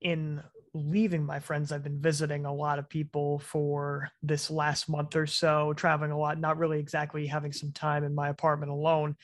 in 0.02 0.42
leaving 0.74 1.24
my 1.24 1.40
friends, 1.40 1.72
I've 1.72 1.84
been 1.84 2.02
visiting 2.02 2.46
a 2.46 2.54
lot 2.54 2.80
of 2.80 2.90
people 2.90 3.40
for 3.40 4.10
this 4.22 4.52
last 4.52 4.90
month 4.90 5.16
or 5.16 5.28
so, 5.28 5.74
traveling 5.74 6.12
a 6.12 6.18
lot, 6.18 6.40
not 6.40 6.58
really 6.58 6.80
exactly 6.80 7.28
having 7.28 7.54
some 7.54 7.72
time 7.72 8.04
in 8.04 8.14
my 8.14 8.28
apartment 8.30 8.72
alone. 8.72 9.16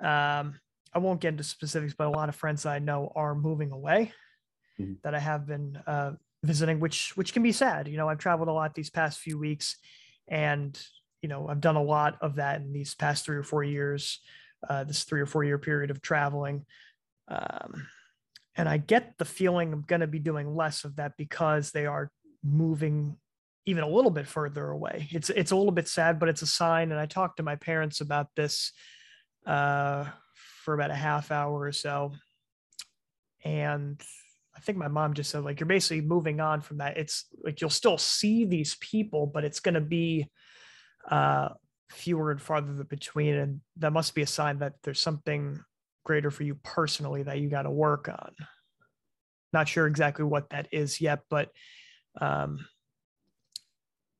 Um, 0.00 0.58
I 0.96 0.98
won't 0.98 1.20
get 1.20 1.28
into 1.28 1.44
specifics, 1.44 1.92
but 1.92 2.06
a 2.06 2.10
lot 2.10 2.30
of 2.30 2.34
friends 2.34 2.64
I 2.64 2.78
know 2.78 3.12
are 3.14 3.34
moving 3.34 3.70
away 3.70 4.12
Mhm. 4.80 4.96
that 5.02 5.14
I 5.14 5.18
have 5.18 5.46
been 5.46 5.76
uh, 5.86 6.12
visiting, 6.42 6.80
which 6.80 7.14
which 7.18 7.34
can 7.34 7.42
be 7.42 7.52
sad. 7.52 7.86
You 7.86 7.98
know, 7.98 8.08
I've 8.08 8.18
traveled 8.18 8.48
a 8.48 8.52
lot 8.52 8.74
these 8.74 8.88
past 8.88 9.20
few 9.20 9.38
weeks, 9.38 9.76
and 10.26 10.70
you 11.20 11.28
know, 11.28 11.48
I've 11.48 11.60
done 11.60 11.76
a 11.76 11.82
lot 11.82 12.16
of 12.22 12.36
that 12.36 12.62
in 12.62 12.72
these 12.72 12.94
past 12.94 13.26
three 13.26 13.36
or 13.36 13.42
four 13.42 13.62
years. 13.62 14.20
Uh, 14.66 14.84
this 14.84 15.04
three 15.04 15.20
or 15.20 15.26
four 15.26 15.44
year 15.44 15.58
period 15.58 15.90
of 15.90 16.00
traveling. 16.00 16.64
Um, 17.28 17.88
and 18.56 18.68
I 18.68 18.78
get 18.78 19.18
the 19.18 19.26
feeling 19.26 19.72
I'm 19.72 19.82
going 19.82 20.00
to 20.00 20.06
be 20.06 20.18
doing 20.18 20.54
less 20.54 20.84
of 20.84 20.96
that 20.96 21.12
because 21.18 21.72
they 21.72 21.84
are 21.84 22.10
moving 22.42 23.18
even 23.66 23.84
a 23.84 23.88
little 23.88 24.10
bit 24.10 24.26
further 24.26 24.70
away. 24.70 25.08
It's 25.10 25.28
it's 25.28 25.50
a 25.50 25.56
little 25.56 25.72
bit 25.72 25.88
sad, 25.88 26.18
but 26.18 26.30
it's 26.30 26.42
a 26.42 26.46
sign. 26.46 26.90
And 26.90 26.98
I 26.98 27.04
talked 27.06 27.36
to 27.36 27.42
my 27.42 27.56
parents 27.56 28.00
about 28.00 28.28
this 28.34 28.72
uh, 29.44 30.06
for 30.66 30.74
about 30.74 30.90
a 30.90 30.94
half 30.96 31.30
hour 31.30 31.60
or 31.60 31.70
so, 31.70 32.12
and 33.44 34.02
I 34.56 34.58
think 34.58 34.76
my 34.76 34.88
mom 34.88 35.14
just 35.14 35.30
said 35.30 35.44
like 35.44 35.60
you're 35.60 35.68
basically 35.68 36.00
moving 36.00 36.40
on 36.40 36.60
from 36.60 36.78
that. 36.78 36.96
It's 36.96 37.26
like 37.44 37.60
you'll 37.60 37.70
still 37.70 37.98
see 37.98 38.44
these 38.44 38.74
people, 38.80 39.26
but 39.28 39.44
it's 39.44 39.60
going 39.60 39.76
to 39.76 39.80
be 39.80 40.28
uh, 41.08 41.50
fewer 41.90 42.32
and 42.32 42.42
farther 42.42 42.82
between, 42.82 43.34
and 43.34 43.60
that 43.76 43.92
must 43.92 44.16
be 44.16 44.22
a 44.22 44.26
sign 44.26 44.58
that 44.58 44.72
there's 44.82 45.00
something 45.00 45.60
greater 46.04 46.32
for 46.32 46.42
you 46.42 46.56
personally 46.64 47.22
that 47.22 47.38
you 47.38 47.48
got 47.48 47.62
to 47.62 47.70
work 47.70 48.08
on. 48.08 48.32
Not 49.52 49.68
sure 49.68 49.86
exactly 49.86 50.24
what 50.24 50.50
that 50.50 50.66
is 50.72 51.00
yet, 51.00 51.20
but 51.30 51.50
um, 52.20 52.66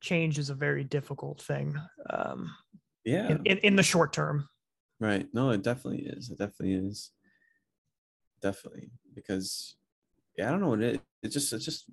change 0.00 0.38
is 0.38 0.50
a 0.50 0.54
very 0.54 0.84
difficult 0.84 1.42
thing 1.42 1.76
um, 2.08 2.54
Yeah. 3.04 3.30
in, 3.30 3.42
in, 3.46 3.58
in 3.58 3.76
the 3.76 3.82
short 3.82 4.12
term. 4.12 4.48
Right. 4.98 5.28
No, 5.32 5.50
it 5.50 5.62
definitely 5.62 6.06
is. 6.06 6.30
It 6.30 6.38
definitely 6.38 6.74
is. 6.74 7.12
Definitely. 8.40 8.90
Because 9.14 9.76
yeah, 10.36 10.48
I 10.48 10.50
don't 10.50 10.60
know 10.60 10.68
what 10.68 10.82
it 10.82 10.94
is. 10.94 11.00
It's 11.22 11.34
just 11.34 11.52
it's 11.52 11.64
just 11.64 11.86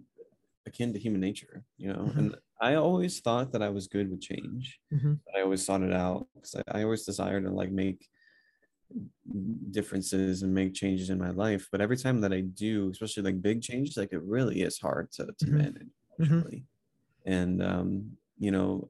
akin 0.66 0.94
to 0.94 1.00
human 1.00 1.22
nature, 1.22 1.64
you 1.78 1.92
know. 1.92 2.06
Mhm. 2.14 2.18
And 2.18 2.36
I 2.62 2.76
always 2.76 3.20
thought 3.20 3.52
that 3.52 3.62
I 3.62 3.70
was 3.70 3.88
good 3.88 4.10
with 4.10 4.22
change. 4.22 4.80
Mhm. 4.94 5.20
I 5.36 5.42
always 5.42 5.66
sought 5.66 5.82
it 5.82 5.94
out 5.94 6.28
because 6.36 6.56
I, 6.56 6.80
I 6.80 6.84
always 6.84 7.04
desired 7.06 7.44
to 7.44 7.50
like 7.50 7.72
make 7.72 8.10
differences 9.72 10.44
and 10.44 10.54
make 10.54 10.74
changes 10.74 11.10
in 11.10 11.18
my 11.18 11.32
life. 11.32 11.68
But 11.72 11.82
every 11.82 11.98
time 11.98 12.22
that 12.22 12.34
I 12.34 12.42
do, 12.42 12.90
especially 12.92 13.24
like 13.24 13.42
big 13.42 13.62
changes, 13.62 13.98
like 13.98 14.14
it 14.14 14.22
really 14.22 14.62
is 14.62 14.78
hard 14.80 15.12
to, 15.14 15.26
to 15.26 15.46
Mhm. 15.46 15.52
manage. 15.52 15.88
Mhm. 16.20 16.38
actually. 16.38 16.66
And 17.26 17.64
um, 17.64 18.18
you 18.38 18.52
know, 18.52 18.90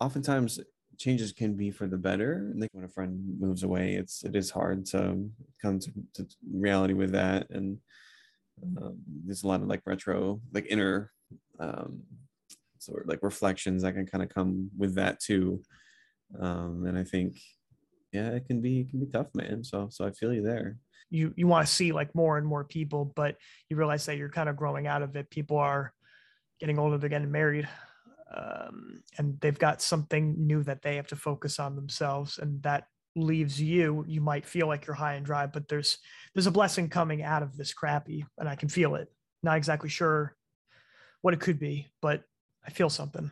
oftentimes 0.00 0.60
changes 0.98 1.32
can 1.32 1.54
be 1.54 1.70
for 1.70 1.86
the 1.86 1.98
better. 1.98 2.52
Like 2.56 2.70
when 2.72 2.84
a 2.84 2.88
friend 2.88 3.20
moves 3.38 3.62
away, 3.62 3.94
it's 3.94 4.24
it 4.24 4.36
is 4.36 4.50
hard 4.50 4.86
to 4.86 5.28
come 5.60 5.78
to, 5.78 5.92
to 6.14 6.26
reality 6.52 6.94
with 6.94 7.12
that, 7.12 7.50
and 7.50 7.78
um, 8.80 8.98
there's 9.24 9.42
a 9.42 9.48
lot 9.48 9.62
of 9.62 9.68
like 9.68 9.82
retro, 9.86 10.40
like 10.52 10.66
inner, 10.68 11.10
um, 11.58 12.02
sort 12.78 13.02
of 13.02 13.08
like 13.08 13.22
reflections 13.22 13.82
that 13.82 13.94
can 13.94 14.06
kind 14.06 14.22
of 14.22 14.28
come 14.28 14.70
with 14.76 14.94
that 14.94 15.20
too. 15.20 15.62
Um, 16.38 16.84
and 16.86 16.98
I 16.98 17.04
think, 17.04 17.36
yeah, 18.12 18.30
it 18.30 18.46
can 18.46 18.60
be 18.60 18.80
it 18.80 18.90
can 18.90 19.00
be 19.00 19.06
tough, 19.06 19.28
man. 19.34 19.64
So 19.64 19.88
so 19.90 20.04
I 20.04 20.10
feel 20.12 20.32
you 20.32 20.42
there. 20.42 20.78
You 21.10 21.32
you 21.36 21.46
want 21.46 21.66
to 21.66 21.72
see 21.72 21.92
like 21.92 22.14
more 22.14 22.38
and 22.38 22.46
more 22.46 22.64
people, 22.64 23.12
but 23.16 23.36
you 23.68 23.76
realize 23.76 24.06
that 24.06 24.16
you're 24.16 24.28
kind 24.28 24.48
of 24.48 24.56
growing 24.56 24.86
out 24.86 25.02
of 25.02 25.16
it. 25.16 25.30
People 25.30 25.58
are 25.58 25.92
getting 26.60 26.78
older, 26.78 26.98
they're 26.98 27.10
getting 27.10 27.30
married, 27.30 27.68
um, 28.34 29.02
and 29.18 29.40
they've 29.40 29.58
got 29.58 29.80
something 29.80 30.34
new 30.46 30.62
that 30.64 30.82
they 30.82 30.96
have 30.96 31.06
to 31.08 31.16
focus 31.16 31.58
on 31.58 31.76
themselves, 31.76 32.38
and 32.38 32.62
that 32.62 32.88
leaves 33.16 33.60
you. 33.60 34.04
You 34.08 34.20
might 34.20 34.46
feel 34.46 34.66
like 34.66 34.86
you're 34.86 34.94
high 34.94 35.14
and 35.14 35.24
dry, 35.24 35.46
but 35.46 35.68
there's 35.68 35.98
there's 36.34 36.46
a 36.46 36.50
blessing 36.52 36.88
coming 36.88 37.22
out 37.22 37.42
of 37.42 37.56
this 37.56 37.72
crappy, 37.72 38.26
and 38.38 38.48
I 38.48 38.56
can 38.56 38.68
feel 38.68 38.96
it. 38.96 39.08
Not 39.42 39.56
exactly 39.56 39.88
sure 39.88 40.36
what 41.22 41.34
it 41.34 41.40
could 41.40 41.58
be, 41.58 41.88
but 42.02 42.24
I 42.66 42.70
feel 42.70 42.90
something. 42.90 43.30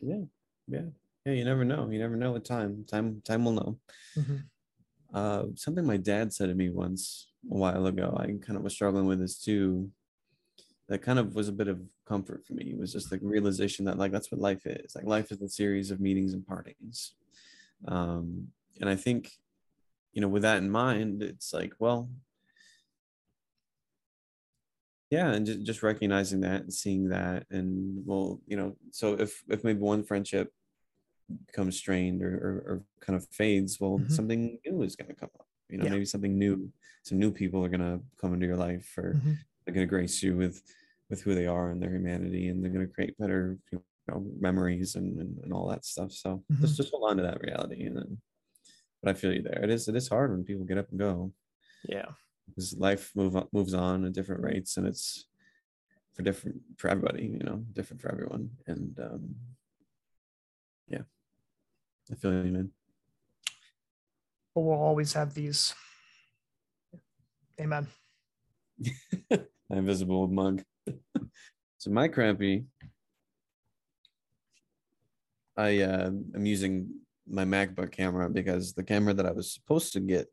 Yeah, 0.00 0.22
yeah, 0.66 0.82
yeah. 1.24 1.32
You 1.32 1.44
never 1.44 1.64
know. 1.64 1.88
You 1.90 1.98
never 1.98 2.16
know 2.16 2.32
with 2.32 2.44
time. 2.44 2.84
Time 2.84 3.22
time 3.24 3.44
will 3.44 3.52
know. 3.52 3.78
Mhm. 4.16 4.44
Uh, 5.12 5.44
something 5.54 5.86
my 5.86 5.96
dad 5.96 6.32
said 6.32 6.48
to 6.48 6.54
me 6.54 6.68
once 6.68 7.32
a 7.50 7.56
while 7.56 7.86
ago. 7.86 8.14
I 8.18 8.26
kind 8.26 8.56
of 8.56 8.62
was 8.62 8.74
struggling 8.74 9.06
with 9.06 9.20
this 9.20 9.38
too. 9.38 9.90
That 10.88 11.02
kind 11.02 11.18
of 11.18 11.34
was 11.34 11.48
a 11.48 11.52
bit 11.52 11.68
of 11.68 11.82
comfort 12.06 12.46
for 12.46 12.54
me. 12.54 12.70
It 12.72 12.78
was 12.78 12.92
just 12.92 13.12
like 13.12 13.20
realization 13.22 13.84
that 13.84 13.98
like 13.98 14.10
that's 14.12 14.32
what 14.32 14.40
life 14.40 14.66
is. 14.66 14.94
Like 14.94 15.04
life 15.04 15.30
is 15.30 15.40
a 15.42 15.48
series 15.48 15.90
of 15.90 16.00
meetings 16.00 16.32
and 16.32 16.46
partings. 16.46 17.12
Um, 17.86 18.48
and 18.80 18.88
I 18.88 18.96
think, 18.96 19.32
you 20.12 20.22
know, 20.22 20.28
with 20.28 20.42
that 20.42 20.58
in 20.58 20.70
mind, 20.70 21.22
it's 21.22 21.52
like, 21.52 21.74
well, 21.78 22.08
yeah, 25.10 25.32
and 25.32 25.46
just, 25.46 25.62
just 25.62 25.82
recognizing 25.82 26.40
that 26.42 26.62
and 26.62 26.72
seeing 26.72 27.08
that, 27.08 27.46
and 27.50 28.02
well, 28.06 28.40
you 28.46 28.56
know, 28.56 28.76
so 28.90 29.14
if 29.14 29.42
if 29.48 29.64
maybe 29.64 29.80
one 29.80 30.04
friendship 30.04 30.52
becomes 31.46 31.76
strained 31.78 32.22
or, 32.22 32.34
or, 32.36 32.52
or 32.72 32.84
kind 33.00 33.16
of 33.16 33.26
fades, 33.30 33.78
well, 33.80 33.98
Mhm. 34.00 34.10
something 34.10 34.58
new 34.66 34.82
is 34.82 34.96
going 34.96 35.08
to 35.08 35.14
come 35.14 35.30
up. 35.38 35.46
You 35.68 35.78
know, 35.78 35.84
Yeah. 35.84 35.90
maybe 35.92 36.04
something 36.06 36.38
new, 36.38 36.72
some 37.02 37.18
new 37.18 37.30
people 37.32 37.64
are 37.64 37.68
going 37.70 37.80
to 37.80 38.00
come 38.20 38.34
into 38.34 38.46
your 38.46 38.56
life, 38.56 38.96
or 38.98 39.14
Mhm. 39.14 39.36
They're 39.68 39.74
going 39.74 39.86
to 39.86 39.90
grace 39.90 40.22
you 40.22 40.34
with 40.34 40.62
with 41.10 41.20
who 41.22 41.34
they 41.34 41.46
are 41.46 41.70
and 41.70 41.82
their 41.82 41.90
humanity, 41.92 42.48
and 42.48 42.64
they're 42.64 42.72
going 42.72 42.86
to 42.86 42.92
create 42.92 43.16
better 43.18 43.58
you 43.70 43.82
know, 44.08 44.24
memories 44.40 44.94
and, 44.94 45.18
and 45.20 45.38
and 45.44 45.52
all 45.52 45.68
that 45.68 45.84
stuff. 45.84 46.10
So 46.12 46.42
Mhm. 46.50 46.60
just 46.62 46.76
just 46.78 46.90
hold 46.90 47.10
on 47.10 47.18
to 47.18 47.22
that 47.22 47.42
reality, 47.42 47.84
and 47.84 47.96
then. 47.96 48.18
But 49.02 49.10
I 49.10 49.14
feel 49.14 49.32
you 49.34 49.42
there. 49.42 49.62
It 49.62 49.70
is 49.70 49.86
it 49.88 49.94
is 49.94 50.08
hard 50.08 50.30
when 50.30 50.42
people 50.44 50.64
get 50.64 50.78
up 50.78 50.88
and 50.90 50.98
go 50.98 51.32
Yeah. 51.84 52.06
because 52.48 52.74
life 52.78 53.12
move 53.14 53.36
on, 53.36 53.46
moves 53.52 53.74
on 53.74 54.04
at 54.06 54.12
different 54.12 54.42
rates 54.42 54.76
and 54.78 54.86
it's 54.86 55.26
for 56.14 56.22
different 56.22 56.60
for 56.78 56.88
everybody 56.88 57.26
you 57.26 57.44
know 57.44 57.58
different 57.74 58.00
for 58.02 58.10
everyone 58.10 58.50
and 58.66 58.98
um 58.98 59.36
yeah 60.88 61.02
i 62.10 62.14
feel 62.16 62.32
you 62.44 62.50
man 62.50 62.72
But 64.54 64.62
we'll 64.62 64.82
always 64.90 65.12
have 65.12 65.34
these. 65.34 65.74
Amen. 67.60 67.86
my 69.68 69.78
invisible 69.78 70.26
mug. 70.28 70.62
So 71.80 71.92
my 71.92 72.08
crampy, 72.08 72.64
i 75.58 75.80
uh 75.80 76.06
i'm 76.34 76.46
using 76.46 76.88
my 77.28 77.44
macbook 77.44 77.90
camera 77.90 78.30
because 78.30 78.72
the 78.72 78.82
camera 78.82 79.12
that 79.12 79.26
i 79.26 79.32
was 79.32 79.52
supposed 79.52 79.92
to 79.92 80.00
get 80.00 80.28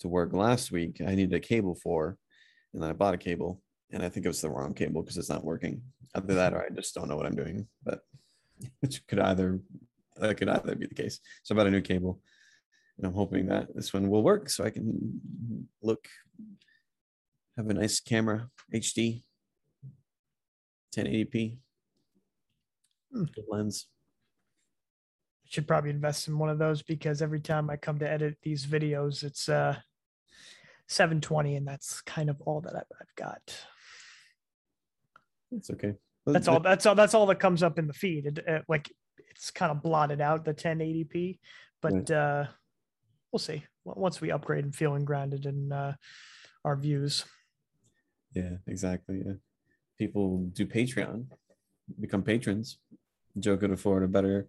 to 0.00 0.08
work 0.08 0.32
last 0.32 0.72
week 0.72 1.00
i 1.06 1.14
needed 1.14 1.34
a 1.34 1.40
cable 1.40 1.74
for 1.74 2.16
and 2.74 2.84
i 2.84 2.92
bought 2.92 3.14
a 3.14 3.18
cable 3.18 3.62
and 3.92 4.02
i 4.02 4.08
think 4.08 4.24
it 4.24 4.30
was 4.30 4.40
the 4.40 4.50
wrong 4.50 4.72
cable 4.74 5.02
because 5.02 5.18
it's 5.18 5.28
not 5.28 5.44
working. 5.44 5.82
Either 6.14 6.34
that 6.34 6.54
or 6.54 6.64
i 6.64 6.68
just 6.74 6.94
don't 6.94 7.08
know 7.08 7.16
what 7.16 7.26
i'm 7.26 7.36
doing 7.36 7.68
but 7.84 8.00
which 8.80 9.06
could 9.06 9.20
either 9.20 9.60
that 10.16 10.36
could 10.36 10.48
either 10.48 10.74
be 10.74 10.86
the 10.86 10.94
case. 10.94 11.20
So 11.42 11.54
i 11.54 11.56
bought 11.56 11.68
a 11.68 11.70
new 11.70 11.82
cable 11.82 12.20
and 12.96 13.06
i'm 13.06 13.14
hoping 13.14 13.46
that 13.46 13.74
this 13.76 13.92
one 13.92 14.08
will 14.08 14.22
work 14.22 14.48
so 14.48 14.64
i 14.64 14.70
can 14.70 15.20
look 15.82 16.08
have 17.60 17.68
a 17.68 17.74
nice 17.74 18.00
camera 18.00 18.48
hd 18.74 19.22
1080p 20.96 21.58
Hmm. 23.12 23.24
good 23.34 23.44
lens 23.48 23.88
Should 25.46 25.66
probably 25.66 25.90
invest 25.90 26.28
in 26.28 26.38
one 26.38 26.48
of 26.48 26.58
those 26.58 26.80
because 26.82 27.20
every 27.22 27.40
time 27.40 27.68
I 27.68 27.76
come 27.76 27.98
to 27.98 28.08
edit 28.08 28.38
these 28.42 28.64
videos, 28.64 29.24
it's 29.24 29.48
uh 29.48 29.76
720, 30.86 31.56
and 31.56 31.66
that's 31.66 32.00
kind 32.02 32.30
of 32.30 32.40
all 32.42 32.60
that 32.62 32.74
I've, 32.74 32.92
I've 33.00 33.14
got. 33.16 33.42
it's 35.50 35.70
okay 35.70 35.94
That's 36.26 36.46
all. 36.48 36.60
That's 36.60 36.86
all. 36.86 36.94
That's 36.94 37.14
all 37.14 37.26
that 37.26 37.40
comes 37.40 37.62
up 37.64 37.78
in 37.80 37.86
the 37.88 37.92
feed. 37.92 38.26
It, 38.26 38.48
uh, 38.48 38.60
like 38.68 38.92
it's 39.28 39.50
kind 39.50 39.72
of 39.72 39.82
blotted 39.82 40.20
out 40.20 40.44
the 40.44 40.54
1080p, 40.54 41.40
but 41.82 42.10
uh 42.10 42.44
we'll 43.32 43.40
see 43.40 43.64
once 43.84 44.20
we 44.20 44.30
upgrade 44.30 44.64
and 44.64 44.74
feeling 44.74 45.04
grounded 45.04 45.46
in 45.46 45.72
uh, 45.72 45.94
our 46.64 46.76
views. 46.76 47.24
Yeah, 48.34 48.56
exactly. 48.66 49.22
Yeah. 49.24 49.34
People 49.98 50.48
do 50.52 50.66
Patreon, 50.66 51.26
become 52.00 52.22
patrons. 52.22 52.78
Joe 53.38 53.56
could 53.56 53.70
afford 53.70 54.02
a 54.02 54.08
better 54.08 54.48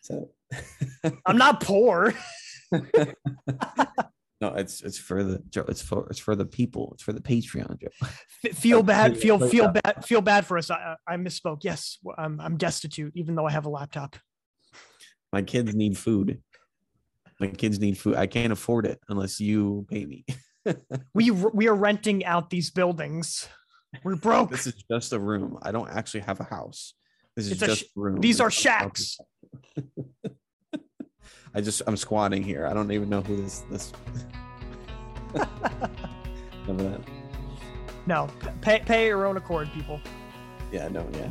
so 0.00 0.30
I'm 1.26 1.36
not 1.36 1.62
poor. 1.62 2.14
no, 2.72 4.54
it's 4.54 4.82
it's 4.82 4.98
for 4.98 5.22
the 5.22 5.42
Joe, 5.50 5.64
it's 5.68 5.82
for 5.82 6.06
it's 6.10 6.18
for 6.18 6.34
the 6.34 6.46
people, 6.46 6.90
it's 6.94 7.02
for 7.02 7.12
the 7.12 7.20
Patreon, 7.20 7.80
Joe. 7.80 7.88
F- 8.44 8.56
feel 8.56 8.82
bad. 8.82 9.16
Feel 9.16 9.38
feel 9.38 9.68
bad. 9.68 10.04
Feel 10.04 10.20
bad 10.20 10.46
for 10.46 10.58
us. 10.58 10.70
I, 10.70 10.96
I 11.06 11.14
I 11.14 11.16
misspoke. 11.16 11.62
Yes, 11.62 11.98
w- 12.02 12.14
I'm 12.18 12.40
I'm 12.40 12.56
destitute, 12.56 13.12
even 13.14 13.34
though 13.34 13.46
I 13.46 13.52
have 13.52 13.66
a 13.66 13.70
laptop. 13.70 14.16
My 15.32 15.42
kids 15.42 15.74
need 15.74 15.96
food. 15.96 16.42
My 17.38 17.46
kids 17.46 17.78
need 17.78 17.96
food. 17.96 18.16
I 18.16 18.26
can't 18.26 18.52
afford 18.52 18.86
it 18.86 19.00
unless 19.08 19.40
you 19.40 19.86
pay 19.88 20.04
me. 20.04 20.24
We 21.14 21.30
we 21.30 21.68
are 21.68 21.74
renting 21.74 22.24
out 22.24 22.50
these 22.50 22.70
buildings. 22.70 23.48
We're 24.04 24.16
broke. 24.16 24.50
This 24.50 24.66
is 24.66 24.74
just 24.90 25.12
a 25.12 25.18
room. 25.18 25.58
I 25.62 25.72
don't 25.72 25.90
actually 25.90 26.20
have 26.20 26.38
a 26.40 26.44
house. 26.44 26.94
This 27.36 27.46
is 27.46 27.52
It's 27.52 27.62
a 27.62 27.66
just 27.66 27.80
sh- 27.82 27.84
a 27.96 28.00
room. 28.00 28.20
these 28.20 28.40
are 28.40 28.48
It's 28.48 28.64
not 28.64 28.70
a 28.70 28.78
house. 28.84 29.16
shacks. 29.16 29.18
I 31.54 31.60
just 31.60 31.82
I'm 31.86 31.96
squatting 31.96 32.42
here. 32.44 32.66
I 32.66 32.72
don't 32.74 32.90
even 32.92 33.08
know 33.08 33.20
who 33.22 33.36
this 33.42 33.60
this. 33.70 33.92
Remember 36.66 36.90
that? 36.90 37.00
No, 38.06 38.28
pay 38.60 38.80
pay 38.80 39.06
your 39.08 39.26
own 39.26 39.36
accord, 39.36 39.70
people. 39.72 40.00
Yeah, 40.72 40.88
no, 40.88 41.06
yeah. 41.14 41.28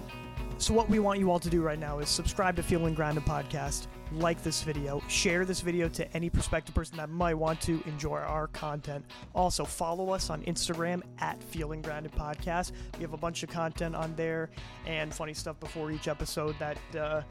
So 0.58 0.74
what 0.74 0.90
we 0.90 1.00
want 1.00 1.20
you 1.20 1.32
all 1.32 1.40
to 1.40 1.50
do 1.50 1.62
right 1.62 1.80
now 1.80 2.00
is 2.00 2.10
subscribe 2.10 2.56
to 2.58 2.64
Feeling 2.64 2.94
Grounded 2.94 3.24
podcast, 3.26 3.88
like 4.14 4.42
this 4.44 4.64
video, 4.64 5.02
share 5.08 5.46
this 5.46 5.62
video 5.62 5.88
to 5.90 6.14
any 6.16 6.30
prospective 6.30 6.74
person 6.74 6.98
that 6.98 7.10
might 7.10 7.36
want 7.36 7.62
to 7.62 7.82
enjoy 7.86 8.18
our 8.18 8.48
content. 8.48 9.06
Also 9.36 9.64
follow 9.66 10.10
us 10.12 10.30
on 10.30 10.42
Instagram 10.44 11.02
at 11.20 11.42
Feeling 11.44 11.82
Grounded 11.82 12.12
Podcast. 12.14 12.72
We 12.98 13.02
have 13.04 13.14
a 13.14 13.18
bunch 13.18 13.44
of 13.44 13.50
content 13.50 13.96
on 13.96 14.16
there 14.16 14.50
and 14.88 15.14
funny 15.14 15.34
stuff 15.34 15.60
before 15.60 15.92
each 15.92 16.08
episode 16.08 16.56
that 16.60 16.78
uh, 16.98 17.22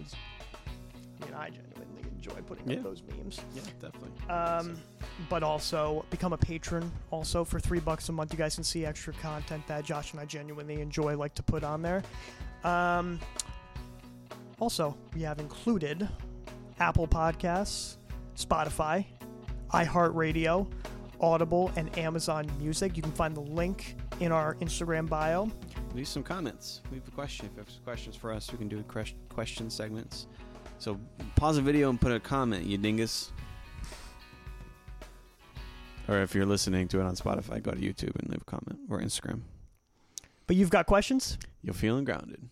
is, 0.00 0.14
I 1.20 1.24
mean 1.24 1.34
I 1.34 1.50
genuinely 1.50 2.02
enjoy 2.14 2.40
putting 2.46 2.70
Yeah. 2.70 2.76
up 2.78 2.84
those 2.84 3.02
memes. 3.02 3.40
Yeah, 3.54 3.62
definitely. 3.80 4.28
Um, 4.32 4.78
but 5.28 5.42
also 5.42 6.04
become 6.10 6.32
a 6.32 6.38
patron. 6.38 6.90
Also 7.10 7.44
for 7.44 7.58
three 7.58 7.80
bucks 7.80 8.08
a 8.08 8.12
month, 8.12 8.32
you 8.32 8.38
guys 8.38 8.54
can 8.54 8.62
see 8.64 8.86
extra 8.86 9.12
content 9.14 9.66
that 9.66 9.84
Josh 9.84 10.12
and 10.12 10.20
I 10.20 10.26
genuinely 10.26 10.80
enjoy, 10.80 11.16
like 11.16 11.34
to 11.34 11.42
put 11.42 11.64
on 11.64 11.82
there. 11.82 12.02
Um, 12.64 13.18
also, 14.62 14.96
we 15.12 15.22
have 15.22 15.40
included 15.40 16.08
Apple 16.78 17.08
Podcasts, 17.08 17.96
Spotify, 18.36 19.04
iHeartRadio, 19.70 20.70
Audible, 21.20 21.72
and 21.74 21.98
Amazon 21.98 22.48
Music. 22.60 22.96
You 22.96 23.02
can 23.02 23.10
find 23.10 23.36
the 23.36 23.40
link 23.40 23.96
in 24.20 24.30
our 24.30 24.54
Instagram 24.56 25.08
bio. 25.08 25.50
leave 25.94 26.06
some 26.06 26.22
comments. 26.22 26.80
Leave 26.92 27.02
a 27.08 27.10
question. 27.10 27.46
If 27.46 27.52
you 27.52 27.58
have 27.58 27.70
some 27.70 27.82
questions 27.82 28.14
for 28.14 28.32
us, 28.32 28.52
we 28.52 28.58
can 28.58 28.68
do 28.68 28.84
ques- 28.84 29.14
question 29.28 29.68
segments. 29.68 30.28
So 30.78 30.98
pause 31.34 31.56
the 31.56 31.62
video 31.62 31.90
and 31.90 32.00
put 32.00 32.12
a 32.12 32.20
comment, 32.20 32.64
you 32.64 32.78
dingus. 32.78 33.32
Or 36.06 36.18
if 36.22 36.36
you're 36.36 36.46
listening 36.46 36.86
to 36.88 37.00
it 37.00 37.04
on 37.04 37.16
Spotify, 37.16 37.60
go 37.60 37.72
to 37.72 37.78
YouTube 37.80 38.14
and 38.20 38.28
leave 38.30 38.42
a 38.42 38.44
comment 38.44 38.78
or 38.88 39.00
Instagram. 39.00 39.40
But 40.46 40.54
you've 40.54 40.70
got 40.70 40.86
questions? 40.86 41.36
You're 41.62 41.74
feeling 41.74 42.04
grounded. 42.04 42.48